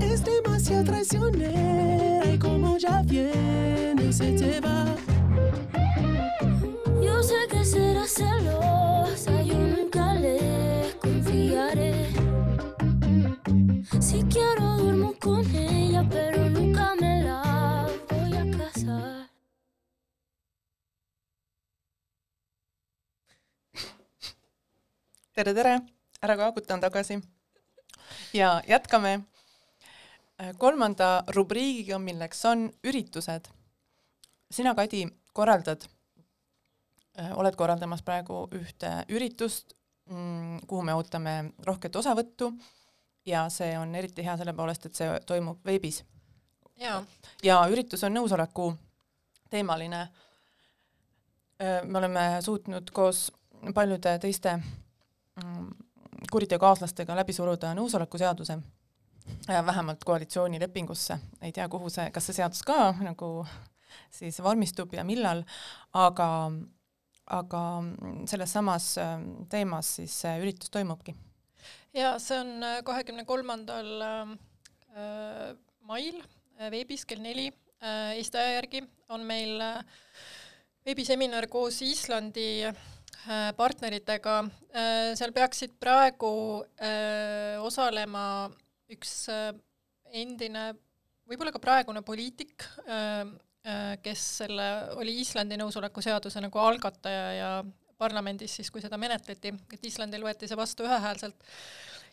Es 0.00 0.24
demasiado 0.24 0.84
traicionera 0.84 2.32
y 2.32 2.38
como 2.38 2.78
ya 2.78 3.02
viene 3.02 3.27
tere, 25.48 25.62
tere, 25.62 25.80
ära 26.22 26.36
kaaguta, 26.36 26.74
on 26.74 26.80
tagasi. 26.80 27.20
ja 28.32 28.62
jätkame 28.68 29.12
äh, 30.40 30.56
kolmanda 30.58 31.24
rubriigiga, 31.28 31.98
milleks 31.98 32.44
on 32.44 32.70
üritused. 32.84 33.48
sina, 34.50 34.74
Kadi, 34.74 35.06
korraldad, 35.32 35.86
oled 37.34 37.56
korraldamas 37.56 38.02
praegu 38.02 38.48
ühte 38.52 38.90
üritust, 39.08 39.74
kuhu 40.66 40.82
me 40.82 40.94
ootame 40.94 41.52
rohket 41.66 41.96
osavõttu 41.96 42.52
ja 43.26 43.48
see 43.48 43.78
on 43.78 43.94
eriti 43.94 44.24
hea 44.24 44.36
selle 44.36 44.52
poolest, 44.52 44.86
et 44.86 44.94
see 44.94 45.20
toimub 45.26 45.64
veebis. 45.64 46.04
ja 47.42 47.62
üritus 47.70 48.04
on 48.04 48.14
nõusoleku 48.14 48.74
teemaline. 49.50 50.08
me 51.84 51.98
oleme 51.98 52.42
suutnud 52.42 52.90
koos 52.90 53.30
paljude 53.74 54.18
teiste 54.18 54.56
mm, 54.56 54.87
kuriteokaaslastega 56.32 57.16
läbi 57.16 57.32
suruda 57.32 57.72
nõusolekuseaduse, 57.78 58.58
vähemalt 59.48 60.04
koalitsioonilepingusse, 60.04 61.18
ei 61.42 61.52
tea, 61.52 61.68
kuhu 61.68 61.90
see, 61.92 62.08
kas 62.14 62.28
see 62.28 62.38
seadus 62.40 62.64
ka 62.66 62.92
nagu 63.04 63.30
siis 64.10 64.40
vormistub 64.44 64.92
ja 64.96 65.04
millal, 65.06 65.44
aga, 65.96 66.28
aga 67.38 67.62
selles 68.30 68.52
samas 68.52 68.90
ähm, 69.00 69.30
teemas 69.52 69.94
siis 70.00 70.16
see 70.24 70.34
üritus 70.42 70.72
toimubki. 70.74 71.14
ja 71.94 72.16
see 72.22 72.40
on 72.40 72.66
kahekümne 72.84 73.24
kolmandal 73.28 73.88
äh, 74.02 75.54
mail 75.88 76.20
äh, 76.20 76.70
veebis 76.70 77.06
kell 77.08 77.24
neli 77.24 77.48
äh, 77.48 78.16
Eesti 78.18 78.38
aja 78.38 78.58
järgi 78.58 78.84
on 79.08 79.24
meil 79.24 79.60
äh, 79.60 79.82
veebiseminar 80.86 81.48
koos 81.52 81.82
Islandi 81.82 82.48
äh, 82.68 82.86
partneritega 83.56 84.38
äh,. 84.72 85.14
seal 85.18 85.34
peaksid 85.36 85.74
praegu 85.80 86.32
äh, 86.80 87.58
osalema 87.60 88.48
üks 88.92 89.28
äh, 89.32 89.50
endine, 90.16 90.70
võib-olla 91.28 91.52
ka 91.52 91.60
praegune 91.62 92.02
poliitik 92.06 92.64
äh,, 92.86 93.26
äh, 93.68 93.92
kes 94.04 94.24
selle, 94.42 94.68
oli 94.96 95.18
Islandi 95.20 95.58
nõusoleku 95.60 96.04
seaduse 96.04 96.40
nagu 96.44 96.62
algataja 96.62 97.28
ja 97.36 97.52
parlamendis 97.98 98.54
siis, 98.58 98.70
kui 98.70 98.80
seda 98.80 98.96
menetleti, 99.00 99.52
et 99.74 99.86
Islandil 99.86 100.24
võeti 100.24 100.48
see 100.48 100.58
vastu 100.58 100.86
ühehäälselt 100.86 101.44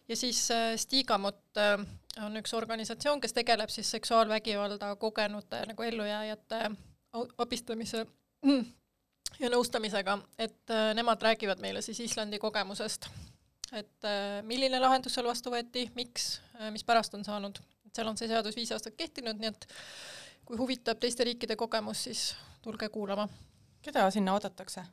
ja 0.07 0.17
siis 0.19 0.51
äh, 0.51 0.73
Stigamot 0.75 1.57
äh, 1.57 1.79
on 2.25 2.39
üks 2.39 2.53
organisatsioon, 2.57 3.21
kes 3.23 3.35
tegeleb 3.35 3.71
siis 3.73 3.89
seksuaalvägivalda 3.95 4.95
kogenute 5.01 5.63
nagu 5.69 5.83
ellujääjate 5.83 6.61
abistamise 7.37 8.05
ja 9.39 9.51
nõustamisega, 9.51 10.17
et 10.39 10.73
äh, 10.73 10.91
nemad 10.97 11.21
räägivad 11.21 11.61
meile 11.63 11.81
siis 11.85 11.99
Islandi 11.99 12.39
kogemusest. 12.39 13.09
et 13.73 14.07
äh, 14.07 14.41
milline 14.43 14.79
lahendus 14.79 15.15
seal 15.17 15.27
vastu 15.27 15.51
võeti, 15.51 15.89
miks, 15.95 16.39
mis 16.71 16.83
pärast 16.83 17.13
on 17.17 17.25
saanud, 17.25 17.59
et 17.85 17.95
seal 17.95 18.07
on 18.07 18.17
see 18.17 18.29
seadus 18.31 18.55
viis 18.55 18.71
aastat 18.71 18.95
kehtinud, 18.95 19.39
nii 19.39 19.51
et 19.51 19.67
kui 20.45 20.57
huvitab 20.57 20.99
teiste 21.01 21.25
riikide 21.25 21.55
kogemus, 21.55 22.03
siis 22.07 22.35
tulge 22.61 22.89
kuulama. 22.89 23.27
keda 23.81 24.09
sinna 24.11 24.33
oodatakse? 24.33 24.85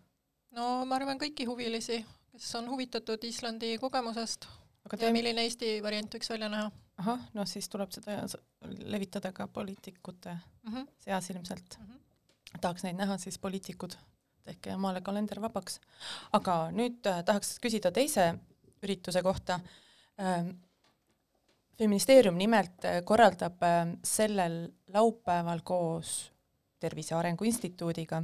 no 0.57 0.85
ma 0.85 0.97
arvan, 0.97 1.21
kõiki 1.21 1.47
huvilisi, 1.47 2.03
kes 2.33 2.55
on 2.59 2.71
huvitatud 2.73 3.25
Islandi 3.25 3.77
kogemusest 3.79 4.49
aga 4.87 4.97
ja 4.97 5.05
teeme, 5.05 5.19
milline 5.19 5.45
Eesti 5.47 5.77
variant 5.83 6.15
võiks 6.15 6.31
välja 6.33 6.49
näha 6.53 6.71
ahah, 7.03 7.27
noh 7.37 7.49
siis 7.49 7.69
tuleb 7.73 7.93
seda 7.95 8.19
levitada 8.93 9.33
ka 9.33 9.47
poliitikute 9.49 10.35
mm. 10.35 10.73
-hmm. 10.73 10.89
seas 11.05 11.31
ilmselt 11.31 11.79
Mhm. 11.79 11.99
tahaks 12.61 12.83
neid 12.83 12.97
näha 12.97 13.19
siis 13.19 13.39
poliitikud, 13.39 13.95
tehke 14.45 14.75
omale 14.75 15.01
kalender 15.01 15.41
vabaks. 15.41 15.81
aga 16.33 16.71
nüüd 16.75 17.07
äh, 17.07 17.23
tahaks 17.25 17.59
küsida 17.63 17.93
teise 17.93 18.35
ürituse 18.83 19.23
kohta 19.23 19.61
ähm,. 20.21 20.55
feministeerium 21.79 22.39
nimelt 22.39 22.85
äh, 22.85 23.03
korraldab 23.05 23.63
äh, 23.63 23.97
sellel 24.05 24.73
laupäeval 24.89 25.61
koos 25.65 26.33
Tervise 26.81 27.15
Arengu 27.15 27.45
Instituudiga 27.45 28.23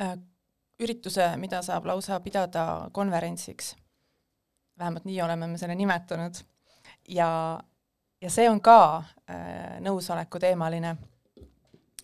äh, 0.00 0.16
ürituse, 0.78 1.26
mida 1.36 1.62
saab 1.62 1.86
lausa 1.90 2.20
pidada 2.20 2.90
konverentsiks. 2.92 3.76
vähemalt 4.78 5.04
nii 5.04 5.22
oleme 5.22 5.46
me 5.46 5.58
selle 5.58 5.74
nimetanud. 5.74 6.34
ja, 7.08 7.60
ja 8.20 8.30
see 8.30 8.50
on 8.50 8.60
ka 8.60 9.02
äh, 9.30 9.80
nõusoleku 9.80 10.38
teemaline 10.38 10.96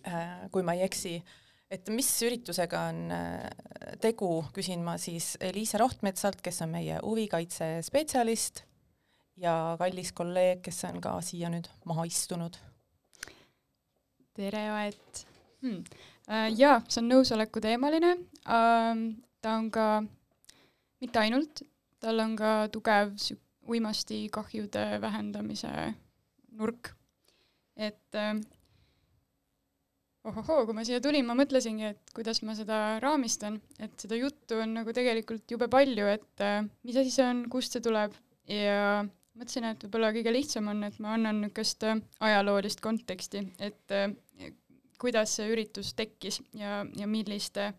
äh,, 0.07 0.49
kui 0.51 0.63
ma 0.63 0.73
ei 0.73 0.83
eksi. 0.83 1.23
Et 1.71 1.89
mis 1.89 2.09
üritusega 2.25 2.85
on 2.91 3.01
äh, 3.13 3.95
tegu, 4.01 4.29
küsin 4.53 4.83
ma 4.85 4.97
siis 5.01 5.33
Liisa 5.55 5.79
Rohtmetsalt, 5.81 6.41
kes 6.45 6.61
on 6.65 6.73
meie 6.75 6.99
huvikaitse 7.01 7.79
spetsialist 7.85 8.63
ja 9.41 9.75
kallis 9.79 10.13
kolleeg, 10.15 10.61
kes 10.65 10.83
on 10.89 11.01
ka 11.03 11.17
siia 11.25 11.49
nüüd 11.51 11.67
maha 11.89 12.05
istunud. 12.07 12.57
tere, 14.35 14.65
Aet 14.81 15.25
hmm. 15.63 15.83
äh, 16.29 16.49
jaa, 16.55 16.81
see 16.87 17.01
on 17.01 17.09
nõusoleku 17.13 17.63
teemaline 17.63 18.17
ähm,, 18.51 19.07
ta 19.41 19.57
on 19.59 19.71
ka, 19.71 19.87
mitte 21.01 21.21
ainult, 21.21 21.63
tal 22.03 22.19
on 22.19 22.35
ka 22.39 22.55
tugev 22.73 23.15
sü- 23.21 23.39
uimastikahjude 23.65 25.01
vähendamise 25.01 25.71
nurk. 26.51 26.93
et 27.75 28.15
äh, 28.15 28.35
ohohoo, 30.29 30.65
kui 30.65 30.75
ma 30.77 30.85
siia 30.87 31.01
tulin, 31.03 31.25
ma 31.27 31.35
mõtlesingi, 31.37 31.91
et 31.93 32.13
kuidas 32.15 32.41
ma 32.45 32.55
seda 32.57 32.79
raamistan, 33.03 33.59
et 33.79 33.93
seda 34.01 34.17
juttu 34.19 34.57
on 34.63 34.73
nagu 34.79 34.93
tegelikult 34.95 35.51
jube 35.51 35.67
palju, 35.71 36.07
et 36.09 36.43
äh, 36.43 36.63
mis 36.87 36.97
asi 37.01 37.13
see 37.13 37.27
on, 37.27 37.43
kust 37.51 37.75
see 37.75 37.83
tuleb 37.85 38.15
ja 38.49 39.03
mõtlesin, 39.35 39.69
et 39.69 39.85
võib-olla 39.85 40.11
kõige 40.15 40.33
lihtsam 40.33 40.69
on, 40.71 40.83
et 40.87 40.97
ma 41.03 41.15
annan 41.17 41.43
niisugust 41.43 41.85
äh, 41.87 42.01
ajaloolist 42.25 42.81
konteksti, 42.83 43.43
et 43.63 43.95
äh, 43.95 44.09
kuidas 45.01 45.35
see 45.37 45.49
üritus 45.51 45.93
tekkis 45.97 46.41
ja, 46.57 46.83
ja 46.97 47.07
milliste 47.09 47.69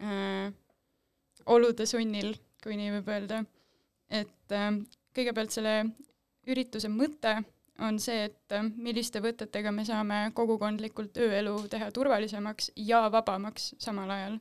äh, 0.00 0.48
olude 1.46 1.86
sunnil, 1.86 2.34
kui 2.64 2.78
nii 2.80 2.96
võib 2.98 3.10
öelda. 3.14 3.44
et 4.10 4.52
äh, 4.52 4.70
kõigepealt 5.14 5.54
selle 5.54 5.76
ürituse 6.50 6.90
mõte 6.92 7.38
on 7.78 7.98
see, 7.98 8.28
et 8.28 8.54
äh, 8.54 8.66
milliste 8.76 9.20
võtetega 9.24 9.72
me 9.74 9.84
saame 9.86 10.18
kogukondlikult 10.34 11.16
ööelu 11.18 11.56
teha 11.70 11.90
turvalisemaks 11.94 12.70
ja 12.76 13.04
vabamaks 13.12 13.74
samal 13.82 14.10
ajal. 14.10 14.38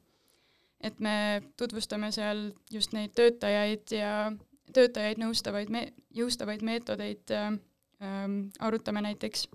et 0.83 0.99
me 0.99 1.41
tutvustame 1.57 2.11
seal 2.11 2.51
just 2.71 2.91
neid 2.93 3.13
töötajaid 3.15 3.91
ja 3.95 4.33
töötajaid 4.75 5.21
nõustavaid 5.21 5.69
me-, 5.71 5.93
jõustavaid 6.11 6.61
meetodeid 6.61 7.31
äh, 7.31 7.51
äh, 8.03 8.23
arutame 8.59 9.01
näiteks, 9.01 9.47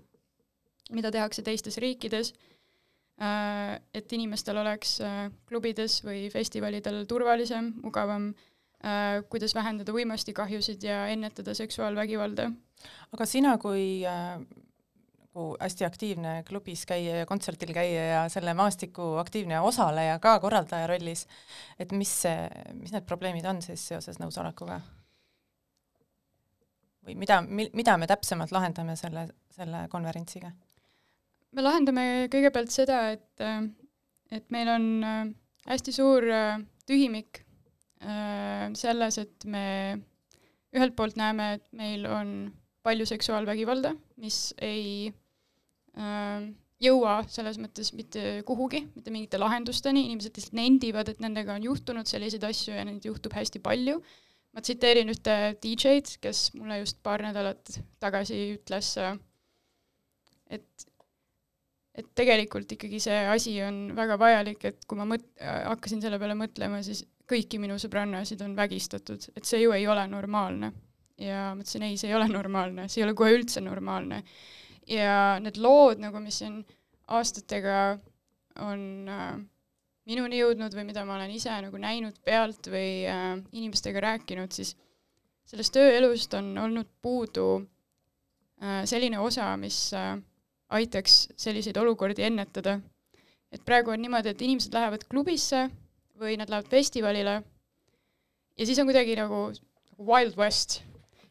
mida 0.91 1.11
tehakse 1.11 1.43
teistes 1.45 1.77
riikides 1.77 2.33
äh,, 3.21 3.79
et 3.93 4.11
inimestel 4.11 4.57
oleks 4.57 4.99
äh, 5.05 5.27
klubides 5.47 6.01
või 6.03 6.27
festivalidel 6.33 7.05
turvalisem, 7.07 7.75
mugavam 7.83 8.33
äh,, 8.83 9.21
kuidas 9.29 9.55
vähendada 9.55 9.93
uimastikahjusid 9.93 10.83
ja 10.83 11.05
ennetada 11.13 11.53
seksuaalvägivalda. 11.53 12.51
Aga 13.13 13.25
sina 13.25 13.57
kui 13.61 14.05
äh, 14.07 14.37
nagu 15.39 15.55
hästi 15.61 15.85
aktiivne 15.85 16.43
klubis 16.43 16.85
käija 16.85 17.21
ja 17.21 17.25
kontserdil 17.25 17.71
käija 17.73 18.03
ja 18.03 18.21
selle 18.29 18.53
maastiku 18.53 19.15
aktiivne 19.21 19.59
osaleja 19.61 20.19
ka 20.19 20.39
korraldaja 20.39 20.87
rollis, 20.87 21.27
et 21.79 21.91
mis 21.91 22.11
see, 22.23 22.49
mis 22.73 22.91
need 22.91 23.05
probleemid 23.07 23.45
on 23.45 23.61
siis 23.61 23.87
seoses 23.87 24.19
nõusolekuga? 24.19 24.81
või 27.05 27.15
mida, 27.15 27.39
mida 27.41 27.95
me 27.97 28.07
täpsemalt 28.07 28.51
lahendame 28.51 28.95
selle, 28.99 29.29
selle 29.55 29.87
konverentsiga? 29.89 30.51
me 31.55 31.63
lahendame 31.63 32.27
kõigepealt 32.31 32.73
seda, 32.73 33.11
et, 33.15 33.45
et 34.31 34.49
meil 34.51 34.69
on 34.69 34.89
äh, 35.03 35.23
hästi 35.69 35.93
suur 35.95 36.27
äh, 36.29 36.59
tühimik 36.85 37.43
äh, 38.03 38.67
selles, 38.75 39.17
et 39.17 39.45
me 39.45 39.65
ühelt 40.75 40.95
poolt 40.97 41.17
näeme, 41.17 41.53
et 41.57 41.65
meil 41.71 42.05
on 42.05 42.51
palju 42.85 43.05
seksuaalvägivalda, 43.09 43.93
mis 44.23 44.53
ei 44.63 45.11
jõua 46.79 47.19
selles 47.27 47.59
mõttes 47.59 47.91
mitte 47.95 48.39
kuhugi, 48.47 48.85
mitte 48.95 49.11
mingite 49.11 49.39
lahendusteni, 49.39 50.05
inimesed 50.07 50.37
lihtsalt 50.37 50.57
nendivad, 50.57 51.11
et 51.11 51.21
nendega 51.23 51.57
on 51.57 51.65
juhtunud 51.67 52.07
selliseid 52.07 52.45
asju 52.47 52.75
ja 52.77 52.85
neid 52.87 53.05
juhtub 53.05 53.35
hästi 53.35 53.61
palju. 53.63 53.99
Ma 54.55 54.63
tsiteerin 54.65 55.11
ühte 55.11 55.35
DJ-d, 55.61 56.15
kes 56.23 56.49
mulle 56.57 56.79
just 56.79 57.01
paar 57.05 57.21
nädalat 57.21 57.75
tagasi 58.01 58.39
ütles, 58.55 58.95
et 60.49 60.87
et 61.99 62.07
tegelikult 62.15 62.71
ikkagi 62.71 63.01
see 63.03 63.15
asi 63.27 63.57
on 63.65 63.89
väga 63.97 64.15
vajalik, 64.21 64.61
et 64.69 64.85
kui 64.87 64.95
ma 64.95 65.03
mõt-, 65.09 65.27
hakkasin 65.41 65.99
selle 65.99 66.19
peale 66.21 66.37
mõtlema, 66.39 66.79
siis 66.85 67.03
kõiki 67.29 67.59
minu 67.61 67.75
sõbrannasid 67.81 68.39
on 68.45 68.55
vägistatud, 68.55 69.25
et 69.35 69.45
see 69.45 69.59
ju 69.65 69.73
ei 69.75 69.83
ole 69.89 70.05
normaalne. 70.07 70.71
Ja 71.19 71.49
ma 71.53 71.63
ütlesin, 71.63 71.85
ei, 71.87 71.97
see 71.99 72.09
ei 72.11 72.17
ole 72.17 72.29
normaalne, 72.31 72.87
see 72.89 73.01
ei 73.01 73.07
ole 73.07 73.15
kohe 73.17 73.35
üldse 73.37 73.63
normaalne. 73.63 74.23
ja 74.89 75.37
need 75.43 75.59
lood 75.61 76.01
nagu, 76.01 76.19
mis 76.23 76.39
siin 76.41 76.61
aastatega 77.13 77.99
on 78.65 78.81
äh, 79.09 79.39
minuni 80.09 80.39
jõudnud 80.39 80.73
või 80.73 80.87
mida 80.87 81.03
ma 81.05 81.17
olen 81.19 81.33
ise 81.33 81.53
nagu 81.61 81.77
näinud 81.81 82.17
pealt 82.25 82.71
või 82.71 83.05
äh, 83.09 83.35
inimestega 83.51 84.01
rääkinud, 84.05 84.53
siis 84.55 84.73
sellest 85.49 85.73
tööelust 85.75 86.33
on 86.37 86.55
olnud 86.57 86.89
puudu 87.01 87.49
äh, 87.59 88.81
selline 88.89 89.21
osa, 89.21 89.51
mis 89.61 89.89
äh, 89.97 90.15
aitaks 90.69 91.27
selliseid 91.37 91.77
olukordi 91.81 92.25
ennetada. 92.25 92.79
et 93.51 93.63
praegu 93.65 93.89
on 93.89 94.01
niimoodi, 94.01 94.29
et 94.29 94.41
inimesed 94.45 94.73
lähevad 94.73 95.07
klubisse 95.09 95.69
või 96.19 96.35
nad 96.37 96.49
lähevad 96.49 96.69
festivalile 96.69 97.39
ja 98.59 98.65
siis 98.65 98.79
on 98.79 98.85
kuidagi 98.89 99.15
nagu 99.17 99.49
Wild 99.99 100.37
West. 100.37 100.81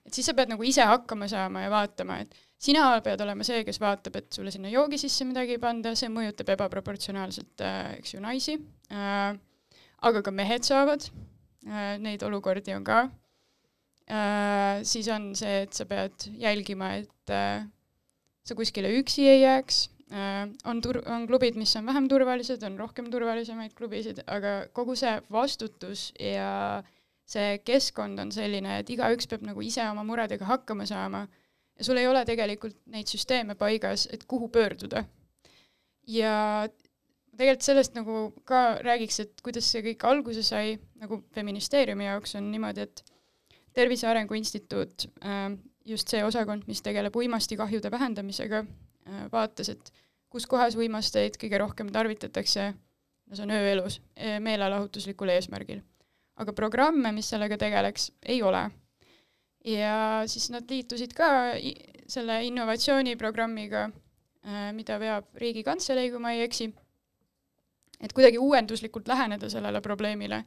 Et 0.09 0.17
siis 0.17 0.29
sa 0.29 0.35
pead 0.37 0.49
nagu 0.53 0.65
ise 0.65 0.85
hakkama 0.89 1.29
saama 1.29 1.67
ja 1.67 1.73
vaatama, 1.73 2.23
et 2.25 2.37
sina 2.59 2.87
pead 3.05 3.21
olema 3.23 3.47
see, 3.47 3.63
kes 3.67 3.79
vaatab, 3.83 4.19
et 4.19 4.35
sulle 4.35 4.53
sinna 4.55 4.71
joogi 4.73 4.99
sisse 5.01 5.27
midagi 5.29 5.57
ei 5.57 5.63
panda, 5.63 5.95
see 5.99 6.11
mõjutab 6.13 6.55
ebaproportsionaalselt 6.57 7.65
äh,, 7.65 7.95
eks 8.01 8.17
ju, 8.17 8.23
naisi. 8.25 8.57
Äh,, 8.91 9.37
aga 10.09 10.23
ka 10.25 10.35
mehed 10.35 10.67
saavad. 10.67 11.07
Äh,, 11.69 11.97
neid 12.03 12.25
olukordi 12.27 12.75
on 12.75 12.87
ka. 12.89 13.05
Äh,, 14.09 14.81
siis 14.89 15.11
on 15.13 15.31
see, 15.39 15.63
et 15.67 15.77
sa 15.77 15.87
pead 15.89 16.31
jälgima, 16.41 16.97
et 17.03 17.35
äh, 17.35 17.63
sa 18.49 18.59
kuskile 18.59 18.91
üksi 18.99 19.29
ei 19.29 19.45
jääks. 19.45 19.85
Äh,, 20.11 20.45
on 20.67 20.83
tur-, 20.83 21.05
on 21.07 21.29
klubid, 21.31 21.59
mis 21.61 21.77
on 21.79 21.87
vähem 21.87 22.09
turvalised, 22.11 22.65
on 22.67 22.81
rohkem 22.81 23.13
turvalisemaid 23.13 23.77
klubisid, 23.79 24.25
aga 24.27 24.61
kogu 24.75 24.99
see 24.99 25.15
vastutus 25.31 26.09
ja 26.19 26.81
see 27.29 27.59
keskkond 27.65 28.21
on 28.23 28.33
selline, 28.33 28.79
et 28.81 28.91
igaüks 28.91 29.29
peab 29.29 29.45
nagu 29.45 29.63
ise 29.65 29.85
oma 29.91 30.05
muredega 30.07 30.49
hakkama 30.49 30.87
saama 30.89 31.27
ja 31.79 31.85
sul 31.85 32.01
ei 32.01 32.09
ole 32.09 32.25
tegelikult 32.27 32.77
neid 32.91 33.11
süsteeme 33.11 33.55
paigas, 33.59 34.09
et 34.13 34.25
kuhu 34.25 34.49
pöörduda. 34.49 35.05
ja 36.09 36.69
tegelikult 37.37 37.67
sellest 37.67 37.95
nagu 37.95 38.33
ka 38.49 38.79
räägiks, 38.83 39.21
et 39.21 39.43
kuidas 39.45 39.69
see 39.71 39.85
kõik 39.91 40.05
alguse 40.09 40.43
sai, 40.43 40.79
nagu 40.99 41.21
feministeeriumi 41.35 42.09
jaoks 42.09 42.35
on 42.41 42.51
niimoodi, 42.51 42.89
et 42.89 43.05
Tervise 43.77 44.09
Arengu 44.09 44.35
Instituut, 44.35 45.05
äh, 45.23 45.53
just 45.87 46.09
see 46.09 46.25
osakond, 46.25 46.65
mis 46.67 46.83
tegeleb 46.83 47.15
uimastikahjude 47.17 47.91
vähendamisega, 47.91 48.65
äh, 48.65 49.27
vaatas, 49.33 49.69
et 49.69 49.93
kus 50.33 50.47
kohas 50.47 50.77
uimasteid 50.77 51.39
kõige 51.41 51.61
rohkem 51.63 51.93
tarvitatakse, 51.93 52.73
no 53.29 53.37
see 53.37 53.45
on 53.47 53.55
ööelus, 53.55 54.01
e, 54.17 54.39
meelelahutuslikul 54.45 55.33
eesmärgil. 55.33 55.81
Aga 56.39 56.53
programme, 56.55 57.13
mis 57.13 57.29
sellega 57.31 57.59
tegeleks, 57.59 58.13
ei 58.23 58.43
ole 58.43 58.69
ja 59.65 60.23
siis 60.27 60.51
nad 60.51 60.69
liitusid 60.71 61.13
ka 61.17 61.29
selle 62.09 62.41
innovatsiooniprogrammiga, 62.49 63.89
äh, 64.47 64.71
mida 64.77 64.99
veab 65.01 65.29
Riigikantselei, 65.37 66.11
kui 66.13 66.23
ma 66.23 66.33
ei 66.33 66.45
eksi, 66.47 66.71
et 68.01 68.15
kuidagi 68.17 68.39
uuenduslikult 68.39 69.09
läheneda 69.09 69.51
sellele 69.51 69.81
probleemile. 69.81 70.45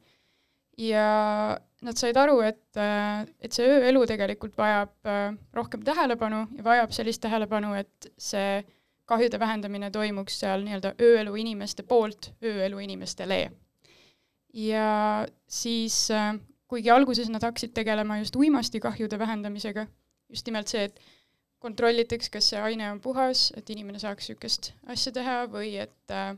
ja 0.78 1.58
nad 1.84 1.98
said 2.00 2.18
aru, 2.18 2.40
et, 2.42 2.78
äh, 2.80 3.28
et 3.40 3.54
see 3.54 3.68
ööelu 3.68 4.06
tegelikult 4.08 4.56
vajab 4.58 4.94
äh, 5.06 5.36
rohkem 5.54 5.84
tähelepanu 5.84 6.46
ja 6.58 6.64
vajab 6.64 6.94
sellist 6.96 7.22
tähelepanu, 7.22 7.74
et 7.76 8.08
see 8.18 8.64
kahjude 9.06 9.40
vähendamine 9.40 9.92
toimuks 9.92 10.40
seal 10.40 10.64
nii-öelda 10.64 10.94
ööelu 11.02 11.36
inimeste 11.36 11.84
poolt 11.84 12.32
ööelu 12.42 12.80
inimestele. 12.80 13.52
Ja 14.54 15.26
siis 15.48 16.10
kuigi 16.72 16.92
alguses 16.92 17.30
nad 17.32 17.44
hakkasid 17.44 17.74
tegelema 17.76 18.22
just 18.22 18.36
uimastikahjude 18.40 19.20
vähendamisega, 19.20 19.88
just 20.32 20.48
nimelt 20.48 20.72
see, 20.72 20.86
et 20.88 21.02
kontrollitaks, 21.62 22.30
kas 22.34 22.48
see 22.54 22.62
aine 22.62 22.88
on 22.92 23.02
puhas, 23.04 23.50
et 23.58 23.70
inimene 23.74 24.00
saaks 24.02 24.30
niisugust 24.30 24.72
asja 24.90 25.14
teha 25.18 25.36
või 25.52 25.76
et 25.84 26.14
äh, 26.16 26.32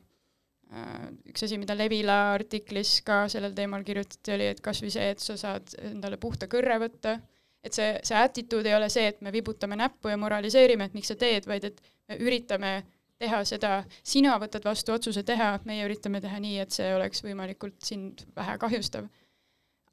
äh, 0.74 1.06
üks 1.32 1.46
asi, 1.46 1.60
mida 1.62 1.78
Levila 1.78 2.18
artiklis 2.34 2.98
ka 3.08 3.24
sellel 3.32 3.54
teemal 3.56 3.86
kirjutati, 3.88 4.34
oli, 4.36 4.50
et 4.56 4.64
kas 4.66 4.82
või 4.84 4.92
see, 4.96 5.14
et 5.14 5.24
sa 5.24 5.38
saad 5.40 5.76
endale 5.92 6.20
puhta 6.22 6.50
kõrre 6.52 6.80
võtta, 6.84 7.20
et 7.64 7.78
see, 7.78 7.94
see 8.04 8.20
attitude 8.20 8.74
ei 8.74 8.76
ole 8.76 8.90
see, 8.92 9.06
et 9.14 9.22
me 9.24 9.32
vibutame 9.32 9.78
näppu 9.80 10.12
ja 10.12 10.20
moraliseerime, 10.20 10.90
et 10.90 10.98
miks 10.98 11.14
sa 11.14 11.20
teed, 11.20 11.48
vaid 11.48 11.70
et 11.70 11.80
me 12.10 12.20
üritame 12.20 12.74
teha 13.22 13.44
seda, 13.46 13.84
sina 14.04 14.38
võtad 14.42 14.66
vastu 14.66 14.94
otsuse 14.96 15.24
teha, 15.24 15.58
meie 15.66 15.86
üritame 15.86 16.22
teha 16.22 16.40
nii, 16.44 16.58
et 16.64 16.72
see 16.76 16.90
oleks 16.96 17.24
võimalikult 17.24 17.78
sind 17.86 18.26
vähe 18.36 18.58
kahjustav 18.62 19.10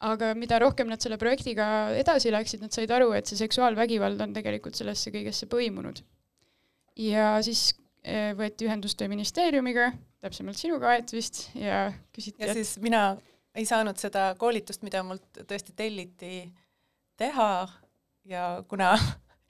aga 0.01 0.33
mida 0.39 0.59
rohkem 0.61 0.89
nad 0.89 1.03
selle 1.03 1.19
projektiga 1.21 1.67
edasi 2.01 2.33
läksid, 2.33 2.63
nad 2.65 2.73
said 2.75 2.91
aru, 2.95 3.13
et 3.17 3.29
see 3.29 3.39
seksuaalvägivald 3.41 4.21
on 4.25 4.33
tegelikult 4.37 4.79
sellesse 4.79 5.13
kõigesse 5.13 5.49
põimunud. 5.51 6.01
ja 7.01 7.35
siis 7.45 7.71
eh, 8.03 8.33
võeti 8.37 8.67
ühendust 8.69 9.03
ministeeriumiga, 9.09 9.91
täpsemalt 10.25 10.59
sinuga, 10.59 10.95
Aet 10.95 11.13
vist, 11.13 11.49
ja 11.55 11.89
küsiti 12.15 12.43
ja 12.43 12.51
et... 12.51 12.61
siis 12.61 12.79
mina 12.83 13.05
ei 13.55 13.67
saanud 13.69 13.99
seda 14.01 14.31
koolitust, 14.41 14.85
mida 14.87 15.03
mult 15.05 15.43
tõesti 15.45 15.77
telliti 15.77 16.49
teha 17.21 17.53
ja 18.31 18.45
kuna 18.69 18.95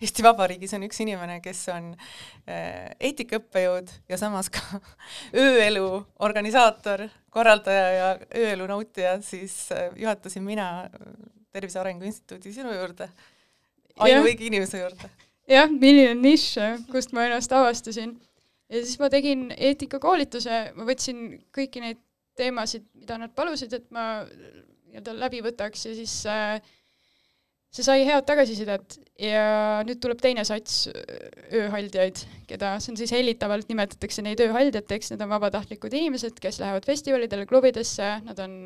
Eesti 0.00 0.24
Vabariigis 0.24 0.72
on 0.76 0.86
üks 0.86 1.00
inimene, 1.04 1.40
kes 1.44 1.66
on 1.74 1.90
äh, 2.48 2.88
eetikaõppejõud 3.10 3.90
ja 4.08 4.18
samas 4.20 4.48
ka 4.52 4.80
ööelu 5.44 5.88
organisaator, 6.24 7.04
korraldaja 7.32 7.90
ja 7.92 8.06
ööelu 8.40 8.68
nautija, 8.70 9.18
siis 9.24 9.56
äh, 9.76 9.90
juhatasin 10.00 10.46
mina 10.46 10.70
äh, 10.86 11.12
Tervise 11.52 11.82
Arengu 11.82 12.08
Instituudi 12.08 12.54
sinu 12.54 12.72
juurde, 12.72 13.10
ainuõige 14.00 14.46
inimese 14.48 14.80
juurde. 14.80 15.10
jah, 15.50 15.68
milline 15.68 16.16
nišš, 16.16 16.86
kust 16.92 17.12
ma 17.12 17.26
ennast 17.28 17.52
avastasin. 17.52 18.16
ja 18.70 18.84
siis 18.84 18.96
ma 19.02 19.10
tegin 19.12 19.50
eetikakoolituse, 19.56 20.62
ma 20.78 20.88
võtsin 20.88 21.26
kõiki 21.52 21.84
neid 21.84 22.00
teemasid, 22.40 22.86
mida 22.96 23.18
nad 23.20 23.36
palusid, 23.36 23.74
et 23.76 23.90
ma 23.92 24.24
nii-öelda 24.24 25.16
läbi 25.18 25.42
võtaks 25.44 25.90
ja 25.90 25.94
siis 25.98 26.14
äh, 26.30 26.60
see 27.74 27.86
sai 27.86 28.04
head 28.06 28.24
tagasisidet 28.26 28.96
ja 29.20 29.44
nüüd 29.86 30.00
tuleb 30.02 30.20
teine 30.22 30.44
sats 30.48 30.86
ööhaldjaid, 30.90 32.22
keda, 32.48 32.74
see 32.80 32.92
on 32.94 32.98
siis 33.00 33.12
hellitavalt 33.14 33.68
nimetatakse 33.70 34.24
neid 34.24 34.40
ööhaldjateks, 34.44 35.12
need 35.12 35.24
on 35.24 35.32
vabatahtlikud 35.34 35.94
inimesed, 35.96 36.38
kes 36.42 36.60
lähevad 36.62 36.86
festivalidele, 36.88 37.46
klubidesse, 37.50 38.08
nad 38.26 38.40
on, 38.44 38.56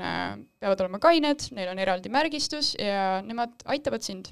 peavad 0.63 0.85
olema 0.85 1.01
kained, 1.03 1.49
neil 1.57 1.73
on 1.73 1.83
eraldi 1.83 2.13
märgistus 2.13 2.75
ja 2.79 3.19
nemad 3.27 3.67
aitavad 3.75 4.07
sind. 4.07 4.31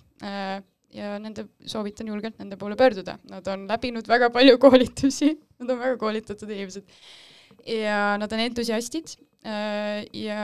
ja 0.92 1.14
nende, 1.16 1.46
soovitan 1.64 2.10
julgelt 2.10 2.36
nende 2.36 2.58
poole 2.60 2.76
pöörduda, 2.76 3.14
nad 3.30 3.46
on 3.48 3.62
läbinud 3.70 4.08
väga 4.08 4.28
palju 4.30 4.58
koolitusi, 4.60 5.30
nad 5.62 5.70
on 5.72 5.80
väga 5.80 5.96
koolitatud 6.00 6.50
inimesed. 6.50 6.84
ja 7.66 8.18
nad 8.20 8.32
on 8.32 8.42
entusiastid. 8.44 9.16
Ja 9.42 10.42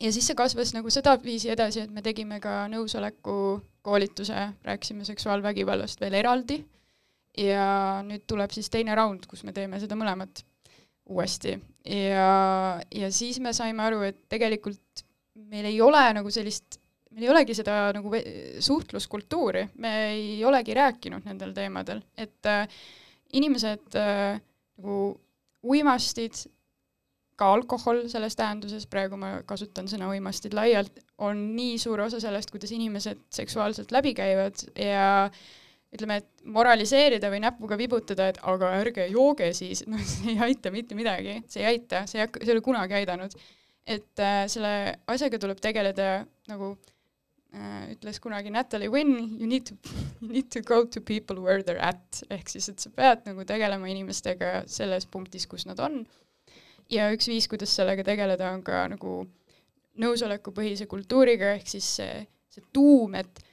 ja 0.00 0.12
siis 0.14 0.28
see 0.30 0.38
kasvas 0.38 0.72
nagu 0.76 0.90
sedaviisi 0.92 1.50
edasi, 1.52 1.84
et 1.84 1.94
me 1.94 2.02
tegime 2.04 2.40
ka 2.42 2.66
nõusoleku 2.70 3.38
koolituse, 3.86 4.48
rääkisime 4.66 5.06
seksuaalvägivallast 5.08 6.00
veel 6.02 6.18
eraldi. 6.20 6.62
Ja 7.38 8.00
nüüd 8.02 8.24
tuleb 8.26 8.50
siis 8.50 8.70
teine 8.70 8.96
raund, 8.98 9.28
kus 9.30 9.44
me 9.46 9.54
teeme 9.54 9.78
seda 9.78 9.94
mõlemat 9.98 10.42
uuesti. 11.08 11.54
Ja, 11.86 12.80
ja 12.94 13.10
siis 13.14 13.38
me 13.40 13.52
saime 13.56 13.84
aru, 13.86 14.02
et 14.08 14.24
tegelikult 14.30 15.04
meil 15.48 15.68
ei 15.70 15.78
ole 15.80 16.02
nagu 16.16 16.32
sellist, 16.34 16.80
meil 17.14 17.28
ei 17.28 17.32
olegi 17.32 17.54
seda 17.56 17.92
nagu 17.94 18.10
suhtluskultuuri, 18.64 19.68
me 19.82 19.94
ei 20.10 20.42
olegi 20.44 20.74
rääkinud 20.76 21.28
nendel 21.28 21.54
teemadel, 21.56 22.02
et 22.18 22.50
äh, 22.50 22.66
inimesed 23.38 23.96
äh, 23.98 24.40
nagu 24.78 24.98
uimastid 25.68 26.42
ka 27.38 27.52
alkohol 27.54 28.02
selles 28.10 28.34
tähenduses, 28.38 28.88
praegu 28.90 29.18
ma 29.20 29.38
kasutan 29.46 29.86
sõna 29.90 30.10
uimastid 30.10 30.56
laialt, 30.58 30.98
on 31.22 31.38
nii 31.54 31.76
suur 31.78 32.02
osa 32.08 32.20
sellest, 32.22 32.50
kuidas 32.50 32.72
inimesed 32.74 33.20
seksuaalselt 33.34 33.94
läbi 33.94 34.14
käivad 34.18 34.64
ja 34.74 35.28
ütleme, 35.94 36.18
et 36.20 36.42
moraliseerida 36.50 37.30
või 37.32 37.40
näpuga 37.44 37.78
vibutada, 37.80 38.28
et 38.32 38.42
aga 38.42 38.74
ärge 38.80 39.06
jooge 39.12 39.52
siis, 39.56 39.84
noh, 39.88 40.02
see 40.04 40.34
ei 40.34 40.42
aita 40.50 40.72
mitte 40.74 40.98
midagi, 40.98 41.38
see 41.48 41.62
ei 41.62 41.70
aita, 41.76 42.04
see 42.10 42.20
ei 42.20 42.26
hakka, 42.26 42.42
see 42.42 42.52
ei 42.52 42.58
ole 42.58 42.66
kunagi 42.66 42.98
aidanud. 43.00 43.38
et 43.88 44.20
äh, 44.20 44.42
selle 44.52 44.70
asjaga 45.08 45.38
tuleb 45.40 45.60
tegeleda 45.64 46.26
nagu 46.50 46.74
äh, 47.54 47.94
ütles 47.94 48.18
kunagi 48.20 48.50
Natalie 48.52 48.90
Wynn, 48.92 49.38
you 49.40 49.46
need 49.46 49.64
to, 49.70 49.78
you 50.20 50.28
need 50.28 50.50
to 50.50 50.60
go 50.60 50.84
to 50.84 51.00
people 51.00 51.40
where 51.40 51.62
they 51.62 51.78
are 51.78 51.94
at, 51.94 52.24
ehk 52.34 52.50
siis, 52.50 52.68
et 52.68 52.82
sa 52.82 52.90
pead 52.90 53.24
nagu 53.30 53.46
tegelema 53.48 53.88
inimestega 53.88 54.66
selles 54.66 55.06
punktis, 55.06 55.46
kus 55.46 55.64
nad 55.70 55.80
on 55.80 56.02
ja 56.92 57.10
üks 57.14 57.28
viis, 57.28 57.48
kuidas 57.50 57.74
sellega 57.76 58.04
tegeleda, 58.06 58.52
on 58.54 58.62
ka 58.66 58.86
nagu 58.92 59.20
nõusolekupõhise 59.98 60.86
kultuuriga, 60.90 61.52
ehk 61.58 61.70
siis 61.70 61.88
see, 62.00 62.24
see 62.54 62.64
tuum, 62.72 63.18
et 63.18 63.44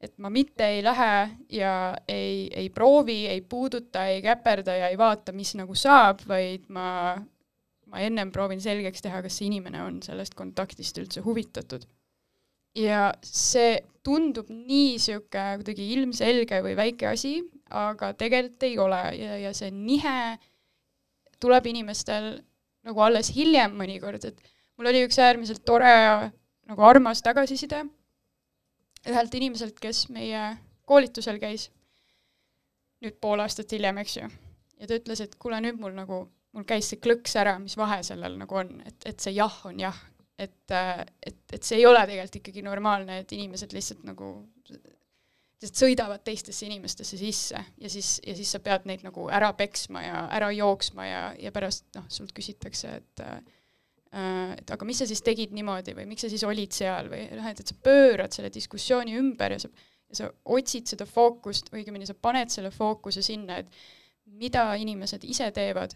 et 0.00 0.14
ma 0.16 0.30
mitte 0.32 0.64
ei 0.64 0.80
lähe 0.80 1.14
ja 1.52 1.72
ei, 2.08 2.48
ei 2.56 2.70
proovi, 2.72 3.26
ei 3.28 3.42
puuduta, 3.44 4.06
ei 4.08 4.22
käperda 4.24 4.72
ja 4.78 4.88
ei 4.88 4.96
vaata, 4.98 5.34
mis 5.36 5.52
nagu 5.58 5.76
saab, 5.76 6.22
vaid 6.28 6.64
ma, 6.72 7.12
ma 7.92 8.00
ennem 8.00 8.32
proovin 8.32 8.62
selgeks 8.64 9.04
teha, 9.04 9.20
kas 9.20 9.36
see 9.36 9.50
inimene 9.50 9.82
on 9.84 10.00
sellest 10.02 10.32
kontaktist 10.38 10.96
üldse 11.02 11.20
huvitatud. 11.26 11.84
ja 12.78 13.10
see 13.26 13.80
tundub 14.06 14.48
nii 14.48 14.94
niisugune 14.94 15.58
kuidagi 15.60 15.88
ilmselge 15.96 16.60
või 16.64 16.76
väike 16.78 17.10
asi, 17.10 17.34
aga 17.68 18.14
tegelikult 18.14 18.62
ei 18.68 18.78
ole 18.78 19.00
ja, 19.18 19.36
ja 19.42 19.50
see 19.52 19.72
nihe 19.74 20.38
tuleb 21.42 21.66
inimestel 21.66 22.38
nagu 22.86 23.02
alles 23.04 23.32
hiljem 23.36 23.74
mõnikord, 23.76 24.24
et 24.24 24.40
mul 24.78 24.90
oli 24.90 25.04
üks 25.06 25.18
äärmiselt 25.20 25.64
tore 25.68 25.94
nagu 26.70 26.86
armas 26.86 27.22
tagasiside 27.22 27.84
ühelt 29.08 29.34
inimeselt, 29.36 29.78
kes 29.80 30.08
meie 30.12 30.42
koolitusel 30.88 31.38
käis, 31.40 31.68
nüüd 33.00 33.16
pool 33.22 33.40
aastat 33.40 33.72
hiljem, 33.72 34.00
eks 34.02 34.16
ju, 34.18 34.28
ja 34.80 34.88
ta 34.88 34.98
ütles, 34.98 35.22
et 35.24 35.36
kuule, 35.40 35.60
nüüd 35.64 35.80
mul 35.80 35.94
nagu, 35.96 36.22
mul 36.56 36.66
käis 36.68 36.90
see 36.90 37.00
klõks 37.00 37.36
ära, 37.40 37.56
mis 37.62 37.76
vahe 37.80 38.00
sellel 38.06 38.36
nagu 38.40 38.60
on, 38.60 38.74
et, 38.86 38.98
et 39.08 39.24
see 39.24 39.32
jah 39.36 39.56
on 39.70 39.80
jah, 39.80 39.96
et, 40.40 40.56
et, 40.72 41.40
et 41.52 41.62
see 41.62 41.80
ei 41.80 41.86
ole 41.88 42.02
tegelikult 42.06 42.40
ikkagi 42.42 42.64
normaalne, 42.66 43.20
et 43.22 43.36
inimesed 43.36 43.72
lihtsalt 43.76 44.04
nagu 44.08 44.34
lihtsalt 45.60 45.80
sõidavad 45.82 46.22
teistesse 46.24 46.64
inimestesse 46.66 47.18
sisse 47.20 47.60
ja 47.78 47.88
siis, 47.92 48.18
ja 48.26 48.34
siis 48.36 48.50
sa 48.54 48.62
pead 48.64 48.86
neid 48.88 49.04
nagu 49.04 49.26
ära 49.28 49.52
peksma 49.56 50.02
ja 50.02 50.22
ära 50.32 50.48
jooksma 50.56 51.06
ja, 51.06 51.22
ja 51.38 51.52
pärast 51.52 51.90
noh, 51.98 52.06
sult 52.08 52.32
küsitakse, 52.36 52.94
et 53.02 53.24
äh, 53.24 53.40
et 54.10 54.70
aga 54.74 54.86
mis 54.88 54.98
sa 54.98 55.06
siis 55.06 55.22
tegid 55.22 55.52
niimoodi 55.54 55.94
või 55.94 56.08
miks 56.10 56.24
sa 56.24 56.30
siis 56.32 56.42
olid 56.48 56.74
seal 56.74 57.10
või 57.12 57.28
noh, 57.36 57.46
et, 57.46 57.60
et 57.62 57.70
sa 57.70 57.76
pöörad 57.84 58.34
selle 58.34 58.50
diskussiooni 58.50 59.14
ümber 59.20 59.54
ja 59.54 59.60
sa, 59.62 59.70
ja 60.10 60.18
sa 60.18 60.30
otsid 60.50 60.90
seda 60.90 61.06
fookust, 61.06 61.70
õigemini 61.74 62.08
sa 62.08 62.16
paned 62.18 62.50
selle 62.50 62.72
fookuse 62.74 63.22
sinna, 63.22 63.60
et 63.60 63.70
mida 64.40 64.64
inimesed 64.80 65.22
ise 65.28 65.50
teevad, 65.54 65.94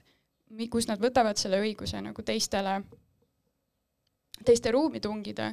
kus 0.71 0.87
nad 0.87 1.03
võtavad 1.03 1.41
selle 1.41 1.59
õiguse 1.65 1.99
nagu 2.05 2.23
teistele, 2.23 2.77
teiste 4.47 4.71
ruumi 4.75 5.03
tungida 5.03 5.51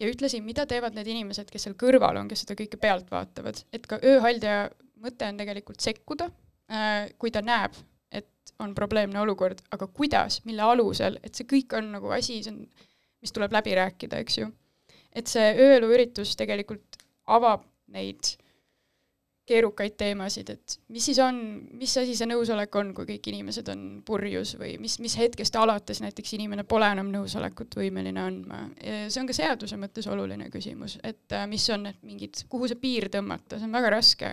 ja 0.00 0.10
ühtlasi, 0.10 0.40
mida 0.44 0.66
teevad 0.70 0.96
need 0.96 1.08
inimesed, 1.10 1.50
kes 1.52 1.68
seal 1.68 1.76
kõrval 1.78 2.18
on, 2.20 2.30
kes 2.30 2.44
seda 2.44 2.56
kõike 2.58 2.80
pealt 2.80 3.10
vaatavad, 3.12 3.60
et 3.74 3.86
ka 3.90 4.00
ööhaldja 4.02 4.68
mõte 5.04 5.28
on 5.28 5.38
tegelikult 5.40 5.84
sekkuda, 5.84 6.30
äh, 6.72 7.12
kui 7.20 7.32
ta 7.34 7.42
näeb, 7.44 7.76
et 8.14 8.54
on 8.62 8.74
probleemne 8.76 9.20
olukord, 9.22 9.62
aga 9.74 9.88
kuidas, 9.90 10.40
mille 10.48 10.64
alusel, 10.66 11.18
et 11.22 11.34
see 11.34 11.48
kõik 11.50 11.76
on 11.78 11.92
nagu 11.96 12.12
asi, 12.14 12.40
see 12.44 12.54
on, 12.54 12.62
mis 13.24 13.34
tuleb 13.34 13.54
läbi 13.56 13.74
rääkida, 13.78 14.20
eks 14.24 14.38
ju. 14.42 14.50
et 15.14 15.30
see 15.30 15.52
ööeluüritus 15.62 16.34
tegelikult 16.36 16.98
avab 17.30 17.62
neid 17.94 18.34
keerukaid 19.44 19.96
teemasid, 20.00 20.50
et 20.54 20.74
mis 20.92 21.04
siis 21.04 21.18
on, 21.20 21.36
mis 21.76 21.92
asi 22.00 22.14
see 22.16 22.28
nõusolek 22.30 22.76
on, 22.80 22.94
kui 22.96 23.04
kõik 23.08 23.28
inimesed 23.28 23.68
on 23.74 23.82
purjus 24.06 24.54
või 24.60 24.78
mis, 24.80 24.96
mis 25.04 25.16
hetkest 25.20 25.58
alates 25.60 26.00
näiteks 26.00 26.32
inimene 26.38 26.64
pole 26.68 26.88
enam 26.94 27.10
nõusolekut 27.12 27.76
võimeline 27.76 28.22
andma. 28.24 28.62
see 28.80 29.20
on 29.20 29.28
ka 29.28 29.36
seaduse 29.36 29.76
mõttes 29.80 30.08
oluline 30.08 30.48
küsimus, 30.52 30.96
et 31.04 31.36
äh, 31.36 31.44
mis 31.50 31.68
on 31.76 31.84
need 31.90 32.00
mingid, 32.08 32.46
kuhu 32.48 32.70
see 32.72 32.80
piir 32.80 33.10
tõmmata, 33.12 33.58
see 33.58 33.68
on 33.68 33.76
väga 33.76 33.92
raske. 33.98 34.32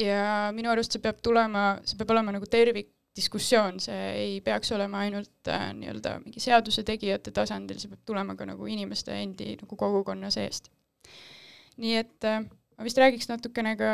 ja 0.00 0.24
minu 0.56 0.72
arust 0.72 0.96
see 0.96 1.04
peab 1.04 1.20
tulema, 1.22 1.66
see 1.84 2.00
peab 2.00 2.16
olema 2.16 2.32
nagu 2.34 2.48
tervikdiskussioon, 2.50 3.78
see 3.84 4.02
ei 4.24 4.40
peaks 4.40 4.72
olema 4.72 5.04
ainult 5.04 5.52
äh, 5.52 5.68
nii-öelda 5.76 6.16
mingi 6.24 6.40
seaduse 6.40 6.82
tegijate 6.82 7.30
tasandil, 7.30 7.76
see 7.76 7.92
peab 7.92 8.08
tulema 8.08 8.40
ka 8.40 8.48
nagu 8.48 8.72
inimeste 8.72 9.20
endi 9.20 9.52
nagu 9.60 9.76
kogukonna 9.76 10.32
seest. 10.32 10.72
nii 11.76 11.96
et 12.00 12.24
äh, 12.24 12.40
ma 12.76 12.86
vist 12.86 12.98
räägiks 13.00 13.28
natukene 13.30 13.74
ka, 13.78 13.90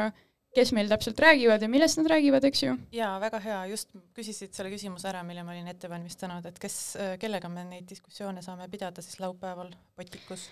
kes 0.57 0.73
meil 0.75 0.91
täpselt 0.91 1.21
räägivad 1.23 1.63
ja 1.63 1.69
millest 1.71 2.01
nad 2.01 2.09
räägivad, 2.11 2.45
eks 2.49 2.63
ju? 2.65 2.75
jaa, 2.95 3.13
väga 3.23 3.41
hea, 3.45 3.59
just 3.71 3.93
küsisid 4.17 4.55
selle 4.57 4.73
küsimuse 4.73 5.09
ära, 5.11 5.23
mille 5.27 5.45
ma 5.47 5.55
olin 5.55 5.71
ette 5.71 5.91
valmistanud, 5.91 6.47
et 6.47 6.59
kes, 6.63 6.79
kellega 7.23 7.51
me 7.53 7.65
neid 7.69 7.87
diskussioone 7.91 8.43
saame 8.43 8.69
pidada 8.73 9.05
siis 9.05 9.21
laupäeval 9.23 9.73
Potikus 9.97 10.49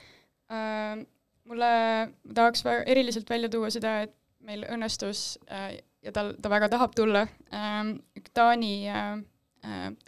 äh,? 0.53 1.05
mulle, 1.49 1.73
ma 2.13 2.35
tahaks 2.37 2.65
väga 2.67 2.85
eriliselt 2.93 3.31
välja 3.31 3.49
tuua 3.49 3.71
seda, 3.73 4.03
et 4.05 4.15
meil 4.45 4.67
õnnestus 4.69 5.39
äh, 5.51 5.79
ja 6.05 6.13
tal, 6.15 6.35
ta 6.37 6.53
väga 6.53 6.69
tahab 6.77 6.95
tulla 6.97 7.25
äh,, 7.51 7.95
Taani 8.37 8.75
äh, 8.93 9.09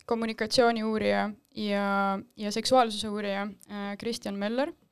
kommunikatsiooniuurija 0.07 1.25
ja, 1.65 1.87
ja 2.37 2.53
seksuaalsuse 2.55 3.09
uurija 3.11 3.49
äh, 3.49 3.97
Kristjan 3.99 4.39
Möller 4.39 4.71
Ähm, 4.71 4.90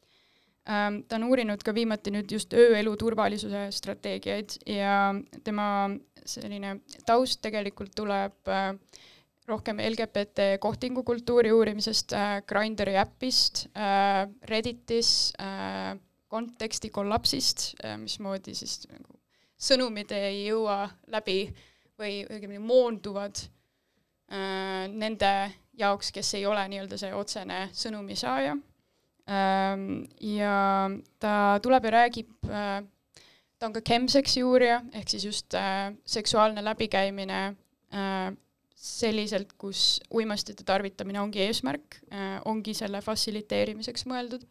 ta 0.69 1.17
on 1.17 1.25
uurinud 1.25 1.63
ka 1.65 1.73
viimati 1.73 2.13
nüüd 2.13 2.29
just 2.29 2.53
ööelu 2.53 2.93
turvalisuse 3.01 3.71
strateegiaid 3.73 4.59
ja 4.69 5.15
tema 5.45 5.69
selline 6.29 6.75
taust 7.09 7.41
tegelikult 7.45 7.95
tuleb 7.97 8.51
äh, 8.53 8.73
rohkem 9.49 9.81
LGBT 9.81 10.59
kohtingukultuuri 10.61 11.53
uurimisest, 11.57 12.13
äh, 12.13 12.35
Grinderi 12.49 12.99
äpist, 13.01 13.67
äh, 13.77 14.27
Redditis, 14.51 15.33
konteksti 16.29 16.91
kollapsist, 16.93 17.71
mismoodi 17.97 18.53
siis 18.53 18.83
nagu 18.93 19.15
sõnumid 19.57 20.13
ei 20.13 20.43
jõua 20.45 20.83
läbi 21.09 21.47
või 21.99 22.19
õigemini 22.29 22.61
moonduvad 22.61 23.41
nende 24.29 25.31
jaoks, 25.81 26.11
kes 26.13 26.35
ei 26.37 26.45
ole 26.45 26.67
nii-öelda 26.69 26.99
see 27.01 27.15
otsene 27.17 27.63
sõnumi 27.73 28.13
saaja 28.21 28.59
ja 29.29 30.89
ta 31.21 31.33
tuleb 31.63 31.85
ja 31.85 31.91
räägib, 31.93 32.31
äh, 32.49 32.83
ta 33.59 33.67
on 33.67 33.75
ka 33.77 33.83
chemsexi 33.85 34.43
uurija, 34.47 34.81
ehk 34.97 35.09
siis 35.13 35.25
just 35.25 35.55
äh, 35.55 35.93
seksuaalne 36.07 36.65
läbikäimine 36.65 37.41
äh, 37.93 38.37
selliselt, 38.75 39.53
kus 39.59 39.99
uimastite 40.15 40.65
tarvitamine 40.65 41.21
ongi 41.21 41.43
eesmärk, 41.43 41.97
ongi 42.47 42.77
selle 42.79 43.01
fassiliteerimiseks 43.03 44.07
mõeldud. 44.07 44.45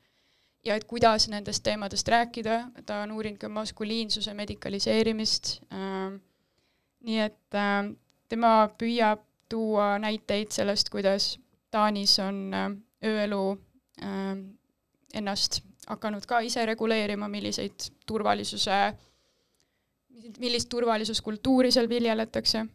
Ja 0.67 0.75
et 0.75 0.83
kuidas 0.83 1.29
nendest 1.31 1.63
teemadest 1.63 2.09
rääkida, 2.11 2.57
ta 2.85 2.97
on 3.05 3.13
uurinud 3.15 3.39
ka 3.39 3.47
maskuliinsuse 3.47 4.33
medikaliseerimist, 4.35 5.53
nii 7.07 7.21
et 7.23 7.57
tema 8.27 8.51
püüab 8.75 9.23
tuua 9.47 9.93
näiteid 10.03 10.51
sellest, 10.51 10.91
kuidas 10.91 11.37
Taanis 11.71 12.17
on 12.19 12.51
ööelu 12.99 13.45
ennast 15.13 15.61
hakanud 15.87 16.25
ka 16.27 16.41
ise 16.43 16.65
reguleerima, 16.67 17.29
milliseid 17.31 17.91
turvalisuse, 18.07 18.79
millist 20.39 20.69
turvalisuskultuuri 20.69 21.71
seal 21.71 21.89
viljeletakse. 21.89 22.65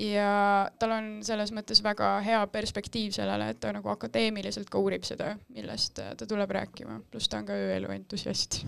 ja 0.00 0.70
tal 0.78 0.92
on 0.94 1.06
selles 1.26 1.50
mõttes 1.52 1.80
väga 1.82 2.20
hea 2.22 2.40
perspektiiv 2.52 3.10
sellele, 3.12 3.48
et 3.50 3.58
ta 3.60 3.72
nagu 3.74 3.88
akadeemiliselt 3.90 4.70
ka 4.70 4.78
uurib 4.78 5.02
seda, 5.04 5.32
millest 5.50 5.98
ta 5.98 6.28
tuleb 6.28 6.50
rääkima, 6.54 7.00
pluss 7.10 7.28
ta 7.28 7.40
on 7.40 7.48
ka 7.48 7.56
ööelu 7.58 7.90
entusiast 7.96 8.60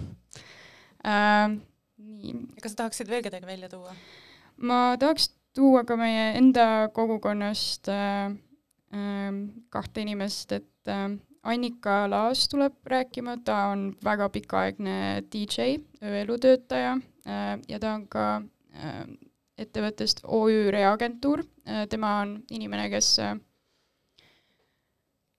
äh,. 1.07 1.55
nii. 1.99 2.35
kas 2.63 2.75
sa 2.75 2.83
tahaksid 2.83 3.09
veel 3.09 3.23
kedagi 3.23 3.47
välja 3.47 3.71
tuua? 3.71 3.95
ma 4.57 4.97
tahaks 4.99 5.31
tuua 5.55 5.85
ka 5.85 5.97
meie 6.01 6.33
enda 6.41 6.89
kogukonnast 6.97 7.89
äh, 7.93 8.33
äh, 8.97 9.33
kahte 9.71 10.05
inimest, 10.05 10.53
et 10.59 10.91
äh, 10.91 11.13
Annika 11.43 12.11
Laas 12.11 12.49
tuleb 12.49 12.75
rääkima, 12.87 13.37
ta 13.45 13.57
on 13.73 13.97
väga 14.05 14.29
pikaaegne 14.29 15.25
DJ, 15.33 15.81
ööelutöötaja 16.03 16.93
äh, 17.27 17.59
ja 17.69 17.81
ta 17.83 17.95
on 17.95 18.05
ka 18.09 18.27
äh, 18.75 19.01
ettevõttest 19.59 20.23
OÜ 20.23 20.71
Reagentuur, 20.71 21.43
äh, 21.67 21.89
tema 21.91 22.21
on 22.21 22.37
inimene, 22.51 22.87
kes, 22.93 23.17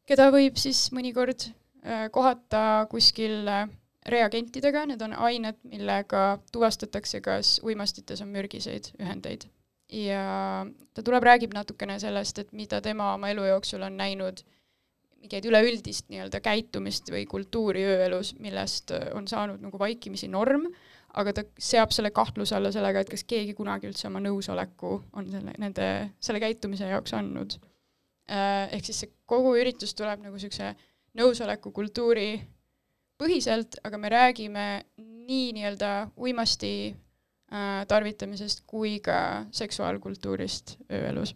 keda 0.06 0.28
võib 0.36 0.60
siis 0.60 0.90
mõnikord 0.92 1.52
kohata 2.12 2.86
kuskil 2.92 3.50
reagentidega, 4.08 4.86
need 4.88 5.02
on 5.04 5.16
ained, 5.20 5.58
millega 5.68 6.38
tuvastatakse, 6.52 7.20
kas 7.24 7.58
uimastites 7.64 8.22
on 8.24 8.32
mürgiseid 8.32 8.92
ühendeid. 9.00 9.48
ja 9.94 10.66
ta 10.94 11.04
tuleb, 11.04 11.24
räägib 11.24 11.54
natukene 11.54 12.00
sellest, 12.00 12.40
et 12.40 12.52
mida 12.52 12.82
tema 12.82 13.14
oma 13.14 13.30
elu 13.30 13.44
jooksul 13.52 13.84
on 13.84 13.98
näinud, 13.98 14.44
mingeid 15.24 15.46
üleüldist 15.48 16.10
nii-öelda 16.12 16.42
käitumist 16.44 17.08
või 17.12 17.24
kultuuri 17.30 17.86
ööelus, 17.88 18.34
millest 18.44 18.92
on 19.16 19.28
saanud 19.32 19.64
nagu 19.64 19.80
vaikimisi 19.80 20.28
norm, 20.32 20.68
aga 21.20 21.34
ta 21.38 21.44
seab 21.62 21.94
selle 21.96 22.12
kahtluse 22.16 22.58
alla 22.58 22.72
sellega, 22.74 23.04
et 23.04 23.12
kas 23.12 23.24
keegi 23.28 23.54
kunagi 23.58 23.88
üldse 23.90 24.10
oma 24.10 24.22
nõusoleku 24.24 24.96
on 25.14 25.30
selle, 25.32 25.54
nende, 25.62 25.90
selle 26.24 26.42
käitumise 26.44 26.90
jaoks 26.90 27.14
andnud. 27.16 27.56
Äh, 28.32 28.72
ehk 28.74 28.88
siis 28.88 29.04
see 29.04 29.14
kogu 29.30 29.54
üritus 29.60 29.94
tuleb 30.00 30.24
nagu 30.24 30.36
niisuguse 30.36 30.74
nõusolekukultuuri 31.20 32.30
põhiselt, 33.20 33.78
aga 33.86 34.00
me 34.00 34.12
räägime 34.12 34.66
nii 34.98 35.54
nii-öelda 35.56 35.94
uimasti 36.18 36.74
äh, 36.90 37.84
tarvitamisest 37.88 38.66
kui 38.68 38.98
ka 39.04 39.46
seksuaalkultuurist 39.56 40.78
ööelus. 40.92 41.36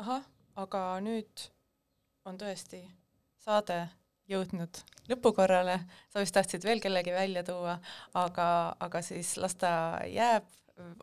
ahah, 0.00 0.22
aga 0.56 0.84
nüüd 1.04 1.50
on 2.24 2.38
tõesti 2.38 2.82
saade 3.40 3.82
jõudnud 4.30 4.80
lõpukorrale, 5.10 5.76
sa 6.12 6.22
vist 6.22 6.34
tahtsid 6.36 6.64
veel 6.64 6.80
kellegi 6.82 7.12
välja 7.14 7.42
tuua, 7.46 7.78
aga, 8.14 8.46
aga 8.80 9.02
siis 9.02 9.34
las 9.42 9.56
ta 9.58 9.72
jääb, 10.06 10.46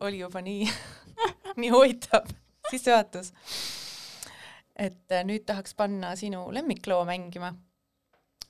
oli 0.04 0.22
juba 0.22 0.42
nii 0.44 0.68
nii 1.60 1.70
huvitav 1.74 2.30
sissejuhatus. 2.70 3.32
et 4.78 5.14
nüüd 5.26 5.44
tahaks 5.46 5.74
panna 5.74 6.14
sinu 6.16 6.46
lemmikloo 6.54 7.04
mängima. 7.04 7.52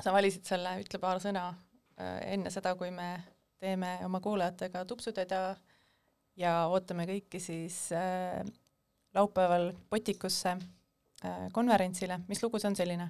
sa 0.03 0.13
valisid 0.13 0.45
selle, 0.47 0.77
ütle 0.83 1.01
paar 1.03 1.21
sõna 1.23 1.49
äh, 1.99 2.21
enne 2.35 2.51
seda, 2.55 2.75
kui 2.79 2.91
me 2.95 3.17
teeme 3.59 3.99
oma 4.07 4.21
kuulajatega 4.23 4.85
tupsutööd 4.87 5.33
ja, 6.39 6.53
ootame 6.71 7.09
kõiki 7.09 7.41
siis 7.43 7.89
äh, 7.93 8.45
laupäeval 9.15 9.73
Potikusse 9.91 10.55
äh, 10.55 10.78
konverentsile, 11.53 12.21
mis 12.29 12.43
lugu 12.43 12.61
see 12.61 12.71
on 12.71 12.77
selline? 12.79 13.09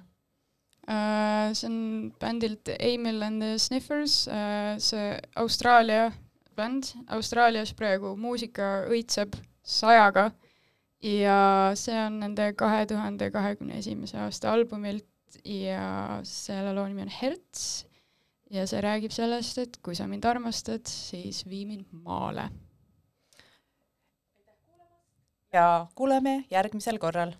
Uh, 0.89 1.51
see 1.53 1.67
on 1.67 2.13
bändilt 2.17 2.71
Emil 2.79 3.21
and 3.21 3.43
the 3.43 3.57
Sniffers 3.61 4.23
uh,, 4.27 4.79
see 4.81 5.19
Austraalia 5.37 6.09
bänd, 6.57 6.93
Austraalias 7.13 7.75
praegu 7.77 8.15
muusika 8.17 8.87
õitseb 8.89 9.37
sajaga 9.61 10.31
ja 11.05 11.71
see 11.77 11.97
on 12.07 12.19
nende 12.23 12.49
kahe 12.57 12.87
tuhande 12.89 13.29
kahekümne 13.31 13.77
esimese 13.79 14.17
aasta 14.23 14.53
albumilt 14.55 15.05
ja 15.45 16.19
selle 16.25 16.73
loo 16.73 16.87
nimi 16.89 17.05
on 17.05 17.13
Hertz 17.13 17.85
ja 18.49 18.65
see 18.67 18.81
räägib 18.81 19.13
sellest, 19.13 19.59
et 19.61 19.77
kui 19.85 19.93
sa 19.95 20.07
mind 20.09 20.25
armastad, 20.25 20.89
siis 20.89 21.43
vii 21.45 21.67
mind 21.69 21.85
maale. 21.91 22.49
ja 25.53 25.87
kuuleme 25.97 26.43
järgmisel 26.51 26.99
korral 27.01 27.31